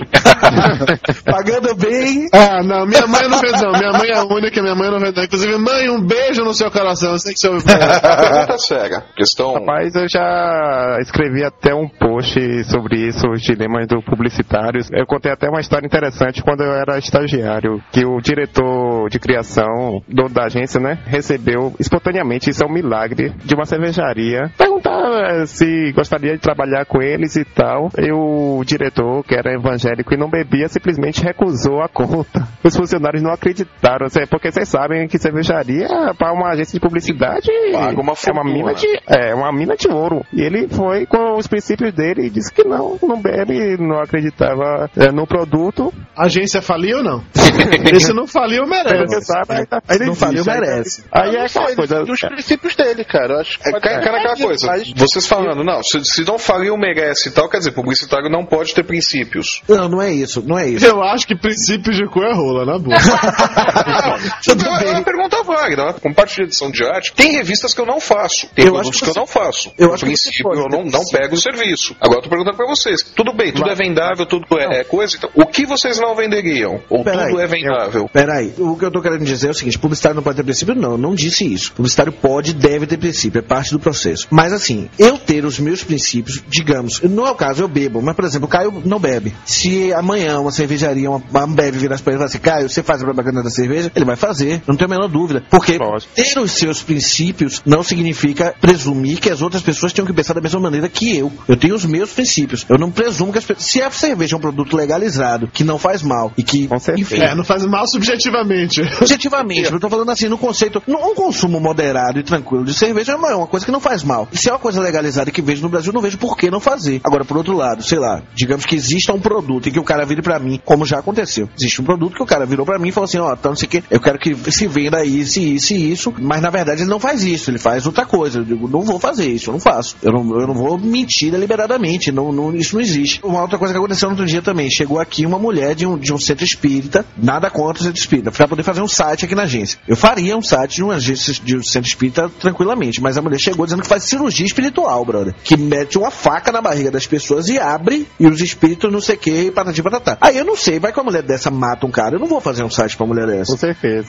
[1.27, 2.29] Pagando bem.
[2.33, 3.73] Ah, não, minha mãe não fez não.
[3.73, 5.25] Minha mãe é a única, minha mãe não fez não.
[5.25, 7.13] Inclusive, mãe, um beijo no seu coração.
[7.13, 7.67] Eu sei que você ouviu.
[7.67, 9.05] Pergunta séria.
[9.17, 9.55] Questão.
[9.55, 12.39] Rapaz, eu já escrevi até um post
[12.71, 14.81] sobre isso, os dilemas do publicitário.
[14.93, 20.01] Eu contei até uma história interessante quando eu era estagiário, que o diretor de criação,
[20.09, 25.41] dono da agência, né, recebeu espontaneamente, isso é um milagre, de uma cervejaria, perguntando perguntar
[25.43, 27.91] eh, se gostaria de trabalhar com eles e tal.
[27.99, 32.47] E o diretor, que era evangélico e não bebia, simplesmente recusou a conta.
[32.63, 38.01] Os funcionários não acreditaram, porque vocês sabem que cervejaria para uma agência de publicidade Paga
[38.01, 40.25] uma é uma mina de é uma mina de ouro.
[40.33, 44.91] E ele foi com os princípios dele e disse que não, não bebe, não acreditava
[44.97, 45.93] eh, no produto.
[46.17, 47.25] A agência faliu ou não?
[47.93, 48.97] Esse não faliu, merece.
[48.97, 51.05] Porque sabe, aí tá- aí Não existe, faliu, aí- merece.
[51.13, 52.05] Aí é não aquela coisa.
[52.05, 53.35] dos princípios dele, cara.
[53.35, 56.77] Eu acho que É, cara, aquela coisa, Mas- vocês falando, não, se, se não faliu,
[56.77, 59.63] merece e tal, quer dizer, publicitário não pode ter princípios.
[59.69, 60.85] Não, não é isso, não é isso.
[60.85, 62.97] Eu acho que princípio de cu é rola, na boa.
[64.45, 65.95] Tudo É uma pergunta válida, né?
[66.01, 68.97] como parte de edição de arte, tem revistas que eu não faço, tem Eu produtos
[68.97, 69.73] acho que, que eu não faço.
[69.79, 71.97] eu acho que princípio, pode eu não, não pego o serviço.
[72.01, 73.73] Agora eu tô perguntando pra vocês, tudo bem, tudo Vai.
[73.73, 76.81] é vendável, tudo é, é coisa, então, o que vocês não venderiam?
[76.89, 78.09] Ou Peraí, tudo é vendável?
[78.13, 80.75] Peraí, o que eu tô querendo dizer é o seguinte: publicitário não pode ter princípio?
[80.75, 81.73] Não, eu não disse isso.
[81.73, 84.27] Publicitário pode, deve ter princípio, é parte do processo.
[84.31, 88.15] Mas assim, eu ter os meus princípios, digamos, não é o caso, eu bebo, mas
[88.15, 89.35] por exemplo, o Caio não bebe.
[89.45, 93.03] Se amanhã uma cervejaria, uma, uma Ambev virasse pra ele e falasse, Caio, você faz
[93.03, 93.91] a propaganda da cerveja?
[93.95, 95.45] Ele vai fazer, não tenho a menor dúvida.
[95.51, 95.79] Porque
[96.15, 100.41] ter os seus princípios não significa presumir que as outras pessoas tenham que pensar da
[100.41, 101.33] mesma maneira que eu.
[101.49, 102.65] Eu tenho os meus princípios.
[102.69, 103.67] Eu não presumo que as pessoas.
[103.67, 106.69] Se a cerveja é um produto legalizado, que não faz mal e que.
[106.99, 108.81] Enfim, É, não faz mal subjetivamente.
[109.01, 113.17] Objetivamente, eu tô falando assim, no conceito, um consumo moderado e tranquilo de cerveja é
[113.17, 114.29] uma, é uma coisa que não faz mal.
[114.37, 117.01] Se é uma coisa legalizada que vejo no Brasil, não vejo por que não fazer.
[117.03, 120.05] Agora, por outro lado, sei lá, digamos que exista um produto e que o cara
[120.05, 121.49] vire pra mim, como já aconteceu.
[121.59, 123.57] Existe um produto que o cara virou pra mim e falou assim, ó, então não
[123.57, 126.83] sei o que, eu quero que se venda isso, isso e isso, mas na verdade
[126.83, 128.41] ele não faz isso, ele faz outra coisa.
[128.41, 129.97] Eu digo, não vou fazer isso, eu não faço.
[130.03, 133.21] Eu não, eu não vou mentir deliberadamente, não, não- isso não existe.
[133.25, 135.97] Uma outra coisa que aconteceu no outro dia também, chegou aqui uma mulher de um,
[135.99, 139.35] de um centro espírita, nada contra o centro espírita, pra poder fazer um site aqui
[139.35, 139.79] na agência.
[139.89, 143.39] Eu faria um site de uma agência de um centro espírita tranquilamente, mas a mulher
[143.39, 145.35] chegou dizendo que faz cirurgia espiritual, brother.
[145.45, 149.17] Que mete uma faca na barriga das pessoas e abre, e os espíritos não sei
[149.17, 150.19] o que, patati patatá.
[150.21, 152.41] Aí eu não sei, vai que uma mulher dessa mata um cara, eu não vou
[152.41, 153.53] fazer um site pra mulher dessa.
[153.53, 154.09] Com certeza.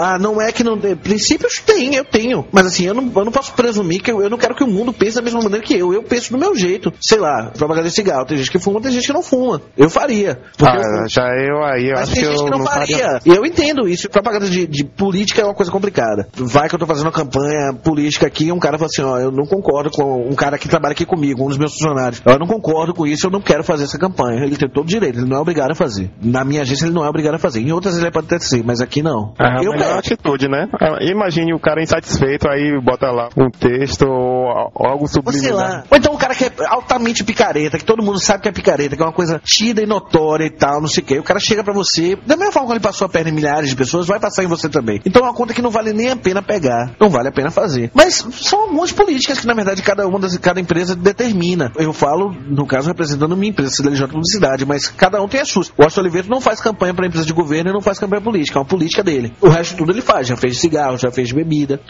[0.00, 0.94] Ah, não é que não tem.
[0.96, 2.46] Princípios tem, eu tenho.
[2.52, 4.66] Mas assim, eu não, eu não posso presumir que eu, eu não quero que o
[4.68, 5.92] mundo pense da mesma maneira que eu.
[5.92, 6.92] Eu penso do meu jeito.
[7.00, 8.24] Sei lá, propaganda de cigarro.
[8.26, 9.60] Tem gente que fuma, tem gente que não fuma.
[9.76, 10.38] Eu faria.
[10.58, 12.66] Eu Ah, já eu aí, eu mas acho tem que gente eu que não, não
[12.66, 12.98] faria.
[12.98, 13.20] faria.
[13.24, 14.08] E eu entendo isso.
[14.08, 16.28] Propaganda de, de política é uma coisa complicada.
[16.34, 19.18] Vai que eu tô fazendo uma campanha política aqui e um cara fala assim, ó,
[19.18, 22.22] eu não concordo com um cara que trabalha aqui comigo, um dos meus funcionários.
[22.24, 24.44] Eu não concordo com isso, eu não quero fazer essa campanha.
[24.44, 26.10] Ele tem todo o direito, ele não é obrigado a fazer.
[26.22, 27.60] Na minha agência ele não é obrigado a fazer.
[27.60, 29.34] Em outras ele pode até ser, mas aqui não.
[29.38, 29.98] É eu a melhor pego.
[29.98, 30.68] atitude, né?
[30.80, 35.54] Ah, Imagine o cara insatisfeito, aí bota lá um texto ou algo subliminar.
[35.56, 35.84] lá.
[35.90, 38.96] Ou então um cara que é altamente picareta, que todo mundo sabe que é picareta,
[38.96, 41.18] que é uma coisa tida e notória e tal, não sei o quê.
[41.18, 43.70] O cara chega pra você, da mesma forma que ele passou a perna em milhares
[43.70, 45.00] de pessoas, vai passar em você também.
[45.04, 47.50] Então é uma conta que não vale nem a pena pegar, não vale a pena
[47.50, 47.90] fazer.
[47.94, 51.72] Mas são algumas políticas que, na verdade, cada uma das cada empresa determina.
[51.76, 55.72] Eu falo, no caso, representando minha empresa, CDLJ Publicidade, mas cada um tem as suas.
[55.76, 58.58] O Austin Oliveira não faz campanha pra empresa de governo e não faz campanha política,
[58.58, 59.32] é uma política dele.
[59.40, 61.80] O resto tudo ele faz, já fez cigarro, já fez bebida.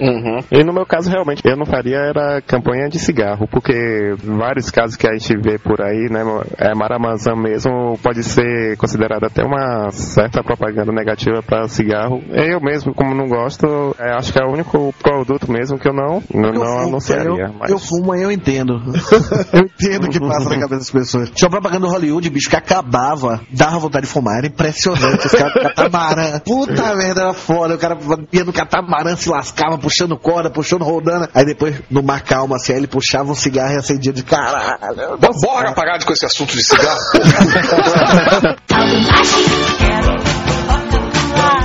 [0.50, 4.96] E no meu caso, realmente, eu não faria era campanha de cigarro, porque vários casos
[4.96, 6.22] que a gente vê por aí, né,
[6.58, 12.22] é Maramazã mesmo pode ser considerado até uma certa propaganda negativa para cigarro.
[12.30, 15.92] Eu mesmo, como não gosto, é, acho que é o único produto mesmo que eu
[15.92, 17.37] não, não, não anunciaria.
[17.38, 18.80] Eu, mas- eu fumo, aí eu entendo.
[19.52, 21.30] eu entendo o que passa na cabeça das pessoas.
[21.30, 25.26] Tinha uma propaganda do Hollywood, bicho, que acabava, dava vontade de fumar, era impressionante.
[25.26, 26.38] Os caras do catamarã.
[26.44, 27.74] Puta merda, era foda.
[27.74, 27.96] O cara
[28.32, 31.28] ia no catamarã, se lascava, puxando corda, puxando rodando.
[31.34, 35.18] Aí depois, no mar calma, assim, aí ele puxava um cigarro e acendia de caralho.
[35.40, 36.98] Bora parar com esse assunto de cigarro.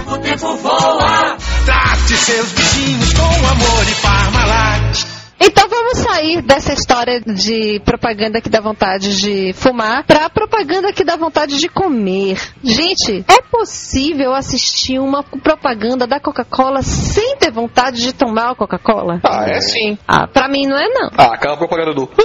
[0.08, 1.38] O tempo voa.
[1.66, 5.13] Trate seus bichinhos com amor e Parmalat.
[5.40, 11.04] Então vamos sair dessa história de propaganda que dá vontade de fumar pra propaganda que
[11.04, 12.40] dá vontade de comer.
[12.64, 19.20] Gente, é possível assistir uma propaganda da Coca-Cola sem ter vontade de tomar a Coca-Cola?
[19.24, 19.98] Ah, é sim.
[20.08, 21.10] Ah, pra mim não é não.
[21.18, 22.08] Ah, aquela propaganda do.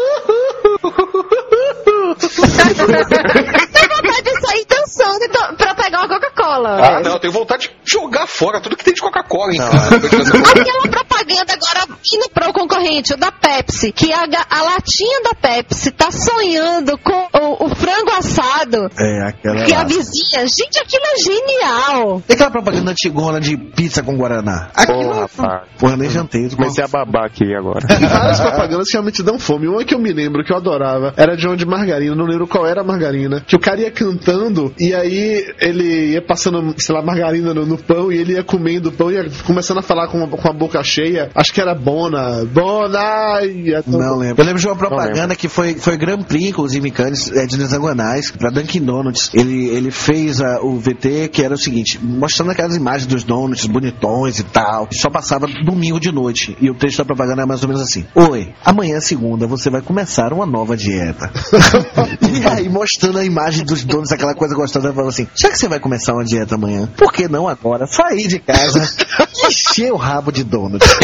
[2.19, 6.38] Tem vontade de sair dançando e to- pra pegar uma Coca-Cola.
[6.67, 9.97] Ah, não, eu tenho vontade de jogar fora tudo que tem de Coca-Cola em casa.
[9.97, 15.91] Aquela propaganda agora indo pro concorrente, o da Pepsi, que a, a latinha da Pepsi
[15.93, 19.65] tá sonhando com o, o frango assado É, aquela.
[19.65, 20.47] que a vizinha.
[20.47, 22.23] Gente, aquilo é genial.
[22.29, 24.71] E aquela propaganda antigona de pizza com Guaraná?
[24.75, 25.05] Aquilo.
[25.05, 25.69] Porra, rapaz.
[25.79, 26.49] Porra, nem jantei.
[26.51, 27.87] Comecei a babar aqui agora.
[27.87, 29.69] Tem várias propagandas que realmente dão fome.
[29.69, 32.67] Uma que eu me lembro, que eu adorava, era de onde margarina, não lembro qual
[32.67, 33.43] era a margarina.
[33.47, 37.67] Que o cara ia cantando e aí ele ia passando botando, sei lá, margarina no,
[37.67, 40.29] no pão e ele ia comendo o pão e ia começando a falar com, a-
[40.29, 41.31] com a boca cheia.
[41.35, 42.45] Acho que era Bona.
[42.45, 43.41] Bona!
[43.43, 44.43] é tão- Não lembro.
[44.43, 47.61] Eu lembro de uma propaganda que foi, foi Grand Prix, inclusive em Cannes, é, de
[47.61, 49.31] hexagonais, pra Dunkin' Donuts.
[49.35, 53.67] Ele, ele fez a- o VT que era o seguinte, mostrando aquelas imagens dos donuts
[53.67, 54.89] bonitões e tal.
[54.93, 56.57] Só passava domingo de noite.
[56.61, 58.05] E o texto da propaganda era mais ou menos assim.
[58.15, 61.31] Oi, amanhã segunda você vai começar uma nova dieta.
[62.23, 65.69] e aí mostrando a imagem dos donuts, aquela coisa gostosa, falando assim, já que você
[65.69, 68.89] vai começar uma dieta amanhã, por que não agora sair de casa
[69.45, 70.87] e encher o rabo de donuts?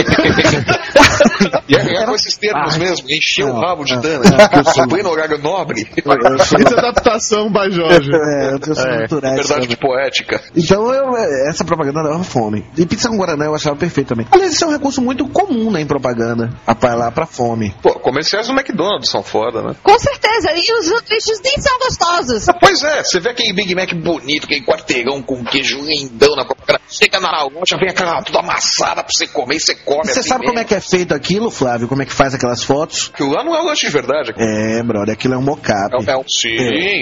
[1.68, 2.80] E é, é com esses termos Ai.
[2.80, 4.24] mesmo, encher o Não, rabo de não, dano.
[4.24, 5.88] não, eu sou- Pleno horário nobre.
[5.96, 8.10] Isso é adaptação by Jorge.
[8.14, 10.40] É, eu sou É, natural, Verdade de poética.
[10.56, 12.64] Então eu, é, essa propaganda dava fome.
[12.76, 14.26] E pizza com Guaraná eu achava perfeito também.
[14.30, 16.50] Aliás, isso é um recurso muito comum né, em propaganda.
[16.66, 17.74] Apelar pra fome.
[17.82, 19.74] Pô, comerciais do McDonald's são foda, né?
[19.82, 20.50] Com certeza.
[20.54, 22.46] E os sanduíches nem são gostosos.
[22.60, 26.80] Pois é, você vê aquele Big Mac bonito, aquele quarteirão com queijo lindão na propaganda.
[26.88, 30.28] Chega na loja, vem aquela tudo amassada pra você comer e você come Você assim
[30.28, 30.68] sabe como é mesmo.
[30.68, 31.88] que é feito aquilo, Flávio?
[31.88, 33.10] Como é que faz aquelas fotos?
[33.12, 34.32] Aquilo lá não é um lanche de verdade.
[34.36, 35.90] É, brother, aquilo é um mocap.
[36.06, 36.48] É, é um sim,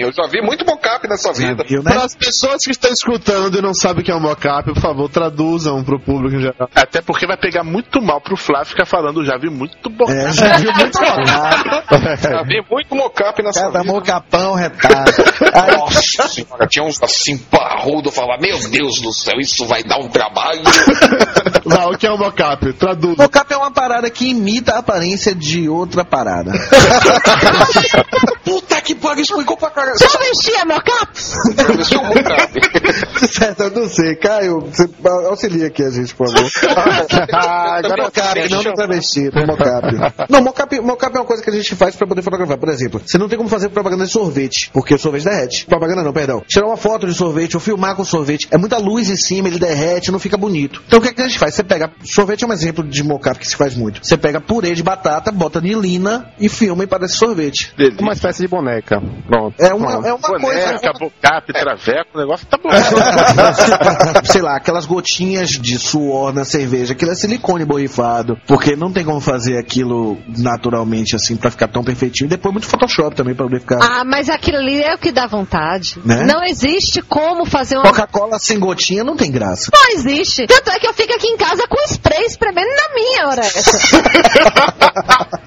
[0.01, 1.63] eu já vi muito mocap nessa vida.
[1.67, 1.91] Viu, né?
[1.91, 4.81] Para as pessoas que estão escutando e não sabem o que é um mocap, por
[4.81, 6.69] favor, traduzam pro público em geral.
[6.73, 10.09] Até porque vai pegar muito mal pro Flávio ficar falando, já vi muito bom.
[10.09, 12.21] É, já viu muito mocap.
[12.21, 13.93] Já vi muito mocap nessa Cada vida.
[13.93, 15.11] mocapão retado.
[15.53, 19.83] Aí, Nossa senhora, tinha uns assim parrudo, eu falava, meu Deus do céu, isso vai
[19.83, 20.61] dar um trabalho.
[21.65, 22.73] Lá, o que é um mocap?
[22.73, 23.17] Traduz.
[23.17, 26.51] mocap é uma parada que imita a aparência de outra parada.
[28.43, 29.97] Puta que pariu, explicou pra caralho.
[29.97, 31.13] Já vestia mocap?
[31.59, 33.27] É mocap.
[33.27, 34.15] certo, eu não sei.
[34.15, 34.89] Caio, você
[35.27, 36.49] auxilia aqui a gente, por favor.
[37.33, 39.87] Ah, Agora mocap, não do travesti, do mocap.
[40.29, 42.57] Não, mocap, mocap é uma coisa que a gente faz pra poder fotografar.
[42.57, 45.65] Por exemplo, você não tem como fazer propaganda de sorvete, porque o sorvete derrete.
[45.65, 46.43] Propaganda não, perdão.
[46.47, 48.47] Tirar uma foto de sorvete ou filmar com sorvete.
[48.51, 50.81] É muita luz em cima, ele derrete, não fica bonito.
[50.87, 51.55] Então o que, é que a gente faz?
[51.55, 51.91] Você pega.
[52.03, 54.05] Sorvete é um exemplo de mocap que se faz muito.
[54.05, 57.73] Você pega purê de batata, bota nilina e filma e parece sorvete.
[57.99, 59.01] Uma espécie de boneca.
[59.27, 59.55] Pronto.
[59.59, 60.43] É uma, é uma coisa.
[60.43, 62.69] Boneca, bocap, traveco, o negócio tá bom.
[64.25, 69.03] sei lá, aquelas gotinhas de suor na cerveja, aquilo é silicone borrifado, porque não tem
[69.03, 72.27] como fazer aquilo naturalmente assim pra ficar tão perfeitinho.
[72.27, 73.79] E depois muito Photoshop também pra poder ficar.
[73.81, 75.99] Ah, mas aquilo ali é o que dá vontade.
[76.05, 76.25] Né?
[76.25, 77.82] Não existe como fazer uma.
[77.83, 79.69] Coca-Cola sem gotinha não tem graça.
[79.73, 80.45] Não existe.
[80.47, 83.77] Tanto é que eu fico aqui em casa com spray espremendo na minha hora essa.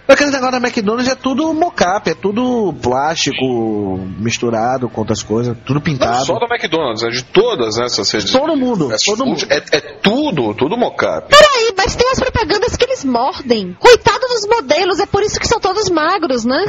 [0.08, 5.76] Aquele negócio da McDonald's é tudo mocap, é tudo plástico misturado com outras coisas, tudo
[5.76, 6.24] Não pintado.
[6.24, 8.30] só da McDonald's, é de todas essas redes.
[8.30, 11.28] Todo mundo, todo food, É, é tudo, tudo mocap.
[11.28, 13.76] Peraí, mas tem as propagandas que eles mordem.
[13.78, 16.64] Coitado dos modelos, é por isso que são todos magros, né?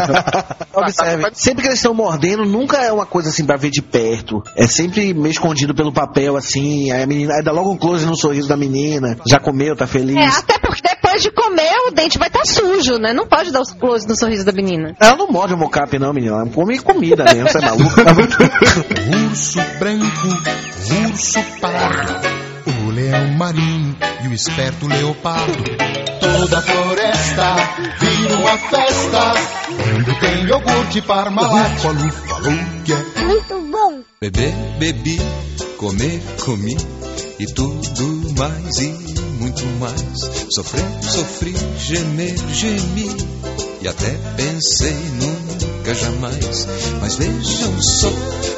[0.74, 4.42] Observe, sempre que eles estão mordendo, nunca é uma coisa assim pra ver de perto.
[4.56, 6.90] É sempre meio escondido pelo papel, assim.
[6.90, 9.16] Aí a menina, aí dá logo um close no sorriso da menina.
[9.28, 10.16] Já comeu, tá feliz.
[10.16, 13.12] É, até porque depois de comer o dente vai estar sujo, né?
[13.12, 14.94] Não pode dar os close no sorriso da menina.
[15.00, 16.36] Ela não morde o mocap, não, menina.
[16.36, 18.04] Ela come comida mesmo, você é maluco?
[18.04, 18.10] Tá?
[19.30, 20.28] Urso branco,
[21.08, 22.28] urso pardo,
[22.70, 25.64] o leão marinho e o esperto leopardo.
[26.20, 27.54] Toda a floresta
[27.98, 29.34] vira uma festa
[29.66, 31.78] quando tem iogurte Parmalat.
[31.80, 34.00] Falou, falou que é Muito bom.
[34.20, 35.18] Beber, bebi,
[35.76, 36.76] comer, comi
[37.38, 38.88] e tudo mais e
[39.40, 40.02] muito mais.
[40.54, 46.68] Sofrer, sofri, gemer, gemi e até pensei nunca jamais.
[47.00, 48.10] Mas vejam só,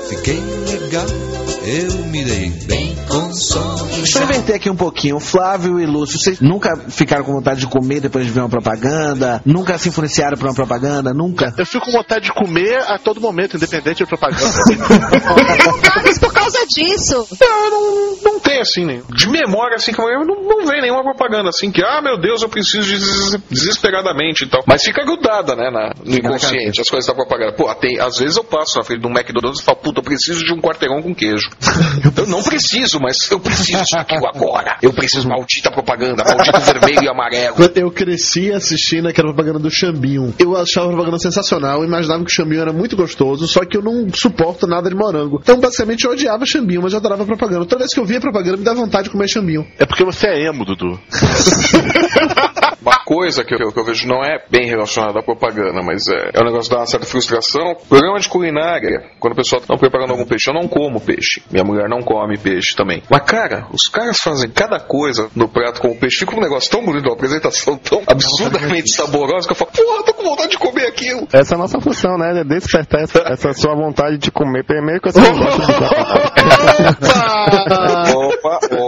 [0.08, 1.06] fiquei legal,
[1.64, 3.32] eu me dei bem com
[4.18, 5.20] eu inverter aqui um pouquinho.
[5.20, 9.40] Flávio e Lúcio, vocês nunca ficaram com vontade de comer depois de ver uma propaganda?
[9.44, 11.14] Nunca se influenciaram por uma propaganda?
[11.14, 11.54] Nunca?
[11.56, 14.42] Eu fico com vontade de comer a todo momento, independente de propaganda.
[16.52, 17.26] Causa disso.
[17.40, 19.02] Não, não, não tem assim, nem.
[19.10, 22.42] De memória, assim, que eu não, não vem nenhuma propaganda assim que, ah, meu Deus,
[22.42, 24.62] eu preciso de des- desesperadamente e tal.
[24.66, 27.52] Mas fica grudada, né, na- no inconsciente, as coisas da propaganda.
[27.54, 30.04] Pô, tem, às vezes eu passo na frente de um McDonald's e falo, puta, eu
[30.04, 31.48] preciso de um quarteirão com queijo.
[32.16, 34.76] eu não preciso, mas eu preciso daquilo agora.
[34.82, 37.54] Eu preciso, maldita propaganda, maldito vermelho e amarelo.
[37.56, 42.24] Quando eu cresci assistindo aquela propaganda do Xambinho, eu achava a propaganda sensacional, eu imaginava
[42.24, 45.38] que o Xambinho era muito gostoso, só que eu não suporto nada de morango.
[45.42, 47.66] Então, basicamente, eu odiava Xambinho, mas eu adorava a propaganda.
[47.66, 49.66] Toda vez que eu via a propaganda, me dá vontade de comer Xambinho.
[49.78, 51.00] É porque você é emo, Dudu.
[52.82, 56.30] Uma coisa que eu, que eu vejo não é bem relacionada à propaganda, mas é,
[56.34, 57.76] é um negócio uma certa frustração.
[57.88, 61.40] Programa de culinária, quando o pessoal está preparando algum peixe, eu não como peixe.
[61.50, 63.02] Minha mulher não come peixe também.
[63.08, 66.18] Mas, cara, os caras fazem cada coisa no prato com o peixe.
[66.18, 70.14] Fica um negócio tão bonito, uma apresentação tão absurdamente saborosa que eu falo, porra, tô
[70.14, 71.28] com vontade de comer aquilo.
[71.32, 72.40] Essa é a nossa função, né?
[72.40, 75.72] É Despertar essa, essa sua vontade de comer primeiro que você não gosta de
[77.52, 78.81] Opa, opa, ô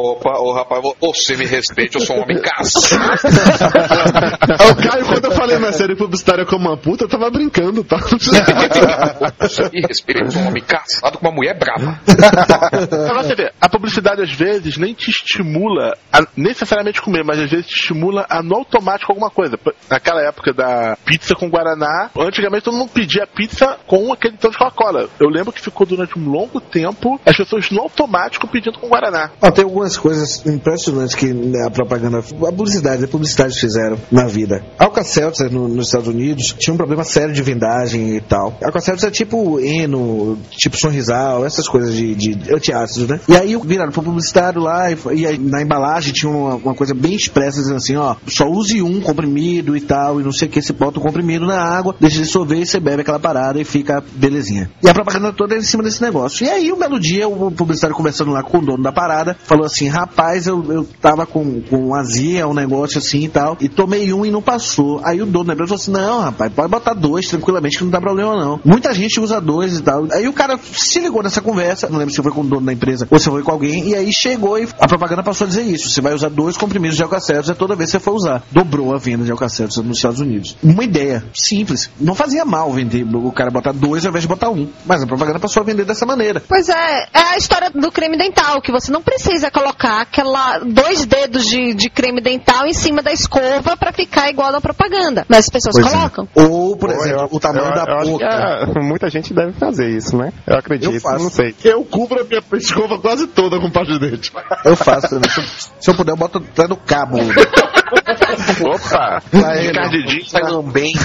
[0.54, 2.94] rapaz, você me respeite, eu sou um homem casado.
[4.70, 7.98] o Caio, quando eu falei na série publicitária como uma puta, eu tava brincando, tá?
[9.40, 11.98] Você me respeite, eu sou um homem casado com uma mulher brava.
[12.04, 17.50] Pra você ver, a publicidade às vezes nem te estimula a necessariamente comer, mas às
[17.50, 19.58] vezes te estimula a no automático alguma coisa.
[19.90, 24.58] Naquela época da pizza com Guaraná, antigamente todo mundo pedia pizza com aquele tanto de
[24.58, 25.08] Coca-Cola.
[25.20, 29.30] Eu lembro que ficou durante um longo tempo as pessoas no automático pedindo com Guaraná.
[29.40, 34.26] Ó, tem algumas coisas impressionantes que né, a propaganda, a publicidade, a publicidade fizeram na
[34.26, 34.64] vida.
[34.78, 38.56] Alka-Seltzer no, nos Estados Unidos tinha um problema sério de vendagem e tal.
[38.62, 43.20] Alka-Seltzer é tipo Eno, tipo Sorrisal, essas coisas de, de né?
[43.28, 47.14] E aí viraram pro publicitário lá e, e na embalagem tinha uma, uma, coisa bem
[47.14, 50.62] expressa dizendo assim, ó, só use um comprimido e tal, e não sei o que,
[50.62, 54.02] você bota o comprimido na água, deixa dissolver e você bebe aquela parada e fica
[54.14, 54.70] belezinha.
[54.82, 56.44] E a propaganda toda é em cima desse negócio.
[56.44, 59.64] E aí, um belo dia, o publicitário conversando lá com o dono da parada, falou
[59.64, 64.12] assim, rapaz, eu, eu tava com, com azia, um negócio assim e tal, e tomei
[64.12, 65.00] um e não passou.
[65.04, 67.90] Aí o dono da empresa falou assim, não, rapaz, pode botar dois tranquilamente que não
[67.90, 68.60] dá problema não.
[68.64, 70.06] Muita gente usa dois e tal.
[70.12, 72.72] Aí o cara se ligou nessa conversa, não lembro se foi com o dono da
[72.72, 75.62] empresa ou se foi com alguém, e aí chegou e a propaganda passou a dizer
[75.62, 78.42] isso, você vai usar dois comprimidos de Alka-Seltzer toda vez que você for usar.
[78.50, 80.56] Dobrou a venda de Alka-Seltzer nos Estados Unidos.
[80.62, 81.90] Uma ideia simples.
[82.00, 84.68] Não fazia mal vender o cara botar dois ao invés de botar um.
[84.86, 86.42] Mas a propaganda passou a vender dessa maneira.
[86.46, 90.23] Pois é, é a história do creme dental, que você não precisa colocar aquela
[90.66, 95.24] dois dedos de, de creme dental em cima da escova para ficar igual na propaganda.
[95.28, 95.90] Mas as pessoas Pois é.
[95.96, 96.28] colocam.
[96.34, 98.24] Ou, por exemplo, eu- o tamanho eu- da eu boca.
[98.24, 100.32] é, muita gente deve fazer isso, né?
[100.46, 101.24] Eu acredito, Eu faço.
[101.24, 101.54] não sei.
[101.64, 104.32] Eu cubro a minha escova quase toda com pasta de dente.
[104.64, 105.30] Eu faço também.
[105.30, 105.44] Se eu,
[105.80, 107.18] se eu puder, eu boto até no cabo.
[107.18, 109.22] Opa!
[109.32, 110.98] Vai, Encardidinho sai lambendo.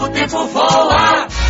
[0.00, 1.07] O tempo voa.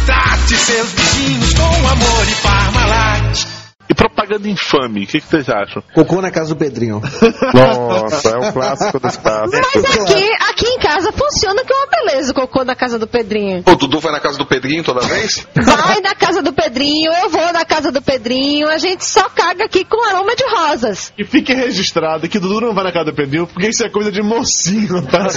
[0.08, 3.46] Trate seus bichinhos com amor e Parmalat.
[3.90, 5.82] E propaganda infame, o que, que vocês acham?
[5.94, 7.02] Cocô na casa do Pedrinho.
[7.52, 9.60] Nossa, é o clássico dos clássicos.
[9.74, 13.06] Mas aqui, aqui em casa funciona que é uma beleza o cocô na casa do
[13.06, 13.62] Pedrinho.
[13.64, 15.46] O Dudu vai na casa do Pedrinho toda vez?
[15.54, 19.64] Vai na casa do Pedrinho, eu vou na casa do Pedrinho, a gente só caga
[19.64, 21.12] aqui com aroma de rosas.
[21.16, 24.10] E fique registrado que Dudu não vai na casa do Pedrinho, porque isso é coisa
[24.10, 25.28] de mocinho, tá?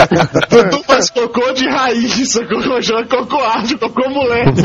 [0.48, 4.62] Dudu faz cocô de raiz, cocô chama cocô arte, cocô moleque.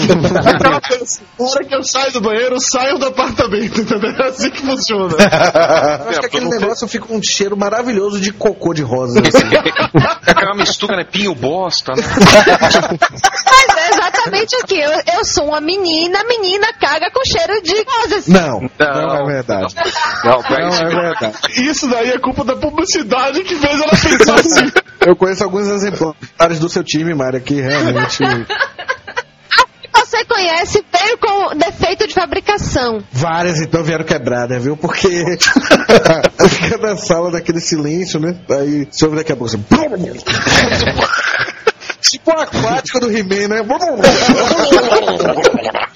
[0.47, 4.11] Aquela coisa, na hora que eu saio do banheiro, eu saio do apartamento, entendeu?
[4.11, 5.13] É assim que funciona.
[5.13, 9.19] Eu acho que aquele negócio fica um cheiro maravilhoso de cocô de rosa.
[9.19, 9.45] assim.
[10.25, 11.03] É aquela mistura, né?
[11.03, 12.01] Pinho bosta, né?
[12.01, 14.79] Mas é exatamente aqui.
[14.79, 18.27] Eu, eu sou uma menina, menina caga com cheiro de rosas.
[18.27, 19.75] Não, não, é verdade.
[20.23, 20.83] Não, Não isso.
[20.83, 21.37] é verdade.
[21.57, 24.71] Isso daí é culpa da publicidade que fez ela pensar assim.
[25.05, 28.23] Eu conheço alguns exemplares do seu time, Mária, que realmente.
[29.95, 33.03] Você conhece, veio com defeito de fabricação.
[33.11, 34.75] Várias então vieram quebradas, viu?
[34.75, 35.07] Porque
[36.49, 38.35] fica na sala daquele silêncio, né?
[38.49, 39.63] Aí você ouve daqui a pouco assim.
[42.01, 43.63] Tipo o aquático do He-Man, né?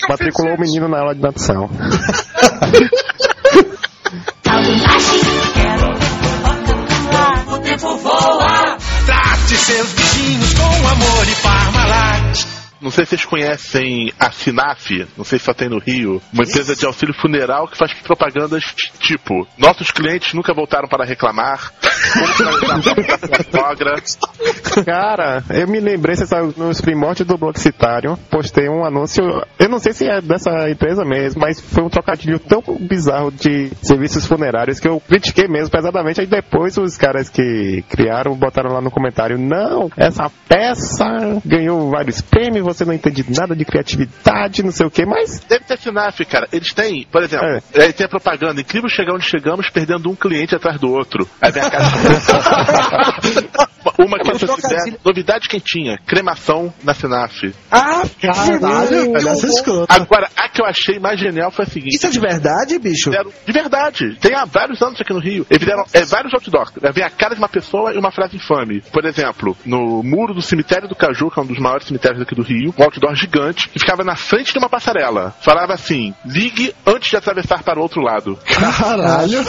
[0.10, 1.70] Matriculou o menino na aula de natação.
[7.48, 8.78] O tempo voa.
[9.06, 12.49] Trate seus bichinhos com amor e Parmalat.
[12.82, 16.44] Não sei se vocês conhecem a Sinaf, não sei se só tem no Rio, uma
[16.44, 18.64] empresa de auxílio funeral que faz propagandas
[19.00, 21.74] tipo: nossos clientes nunca voltaram para reclamar,
[23.52, 23.96] sogra.
[24.86, 29.24] Cara, eu me lembrei, você sabe, nos primórdios do Bloxitário, postei um anúncio,
[29.58, 33.72] eu não sei se é dessa empresa mesmo, mas foi um trocadilho tão bizarro de
[33.82, 36.22] serviços funerários que eu critiquei mesmo pesadamente.
[36.22, 42.22] Aí depois os caras que criaram botaram lá no comentário: não, essa peça ganhou vários
[42.22, 46.20] prêmios, você não entende nada de criatividade, não sei o que, mas Deve ter Sinaf,
[46.26, 46.48] cara.
[46.52, 47.84] Eles têm, por exemplo, É.
[47.84, 51.28] aí tem a propaganda: incrível chegar onde chegamos, perdendo um cliente atrás do outro.
[51.42, 51.90] Aí vem a caixa.
[53.98, 54.56] Uma que trocadilhos.
[54.62, 57.44] fizeram, novidade quentinha, cremação na Sinaf.
[57.72, 59.14] Ah, Caralho.
[59.88, 61.96] Agora, a que eu achei mais genial foi a seguinte.
[61.96, 63.06] Isso é de verdade, bicho?
[63.10, 64.16] Fizeram- de verdade.
[64.20, 65.46] Tem há vários anos aqui no Rio.
[65.50, 66.72] Eles fizeram é, vários outdoors.
[66.94, 68.82] Vem a cara de uma pessoa e uma frase infame.
[68.92, 72.36] Por exemplo, no muro do cemitério do Caju, que é um dos maiores cemitérios aqui
[72.36, 75.34] do Rio, um outdoor gigante, que ficava na frente de uma passarela.
[75.42, 78.38] Falava assim: ligue antes de atravessar para o outro lado.
[78.46, 79.40] Caralho.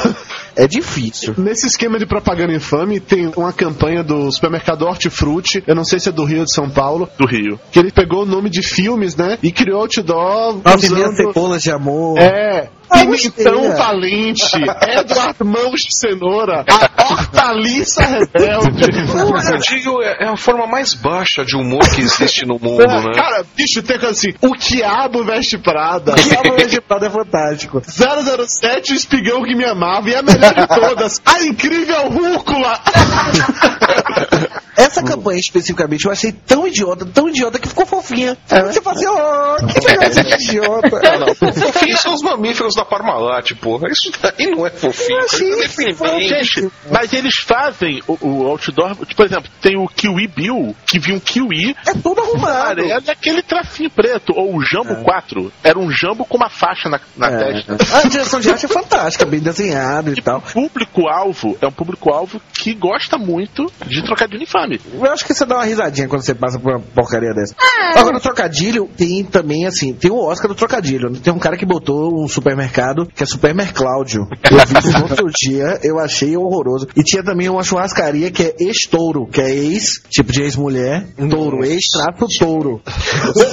[0.56, 1.34] É difícil.
[1.38, 6.08] Nesse esquema de propaganda infame, tem uma campanha do supermercado Hortifruti, eu não sei se
[6.08, 7.58] é do Rio ou de São Paulo, Do Rio.
[7.70, 9.38] que ele pegou o nome de filmes, né?
[9.42, 11.16] E criou outdoor Nove mil usando...
[11.16, 12.18] cebolas de amor.
[12.18, 12.68] É.
[12.90, 13.76] Pimentão gostei, é.
[13.76, 14.56] Valente,
[14.88, 18.84] Eduardo Mãos de Cenoura, a Hortaliça Rebelde.
[18.84, 22.86] O trocadilho é, é a forma mais baixa de humor que existe no mundo, É,
[22.86, 23.12] né?
[23.14, 26.12] Cara, bicho, tem coisa assim, o Quiabo Veste Prada.
[26.14, 27.80] Diabo Vegetado é fantástico.
[27.84, 30.08] 007, o espigão que me amava.
[30.10, 32.80] E a melhor de todas, a incrível Rúcula.
[34.76, 38.36] Essa campanha especificamente eu achei tão idiota, tão idiota que ficou fofinha.
[38.46, 41.00] Você fala assim, oh, que negócio idiota.
[41.02, 41.34] Não, não.
[41.34, 43.88] Fofinho são os mamíferos da Parmalat, porra.
[43.90, 45.18] Isso daí não é fofinho.
[45.18, 46.28] Eu achei Isso é isso deprimente.
[46.28, 48.96] Gente, mas eles fazem o, o outdoor.
[48.96, 51.76] Por exemplo, tem o Kiwi Bill, que viu um Kiwi.
[51.86, 52.80] É tudo arrumado.
[52.80, 54.32] E aquele tracinho preto.
[54.34, 55.52] Ou o Jambo 4.
[55.62, 57.62] Era um jambo com uma faixa na, na É.
[57.64, 57.76] testa.
[57.98, 60.40] A direção de arte é fantástica, bem desenhado e tal.
[60.40, 64.80] Público-alvo é um público-alvo que gosta muito de trocadilho infame.
[64.92, 67.54] Eu acho que você dá uma risadinha quando você passa por uma porcaria dessa.
[67.96, 71.10] Agora, o trocadilho tem também, assim, tem o Oscar do trocadilho.
[71.18, 72.69] Tem um cara que botou um supermercado
[73.14, 74.26] que é Supermer Cláudio.
[74.50, 76.88] Eu vi isso no outro dia, eu achei horroroso.
[76.96, 81.64] E tinha também uma churrascaria que é ex-touro, que é ex, tipo de ex-mulher, touro,
[81.64, 82.80] ex-trato touro.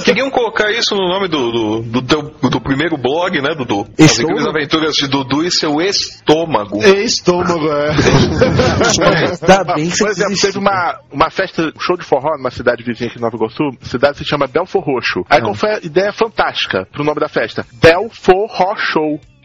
[0.04, 3.86] Queriam colocar isso no nome do, do, do, teu- do primeiro blog, né, Dudu?
[3.98, 6.82] As incríveis aventuras de Dudu e seu estômago.
[6.82, 7.90] Estômago, é.
[9.50, 12.82] Ainda bem que Por exemplo, teve uma, uma festa, um show de forró numa cidade
[12.84, 13.64] vizinha aqui em Nova Iguaçu.
[13.82, 15.24] Cidade se chama Belfor Roxo.
[15.28, 17.64] Aí qual foi a ideia fantástica pro nome da festa?
[17.82, 18.68] Belfor Ro
[19.08, 19.37] Show.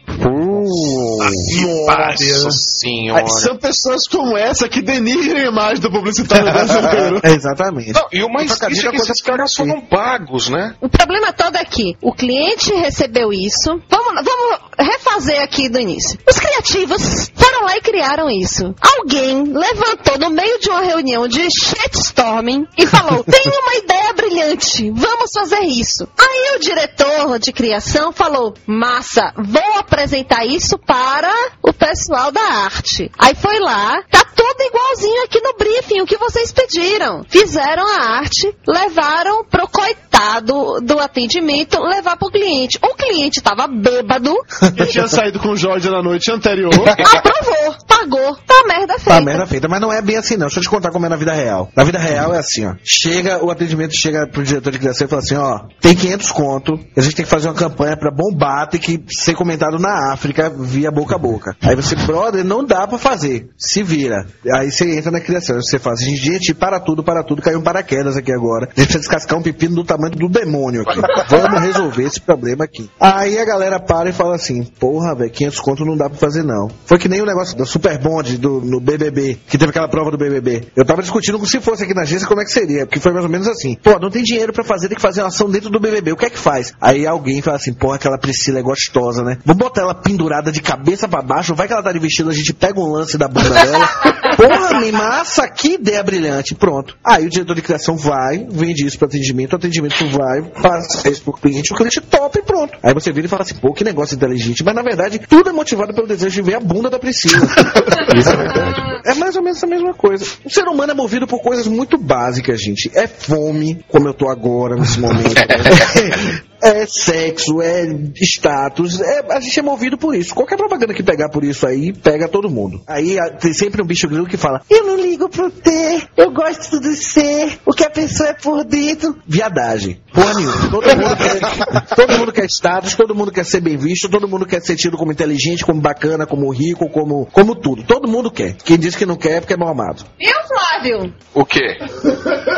[2.44, 3.26] Nossa senhora.
[3.28, 7.20] São pessoas como essa que denigrem a imagem do publicitário brasileiro.
[7.22, 7.92] É, exatamente.
[7.92, 10.74] Não, e o mais triste é que esses caras foram pagos, né?
[10.80, 13.80] O problema todo é que o cliente recebeu isso.
[13.88, 16.18] Vamos, vamos refazer aqui do início.
[16.28, 18.74] Os criativos foram lá e criaram isso.
[18.80, 24.90] Alguém levantou no meio de uma reunião de shitstorming e falou: tem uma ideia brilhante,
[24.90, 26.08] vamos fazer isso.
[26.18, 30.03] Aí o diretor de criação falou: massa, vou apresentar
[30.46, 31.32] isso para
[31.62, 33.10] o pessoal da arte.
[33.18, 37.24] Aí foi lá, tá tudo igualzinho aqui no briefing, o que vocês pediram.
[37.28, 42.78] Fizeram a arte, levaram pro coitado do atendimento, levar pro cliente.
[42.82, 44.34] O cliente tava bêbado,
[44.76, 46.72] Que tinha saído com o Jorge na noite anterior.
[46.74, 49.10] aprovou, pagou, tá merda feita.
[49.10, 50.46] Tá merda feita, mas não é bem assim não.
[50.46, 51.70] Deixa eu te contar como é na vida real.
[51.76, 52.74] Na vida real é assim, ó.
[52.82, 56.78] Chega, o atendimento chega pro diretor de criação e fala assim, ó, tem 500 conto,
[56.96, 60.50] a gente tem que fazer uma campanha pra bombar, tem que ser comentado na África
[60.50, 61.56] via boca a boca.
[61.62, 63.48] Aí você, brother, não dá pra fazer.
[63.56, 64.26] Se vira.
[64.56, 68.16] Aí você entra na criação, você assim, gente, para tudo, para tudo, caiu um paraquedas
[68.16, 68.68] aqui agora.
[68.76, 71.00] Gente descascar um pepino do tamanho do demônio aqui.
[71.28, 72.88] Vamos resolver esse problema aqui.
[72.98, 76.42] Aí a galera para e fala assim, porra, velho, 500 conto não dá pra fazer
[76.42, 76.68] não.
[76.86, 80.10] Foi que nem o negócio do Super Bond do, no BBB, que teve aquela prova
[80.10, 80.68] do BBB.
[80.76, 83.12] Eu tava discutindo com se fosse aqui na agência como é que seria, porque foi
[83.12, 83.76] mais ou menos assim.
[83.82, 86.12] Pô, não tem dinheiro pra fazer, tem que fazer uma ação dentro do BBB.
[86.12, 86.72] O que é que faz?
[86.80, 89.38] Aí alguém fala assim, pô, aquela Priscila é gostosa, né?
[89.44, 92.34] Vamos botar ela pendurada de cabeça pra baixo, vai que ela tá de vestido, a
[92.34, 93.88] gente pega um lance da bunda dela.
[94.36, 96.54] Porra, me massa, que ideia brilhante.
[96.54, 96.96] Pronto.
[97.04, 101.22] Aí o diretor de criação vai, vende isso pro atendimento, o atendimento vai, passa isso
[101.22, 102.78] pro cliente, o cliente topa e pronto.
[102.82, 104.64] Aí você vira e fala assim, pô, que negócio inteligente.
[104.64, 107.46] Mas na verdade, tudo é motivado pelo desejo de ver a bunda da Priscila.
[108.16, 108.84] Isso é verdade.
[109.06, 110.24] É mais ou menos a mesma coisa.
[110.44, 112.90] O ser humano é movido por coisas muito básicas, gente.
[112.94, 115.34] É fome, como eu tô agora nesse momento.
[116.62, 117.84] É sexo, é
[118.22, 120.34] status, é- a gente é movido por isso.
[120.34, 122.80] Qualquer propaganda que pegar por isso aí, pega todo mundo.
[122.86, 126.30] Aí a- tem sempre um bicho grilo que fala: Eu não ligo pro ter, eu
[126.32, 129.16] gosto do ser, o que a pessoa é por dentro.
[129.26, 130.00] Viadagem.
[130.12, 130.70] Porra nenhuma.
[130.70, 134.46] Todo mundo quer, todo mundo quer status, todo mundo quer ser bem visto, todo mundo
[134.46, 137.82] quer ser tido como inteligente, como bacana, como rico, como, como tudo.
[137.84, 138.54] Todo mundo quer.
[138.64, 140.04] Quem diz que não quer é porque é mal amado.
[140.18, 141.14] Viu, Flávio?
[141.34, 141.76] O quê?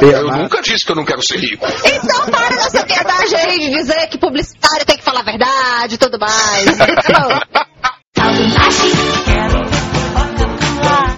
[0.02, 1.64] Eu nunca disse que eu não quero ser rico.
[1.66, 5.98] Então para dessa viadagem aí de dizer que publicitário tem que falar a verdade e
[5.98, 6.66] tudo mais.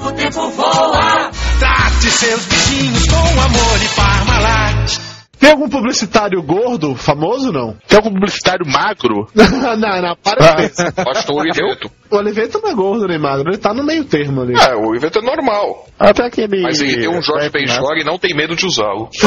[0.01, 1.31] O tempo voa.
[1.59, 4.99] Trate seus bichinhos com amor e Parmalat.
[5.39, 7.77] Tem algum publicitário gordo, famoso não?
[7.87, 9.29] Tem algum publicitário magro?
[9.35, 10.93] não, não, para com isso.
[10.93, 11.91] Pastor e preto.
[12.11, 14.55] O Oliveto não é gordo nem magro, ele tá no meio termo ali.
[14.55, 15.87] É, o Oliveto é normal.
[15.99, 16.63] Até aquele.
[16.63, 19.09] Mas ele tem um Jorge Benjor e não tem medo de usá-lo.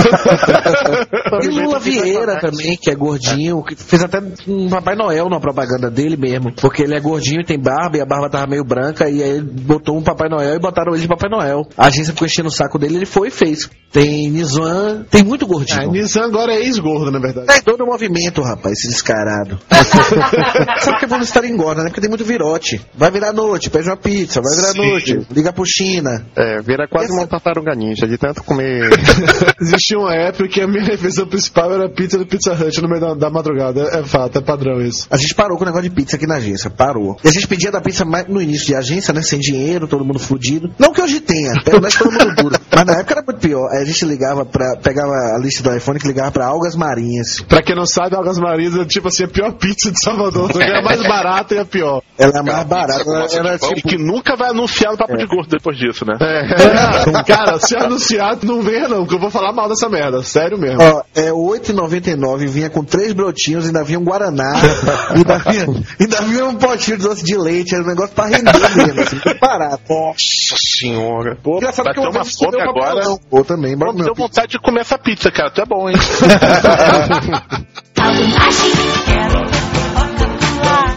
[1.42, 5.90] E Lula Vieira também, que é gordinho, que fez até um Papai Noel na propaganda
[5.90, 6.54] dele mesmo.
[6.56, 9.30] Porque ele é gordinho e tem barba, e a barba tava meio branca, e aí
[9.30, 11.68] ele botou um Papai Noel e botaram ele de Papai Noel.
[11.78, 13.70] A agência ficou enchendo o saco dele, ele foi e fez.
[13.92, 15.92] Tem Nizam, tem muito Ah, gordinho.
[15.92, 17.52] Nizam agora é ex-gordo, na verdade.
[17.52, 19.60] É todo o movimento, rapaz, esse descarado.
[20.80, 21.90] Sabe que é publicitário engorda, né?
[21.90, 22.71] Porque tem muito virote.
[22.96, 24.90] Vai virar noite, pede uma pizza, vai virar Sim.
[24.90, 26.26] noite, liga pro China.
[26.36, 28.90] É, vira quase uma tartaruga ninja, de tanto comer.
[29.60, 33.02] Existia uma época que a minha refeição principal era pizza do Pizza Hut no meio
[33.02, 33.82] da, da madrugada.
[33.92, 35.08] É, é fato, é padrão isso.
[35.10, 37.18] A gente parou com o negócio de pizza aqui na agência, parou.
[37.24, 39.22] E a gente pedia da pizza mais no início de agência, né?
[39.22, 40.72] Sem dinheiro, todo mundo fudido.
[40.78, 42.60] Não que hoje tenha, pelo menos todo mundo duro.
[42.74, 43.70] Mas na época era muito pior.
[43.72, 44.78] Aí a gente ligava pra.
[44.78, 47.42] pegava a lista do iPhone que ligava pra algas marinhas.
[47.48, 50.52] Pra quem não sabe, Algas Marinhas é tipo assim, a pior pizza de Salvador.
[50.62, 52.02] É a mais barata e a pior.
[52.18, 53.88] Ela é a mais barata, ela era E tipo.
[53.90, 56.18] que nunca vai anunciar no papo de gordo depois disso, né?
[56.22, 57.24] É.
[57.24, 60.24] Cara, se anunciar, não venha não, que eu vou falar mal dessa merda.
[60.24, 60.82] Sério mesmo.
[60.82, 64.54] Ó, é R$ 8,99, vinha com três brotinhos, ainda vinha um Guaraná,
[65.16, 65.66] ainda vinha,
[66.00, 69.20] ainda vinha um potinho de doce de leite, era um negócio pra render mesmo, assim,
[69.40, 69.82] barato.
[69.90, 71.38] Nossa senhora.
[71.44, 72.96] Pô, Engraçado que uma fome um agora.
[72.96, 73.20] papelão.
[73.30, 74.14] Pô, também, Pô, deu pizza.
[74.16, 75.52] vontade de comer essa pizza, cara.
[75.52, 75.96] Tu é bom, hein?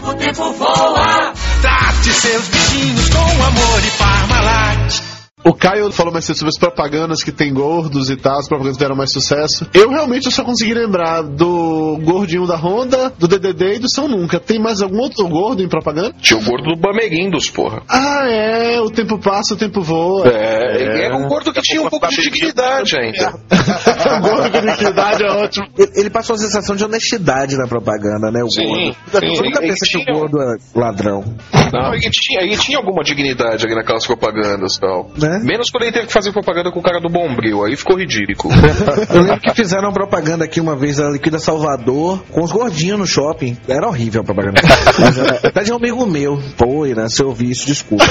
[0.07, 1.24] O tempo voa.
[1.65, 5.04] Trate seus bichinhos com amor e Parmalat.
[5.47, 8.77] O Caio falou mais cedo sobre as propagandas que tem gordos e tal, as propagandas
[8.77, 9.67] deram mais sucesso.
[9.75, 14.39] Eu realmente só consegui lembrar do gordinho da Honda, do DDD e do São Nunca.
[14.39, 16.15] Tem mais algum outro gordo em propaganda?
[16.19, 17.83] Tinha o gordo do Bamerindos, porra.
[17.87, 20.27] Ah, é, o tempo passa, o tempo voa.
[20.27, 23.35] É, ele era um gordo que tinha um pouco de dignidade ainda.
[24.17, 25.67] o gordo com dignidade é ótimo.
[25.95, 28.81] Ele, passou a sensação de honestidade na propaganda, né, o Sim, gordo.
[28.81, 28.95] sim.
[29.11, 31.23] Você nunca Ele pensa que o gordo é ladrão.
[31.71, 35.11] Não, ele tinha, ele tinha alguma dignidade ali naquelas propagandas e tal.
[35.21, 35.34] Né?
[35.43, 38.53] Menos quando ele teve que fazer propaganda com o cara do Bombril, aí ficou ridículo.
[39.13, 42.99] Eu lembro que fizeram uma propaganda aqui uma vez da Liquida Salvador com os gordinhos
[42.99, 43.57] no shopping.
[43.67, 44.61] Era horrível a propaganda.
[44.99, 46.41] Mas era, até de um amigo meu.
[46.57, 48.05] Pô, Irã, se eu ouvi isso, desculpa.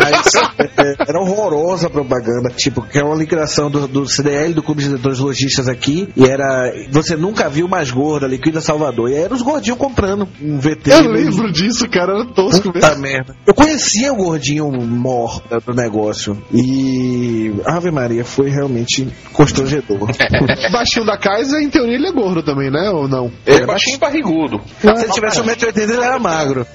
[0.00, 0.34] Mas
[0.78, 2.50] é, era horrorosa a propaganda.
[2.50, 6.08] Tipo, que é uma liquidação do, do CDL, do Clube de Diretores Lojistas aqui.
[6.16, 6.72] E era.
[6.90, 9.10] Você nunca viu mais gorda, Liquida Salvador.
[9.10, 10.90] E aí eram os gordinhos comprando um VT.
[10.90, 12.72] Eu lembro disso, cara, era tosco mesmo.
[12.72, 13.36] Puta merda.
[13.46, 16.41] Eu conhecia o gordinho mor do negócio.
[16.52, 17.52] E.
[17.66, 20.10] Ave Maria, foi realmente constrangedor.
[20.10, 22.90] O baixinho da Kaiser, em teoria, ele é gordo também, né?
[22.90, 23.30] Ou não?
[23.46, 24.60] Ele é baixinho e barrigudo.
[24.78, 26.66] Se ele tivesse 1,80m, ele era magro.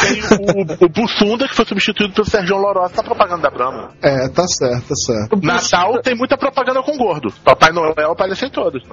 [0.00, 3.90] Tem o, o Bussunda, que foi substituído pelo Sérgio Lorosa na propaganda da Brahma.
[4.02, 5.36] É, tá certo, tá certo.
[5.42, 7.32] Natal tem muita propaganda com gordo.
[7.44, 8.88] Papai Noel aparece em todos no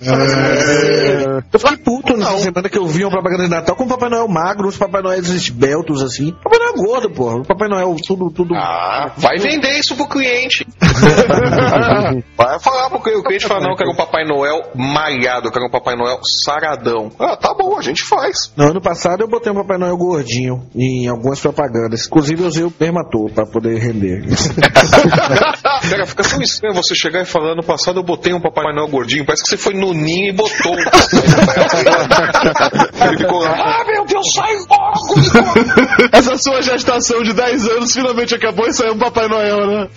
[0.00, 1.42] Natal.
[1.52, 4.08] Eu fiquei puto nessa semana que eu vi uma propaganda de Natal com o Papai
[4.08, 6.32] Noel magro, os Papai Noel esbeltos assim.
[6.42, 7.36] Papai Noel gordo, porra.
[7.36, 8.54] O Papai Noel tudo, tudo.
[8.54, 10.66] Ah, vai vender isso pro cliente.
[12.36, 13.20] vai falar pro cliente.
[13.20, 16.20] O cliente fala, não, eu quero um Papai Noel malhado, eu quero um Papai Noel
[16.22, 17.10] saradão.
[17.18, 18.52] Ah, tá bom, a gente faz.
[18.56, 22.06] No ano passado eu botei um Papai Noel gordinho em algumas propagandas.
[22.06, 24.24] Inclusive eu usei o Permator pra poder render.
[25.88, 28.88] Cara, fica tão estranho você chegar e falar, ano passado eu botei um Papai Noel
[28.88, 30.74] gordinho, parece que você foi no ninho e botou.
[33.06, 35.14] Ele ficou lá, ah, meu Deus, sai logo!
[36.12, 39.88] Essa sua gestação de 10 anos finalmente acabou e saiu um Papai Noel, né?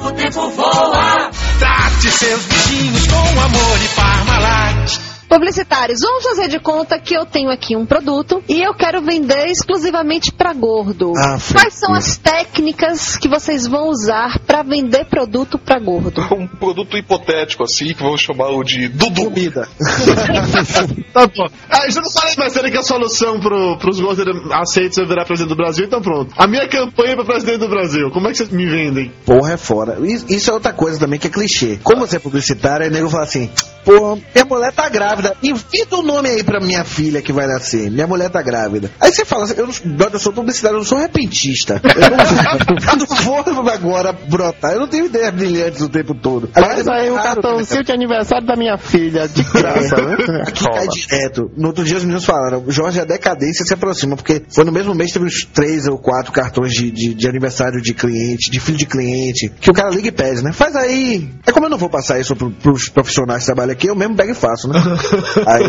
[0.00, 1.30] O tempo voa.
[1.58, 5.01] Trate seus bichinhos com amor e Parmalat.
[5.32, 9.46] Publicitários, vamos fazer de conta que eu tenho aqui um produto e eu quero vender
[9.46, 11.14] exclusivamente para gordo.
[11.16, 16.20] Ah, Quais são as técnicas que vocês vão usar para vender produto para gordo?
[16.42, 19.24] Um produto hipotético assim, que vamos chamá-lo de Dudu.
[19.24, 19.66] Comida.
[21.12, 21.46] Tá bom.
[21.68, 25.50] Ah, já não falei mais que a solução pro, pros gordos aceitos é virar presidente
[25.50, 26.32] do Brasil, então pronto.
[26.38, 29.12] A minha campanha pra presidente do Brasil, como é que vocês me vendem?
[29.26, 29.98] Porra, é fora.
[30.06, 31.78] Isso isso é outra coisa também que é clichê.
[31.82, 33.50] Como você é publicitário, aí o nego fala assim:
[33.84, 35.21] pô, minha mulher tá grávida.
[35.42, 37.90] Invita o nome aí pra minha filha que vai nascer.
[37.90, 38.90] Minha mulher tá grávida.
[39.00, 41.80] Aí você fala assim: eu, não, eu sou publicitário, eu não sou repentista.
[41.82, 43.02] Eu não,
[43.46, 44.72] eu não vou agora brotar.
[44.72, 46.48] Eu não tenho ideias brilhantes o tempo todo.
[46.52, 50.42] Faz aí o cartãozinho de aniversário da minha filha, de graça, né?
[50.46, 51.50] Aqui cai direto.
[51.56, 54.94] No outro dia os meninos falaram, Jorge, a decadência se aproxima, porque foi no mesmo
[54.94, 58.78] mês teve uns três ou quatro cartões de, de, de aniversário de cliente, de filho
[58.78, 60.52] de cliente, que o cara liga e pede, né?
[60.52, 61.28] Faz aí.
[61.46, 64.16] É como eu não vou passar isso pro, pros profissionais que trabalham aqui, eu mesmo
[64.16, 64.78] pego e faço, né?
[65.46, 65.64] Aí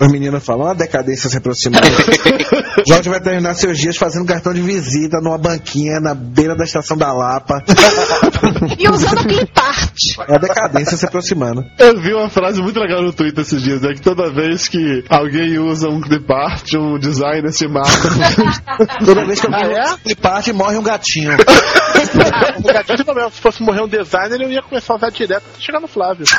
[0.00, 1.86] os meninos falam, a decadência se aproximando.
[2.86, 6.96] Jorge vai terminar seus dias fazendo cartão de visita numa banquinha na beira da estação
[6.96, 7.62] da Lapa.
[8.78, 9.94] E usando clipart.
[10.28, 11.64] É a decadência se aproximando.
[11.78, 15.04] Eu vi uma frase muito legal no Twitter esses dias, é que toda vez que
[15.08, 17.88] alguém usa um clipart, um designer se mata.
[19.04, 19.92] Toda vez que eu Ah, vejo é?
[19.94, 21.32] um clipart, morre um gatinho.
[21.32, 25.60] O gatinho também, se fosse morrer um designer, eu ia começar a usar direto até
[25.64, 26.24] chegar no Flávio.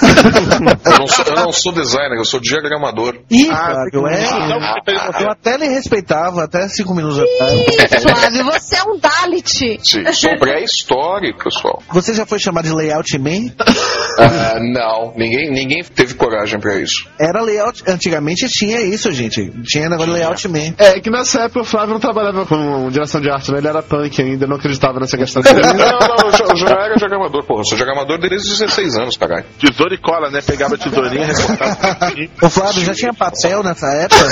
[0.85, 3.15] Eu não, sou, eu não sou designer, eu sou diagramador.
[3.29, 4.25] Ih, Ah, Flávio, é.
[4.29, 8.01] Ah, Eu até lhe respeitava, até cinco minutos atrás.
[8.03, 9.79] Flávio, você é um Dalit.
[9.83, 11.81] Sim, sou pré-histórico, pessoal.
[12.01, 13.51] Você já foi chamado de layout man?
[14.21, 17.07] Ah, não, ninguém, ninguém teve coragem pra isso.
[17.17, 17.83] Era layout.
[17.87, 19.49] Antigamente tinha isso, gente.
[19.63, 20.73] Tinha negócio de layout man.
[20.77, 23.59] É que nessa época o Flávio não trabalhava com direção de arte, né?
[23.59, 25.41] Ele era punk ainda, não acreditava nessa questão.
[25.41, 27.61] Não, não, eu já, eu já era diagramador, porra.
[27.61, 29.45] Eu sou diagramador desde os 16 anos, caralho.
[29.57, 30.41] Tesoura e cola, né?
[30.45, 31.77] Pegava tesourinha, recortava.
[32.41, 34.27] O Flávio já tinha papel nessa época?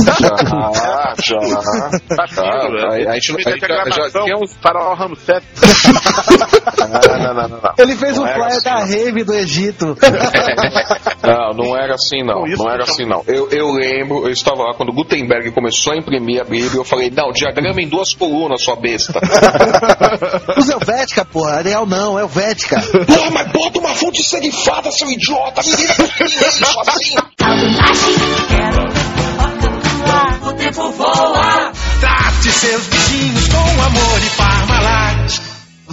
[0.00, 1.40] Já, já.
[1.40, 2.42] já.
[2.50, 4.54] A, a gente, a gente já, já tinha uns.
[4.60, 5.46] Farol Ramos 7.
[5.88, 7.72] Não, não, não, não, não.
[7.78, 9.96] Ele fez um Não era flyer assim, da rave do Egito.
[11.22, 12.44] Não, não era assim não.
[12.44, 13.22] Não era assim não.
[13.26, 17.10] Eu, eu lembro, eu estava lá quando Gutenberg começou a imprimir a Bíblia, eu falei,
[17.10, 19.20] não, diagrama em duas colunas, sua besta.
[20.56, 21.56] Usa Helvética, porra.
[21.56, 22.80] Arial não, é Helvética.
[22.80, 25.62] Porra, mas bota uma fonte serifada, seu idiota!
[25.62, 25.90] Conseguir
[26.24, 27.14] isso assim!
[30.42, 31.72] O tempo voa.
[32.00, 35.09] Trate seus bichinhos com amor e Parmalat.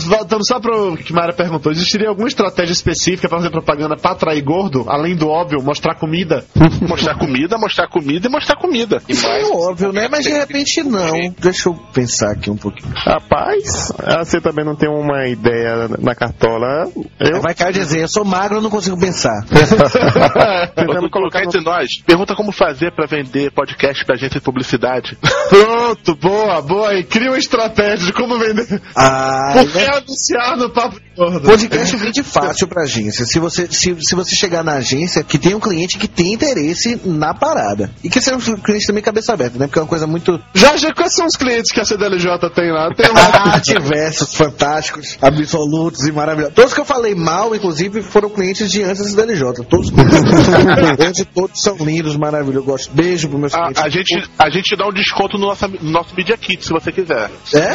[0.05, 4.41] Voltando só pro que Mara perguntou, existiria alguma estratégia específica pra fazer propaganda pra atrair
[4.43, 4.85] gordo?
[4.87, 6.45] Além do óbvio, mostrar comida?
[6.87, 9.01] Mostrar comida, mostrar comida e mostrar comida.
[9.09, 10.07] E mais, É óbvio, né?
[10.09, 11.33] Mas de repente não.
[11.39, 12.93] Deixa eu pensar aqui um pouquinho.
[12.95, 16.85] Rapaz, você também não tem uma ideia na cartola.
[17.19, 19.43] Eu Vai Caio dizer, eu sou magro, eu não consigo pensar.
[20.75, 22.01] tentando colocar entre nós.
[22.05, 25.17] Pergunta como fazer pra vender podcast pra agência de publicidade.
[25.49, 26.93] Pronto, boa, boa.
[26.95, 28.81] E cria uma estratégia de como vender.
[28.95, 29.53] Ah,
[29.87, 31.41] Que anunciar no papo de gordo?
[31.41, 33.25] Podcast vende fácil pra agência.
[33.25, 36.99] Se você, se, se você chegar na agência, que tem um cliente que tem interesse
[37.05, 37.89] na parada.
[38.03, 39.67] E que seja um cliente também cabeça aberta, né?
[39.67, 40.39] Porque é uma coisa muito.
[40.53, 42.93] Jorge, quais são os clientes que a CDLJ tem lá?
[42.93, 43.05] Tem.
[43.15, 46.55] Ah, diversos, fantásticos, absolutos e maravilhosos.
[46.55, 49.63] Todos que eu falei mal, inclusive, foram clientes de antes da LJ.
[49.69, 52.57] Todos, hoje todos são lindos, maravilhosos.
[52.57, 52.93] Eu gosto.
[52.93, 53.83] Beijo pros meus A, clientes.
[53.83, 56.91] a gente, a gente dá um desconto no nosso, no nosso Media Kit, se você
[56.91, 57.29] quiser.
[57.53, 57.67] É?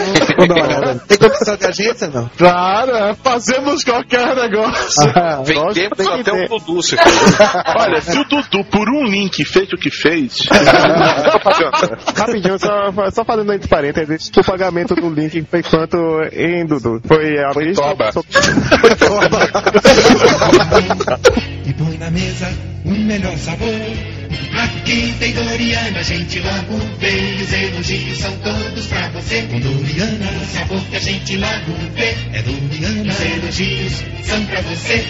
[1.06, 2.30] Tem condição de agência, não?
[2.36, 5.02] Claro, é, fazemos qualquer negócio.
[5.14, 6.96] Ah, vendemos até o Dudu, se.
[7.76, 10.38] Olha, se o Dudu, por um link, fez o que fez.
[12.16, 15.96] Rapidinho, só, só fazendo entre parênteses, o pagamento do link foi quanto
[16.32, 17.00] em Dudu?
[17.06, 17.82] Foi a Foi vista?
[17.82, 18.10] toba.
[21.66, 22.48] e põe na mesa
[22.84, 23.68] um melhor sabor.
[24.54, 27.42] Aqui tem Doriana, a gente logo vê.
[27.42, 29.42] Os elogios são todos pra você.
[29.42, 32.14] Com Doriana, o sabor que a gente logo vê.
[32.32, 35.04] É Doriana, os elogios são pra você.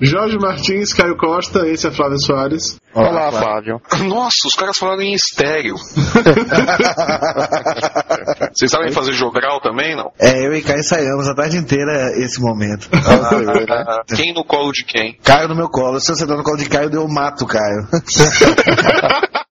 [0.00, 2.76] Jorge Martins, Caio Costa, esse é Flávio Soares.
[2.94, 3.80] Olá, Flávio.
[4.06, 5.74] Nossa, os caras falaram em estéreo.
[8.54, 10.10] Vocês sabem fazer jogral também, não?
[10.20, 12.88] É, eu e Caio ensaiamos a tarde inteira esse momento.
[12.92, 15.16] Ah, quem no colo de quem?
[15.24, 15.98] Caio no meu colo.
[15.98, 17.88] Se você tá no colo de Caio, eu mato o Caio.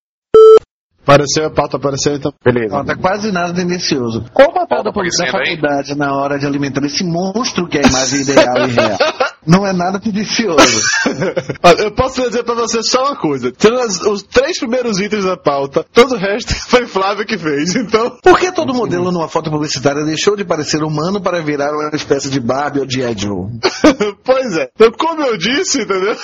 [1.08, 2.34] Apareceu, a pauta apareceu, então.
[2.44, 2.76] Beleza.
[2.76, 4.26] Não, tá quase nada tendencioso.
[4.34, 5.56] Qual o papel da, poli- da aparecendo aí?
[5.56, 8.98] faculdade na hora de alimentar esse monstro que é a imagem ideal e real?
[9.48, 10.02] Não é nada.
[11.64, 13.52] Olha, eu posso dizer pra você só uma coisa.
[13.52, 17.76] Tirando as- os três primeiros itens da pauta, todo o resto foi Flávio que fez,
[17.76, 18.18] então...
[18.22, 22.30] Por que todo modelo numa foto publicitária deixou de parecer humano para virar uma espécie
[22.30, 23.02] de Barbie ou de.
[23.18, 23.48] Joe?
[24.24, 24.70] pois é.
[24.76, 26.16] Então, como eu disse, entendeu?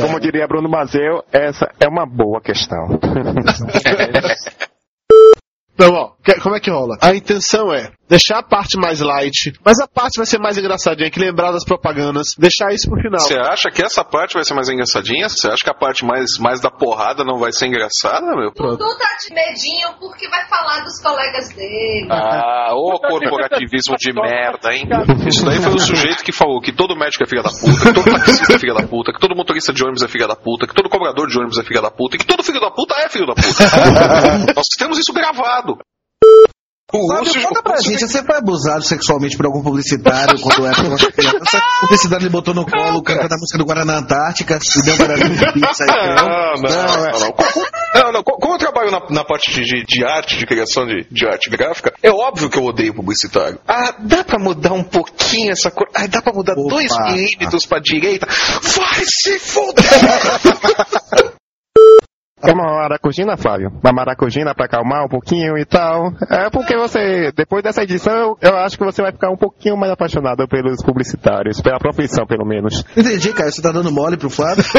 [0.00, 2.98] Como diria Bruno Mazeu, essa é uma boa questão.
[5.74, 6.96] Então, ó, que- como é que rola?
[7.00, 11.10] A intenção é deixar a parte mais light, mas a parte vai ser mais engraçadinha,
[11.10, 13.20] que lembrar das propagandas, deixar isso pro final.
[13.20, 15.28] Você acha que essa parte vai ser mais engraçadinha?
[15.28, 18.50] Você acha que a parte mais, mais da porrada não vai ser engraçada, meu?
[18.52, 22.08] Dudu tá de medinho porque vai falar dos colegas dele.
[22.10, 24.88] Ah, ô corporativismo de merda, hein?
[25.26, 27.92] Isso daí foi o sujeito que falou que todo médico é filha da puta, que
[27.94, 30.66] todo taxista é filha da puta, que todo motorista de ônibus é filha da puta,
[30.66, 32.94] que todo cobrador de ônibus é filha da puta, e que todo filho da puta
[32.96, 33.46] é filho da puta.
[34.56, 35.78] Nós temos isso gravado.
[36.92, 40.74] O Fábio, Lúcio- conta pra gente, você foi abusado sexualmente por algum publicitário quando era
[41.12, 41.58] criança?
[41.58, 44.98] O publicitário lhe botou no colo cantando a música do Guaraná Antártica e deu um
[44.98, 47.34] barulho de pizza aí, Não, não, não, não.
[47.94, 50.84] Não, não, Não, co- como eu trabalho na, na parte de, de- arte, de criação
[50.84, 53.60] de, de arte gráfica, é óbvio que eu odeio publicitário.
[53.68, 55.86] Ah, dá pra mudar um pouquinho essa cor?
[55.94, 58.26] Ah, dá pra mudar dois milímetros pra direita?
[58.26, 59.84] Vai se foder!
[62.42, 63.70] É uma maracujina, Flávio?
[63.82, 66.12] Uma maracujina pra acalmar um pouquinho e tal.
[66.30, 69.76] É porque você, depois dessa edição, eu, eu acho que você vai ficar um pouquinho
[69.76, 72.82] mais apaixonado pelos publicitários, pela profissão, pelo menos.
[72.96, 73.50] Entendi, cara.
[73.50, 74.64] Você tá dando mole pro Flávio?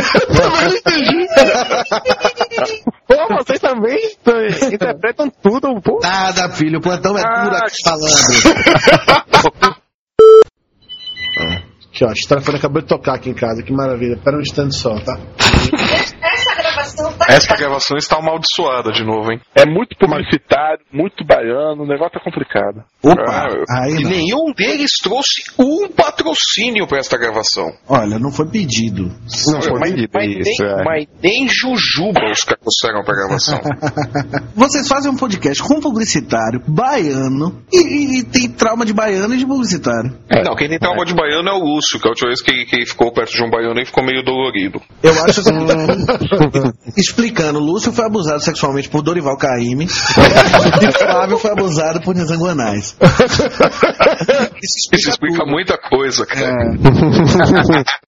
[3.07, 3.97] Pô, vocês também
[4.71, 5.99] interpretam tudo, pô.
[6.01, 6.79] Nada, filho.
[6.79, 9.21] O plantão é Ah, duro aqui falando.
[11.93, 14.17] Aqui, ó, o telefone acabou de tocar aqui em casa, que maravilha.
[14.23, 15.17] Pera um instante só, tá?
[16.23, 17.10] Essa gravação tá.
[17.27, 19.39] Esta gravação está amaldiçoada de novo, hein?
[19.55, 22.83] É muito publicitário, muito baiano, o negócio tá complicado.
[23.05, 23.47] Ah,
[23.83, 24.09] aí e não.
[24.09, 27.71] nenhum deles trouxe um patrocínio pra esta gravação.
[27.87, 29.03] Olha, não foi pedido.
[29.51, 30.83] Não foi mas, pedido mas isso, nem, é.
[30.83, 33.59] mas nem Jujuba os caras trouxeram pra gravação.
[34.55, 39.37] Vocês fazem um podcast com publicitário, baiano, e, e- e tem trauma de baiano e
[39.37, 40.17] de publicitário.
[40.43, 42.75] Não, quem tem trauma de baiano é o Lúcio, que a última vez que, que
[42.75, 44.81] ele ficou perto de um baiano e ficou meio dolorido.
[45.01, 45.51] Eu acho assim.
[47.11, 52.95] Explicando, Lúcio foi abusado sexualmente por Dorival Caymmi e Flávio foi abusado por Nizanguanais.
[54.63, 56.55] Isso explica muita coisa, cara.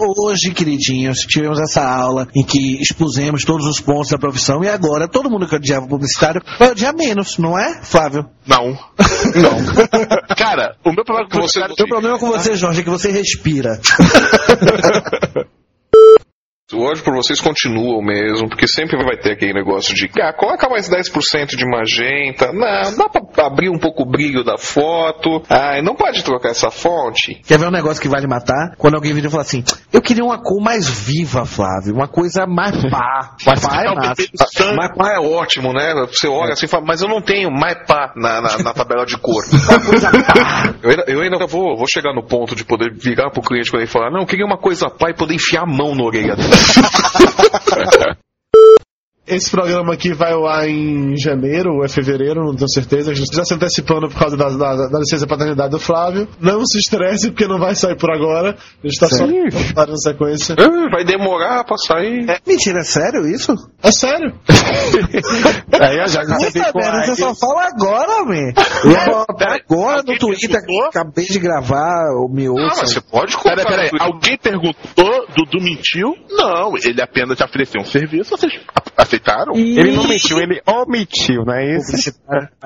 [0.00, 5.08] Hoje, queridinhos, tivemos essa aula em que expusemos todos os pontos da profissão e agora
[5.08, 8.30] todo mundo que odiava publicitário vai odiar menos, não é, Flávio?
[8.46, 8.78] Não.
[9.34, 10.36] Não.
[10.36, 11.60] Cara, o meu problema com você.
[11.60, 13.80] O meu problema com você, Jorge, é que você respira.
[16.70, 20.86] Hoje por vocês continuam mesmo, porque sempre vai ter aquele negócio de ah, coloca mais
[20.86, 25.94] 10% de magenta, não, dá pra abrir um pouco o brilho da foto, ah, não
[25.94, 27.40] pode trocar essa fonte.
[27.46, 28.74] Quer ver um negócio que vai lhe matar?
[28.76, 31.94] Quando alguém vira e fala assim: Eu queria uma cor mais viva, Flávio.
[31.94, 33.34] Uma coisa mais pá.
[33.46, 34.74] Mais pá é massa.
[34.76, 35.94] Mas pá é ótimo, né?
[36.06, 39.06] Você olha assim e fala, mas eu não tenho mais pá na, na, na tabela
[39.06, 39.42] de cor.
[40.82, 43.82] eu, ainda, eu ainda vou, vou chegar no ponto de poder virar pro cliente quando
[43.82, 46.36] ele falar, não, eu queria uma coisa pá e poder enfiar a mão na orelha
[46.36, 46.57] dele.
[46.58, 47.08] ハハ
[47.58, 48.27] ハハ!
[49.28, 53.10] Esse programa aqui vai ao ar em janeiro ou é fevereiro, não tenho certeza.
[53.10, 56.26] A gente já se antecipando por causa da, da, da licença paternidade do Flávio.
[56.40, 58.56] Não se estresse, porque não vai sair por agora.
[58.82, 59.26] A gente tá só
[59.74, 60.54] parando sequência.
[60.58, 62.26] Ah, Vai demorar pra sair.
[62.46, 63.52] Mentira, é sério isso?
[63.82, 64.32] É sério?
[65.80, 68.52] Aí eu já Puta recebi com a- você só fala agora, man.
[68.84, 70.60] Eu botar agora no Twitter.
[70.88, 73.70] Acabei de gravar o me Ah, mas você pode Peraí, colocar.
[73.70, 73.90] peraí.
[74.00, 76.14] Alguém perguntou, Dudu mentiu?
[76.30, 78.52] Não, ele apenas te ofereceu um serviço, vocês
[79.26, 79.54] a- aceitaram?
[79.54, 82.12] Ele não mentiu, ele omitiu, não é isso?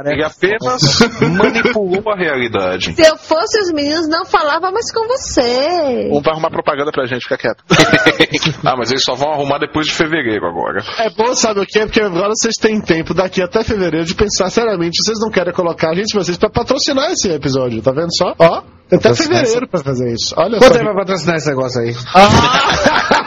[0.05, 0.83] Ele apenas
[1.21, 2.95] manipulou a realidade.
[2.95, 6.09] Se eu fosse os meninos, não falava mais com você.
[6.11, 7.65] Ou vai arrumar propaganda pra gente, fica quieto.
[8.65, 10.83] ah, mas eles só vão arrumar depois de fevereiro agora.
[10.99, 11.81] É bom, sabe o quê?
[11.81, 15.03] Porque agora vocês têm tempo daqui até fevereiro de pensar seriamente.
[15.05, 18.35] Vocês não querem colocar a gente de vocês pra patrocinar esse episódio, tá vendo só?
[18.39, 18.63] Ó,
[18.93, 20.35] até fevereiro pra fazer isso.
[20.37, 20.81] Olha Quanto só.
[20.81, 21.95] é pra patrocinar esse negócio aí?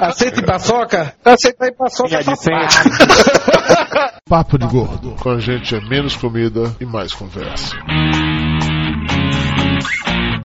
[0.00, 1.14] Aceita em paçoca?
[1.24, 2.24] Aceita em paçoca.
[2.24, 2.68] papai.
[4.28, 5.14] Papo de gordo.
[5.20, 7.76] Com a gente é menos comida e mais conversa.